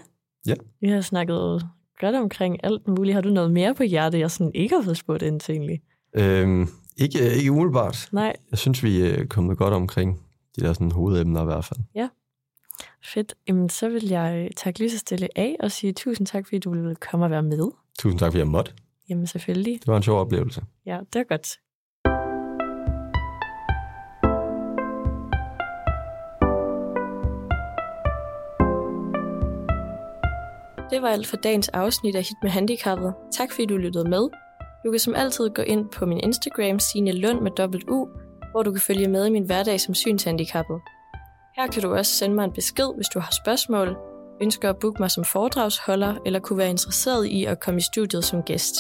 Ja. 0.48 0.54
Vi 0.82 0.90
har 0.90 1.02
snakket 1.02 1.70
godt 2.00 2.16
omkring 2.16 2.58
alt 2.64 2.88
muligt. 2.88 3.14
Har 3.14 3.22
du 3.22 3.30
noget 3.30 3.52
mere 3.52 3.76
på 3.76 3.84
hjertet, 3.84 4.20
jeg 4.20 4.32
sådan 4.32 4.52
ikke 4.56 4.76
har 4.76 4.84
fået 4.84 4.98
spurgt 4.98 5.24
ind 5.24 5.40
til 5.40 5.54
egentlig? 5.56 5.82
Øhm, 6.14 6.68
ikke, 6.98 7.34
ikke 7.36 7.52
umiddelbart. 7.52 8.10
Nej, 8.12 8.36
Jeg 8.52 8.60
synes, 8.60 8.84
vi 8.84 9.02
er 9.02 9.26
kommet 9.26 9.58
godt 9.58 9.74
omkring 9.74 10.22
de 10.56 10.62
der 10.62 10.74
sådan, 10.74 10.92
hovedemner 10.92 11.42
i 11.42 11.46
hvert 11.46 11.66
fald. 11.66 11.80
fedt. 13.04 13.36
Jamen, 13.48 13.70
så 13.70 13.90
vil 13.90 14.08
jeg 14.08 14.50
takke 14.58 14.80
lige 14.80 14.90
så 14.92 14.98
stille 14.98 15.28
af 15.36 15.56
og 15.60 15.72
sige 15.72 15.94
tusind 15.94 16.28
tak, 16.28 16.46
fordi 16.46 16.60
du 16.60 16.70
ville 16.72 16.96
komme 16.96 17.26
og 17.26 17.32
være 17.32 17.44
med. 17.44 17.72
Tusind 18.00 18.20
tak, 18.20 18.28
fordi 18.32 18.38
jeg 18.40 18.48
måtte. 18.48 18.72
Jamen, 19.10 19.28
selvfølgelig. 19.28 19.74
Det 19.80 19.88
var 19.88 19.98
en 19.98 20.04
sjov 20.04 20.20
oplevelse. 20.20 20.62
Ja, 20.86 21.00
det 21.14 21.20
er 21.20 21.24
godt. 21.24 21.48
Det 30.90 31.02
var 31.02 31.10
alt 31.10 31.28
for 31.28 31.38
dagens 31.38 31.70
afsnit 31.70 32.16
af 32.16 32.24
Hit 32.24 32.38
med 32.44 32.52
Handicappet. 32.52 33.14
Tak 33.38 33.52
fordi 33.52 33.66
du 33.66 33.78
lyttede 33.78 34.10
med. 34.10 34.30
Du 34.86 34.92
kan 34.92 35.00
som 35.00 35.16
altid 35.16 35.50
gå 35.50 35.62
ind 35.62 35.90
på 35.90 36.06
min 36.06 36.20
Instagram, 36.20 36.80
Signe 36.80 37.12
Lund 37.12 37.42
med 37.42 37.52
dobbelt 37.52 37.90
U, 37.90 38.08
hvor 38.52 38.64
du 38.64 38.72
kan 38.72 38.82
følge 38.82 39.08
med 39.08 39.26
i 39.26 39.30
min 39.30 39.44
hverdag 39.44 39.80
som 39.82 39.94
synshandicappet. 39.94 40.82
Her 41.56 41.68
kan 41.68 41.82
du 41.82 41.96
også 41.96 42.12
sende 42.12 42.36
mig 42.36 42.46
en 42.46 42.52
besked, 42.52 42.96
hvis 42.96 43.08
du 43.08 43.20
har 43.20 43.32
spørgsmål, 43.44 43.98
ønsker 44.42 44.70
at 44.70 44.78
booke 44.78 45.02
mig 45.02 45.12
som 45.12 45.24
foredragsholder, 45.24 46.16
eller 46.26 46.40
kunne 46.40 46.58
være 46.58 46.70
interesseret 46.70 47.26
i 47.26 47.46
at 47.46 47.60
komme 47.60 47.78
i 47.78 47.84
studiet 47.94 48.24
som 48.24 48.44
gæst. 48.44 48.76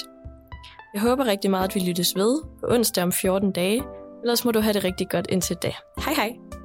Jeg 0.93 1.01
håber 1.01 1.25
rigtig 1.25 1.51
meget, 1.51 1.67
at 1.69 1.75
vi 1.75 1.79
lyttes 1.79 2.15
ved 2.15 2.41
på 2.59 2.67
onsdag 2.69 3.03
om 3.03 3.11
14 3.11 3.51
dage. 3.51 3.83
Ellers 4.23 4.45
må 4.45 4.51
du 4.51 4.59
have 4.59 4.73
det 4.73 4.83
rigtig 4.83 5.09
godt 5.09 5.27
indtil 5.29 5.55
da. 5.55 5.71
Hej 6.05 6.13
hej! 6.13 6.64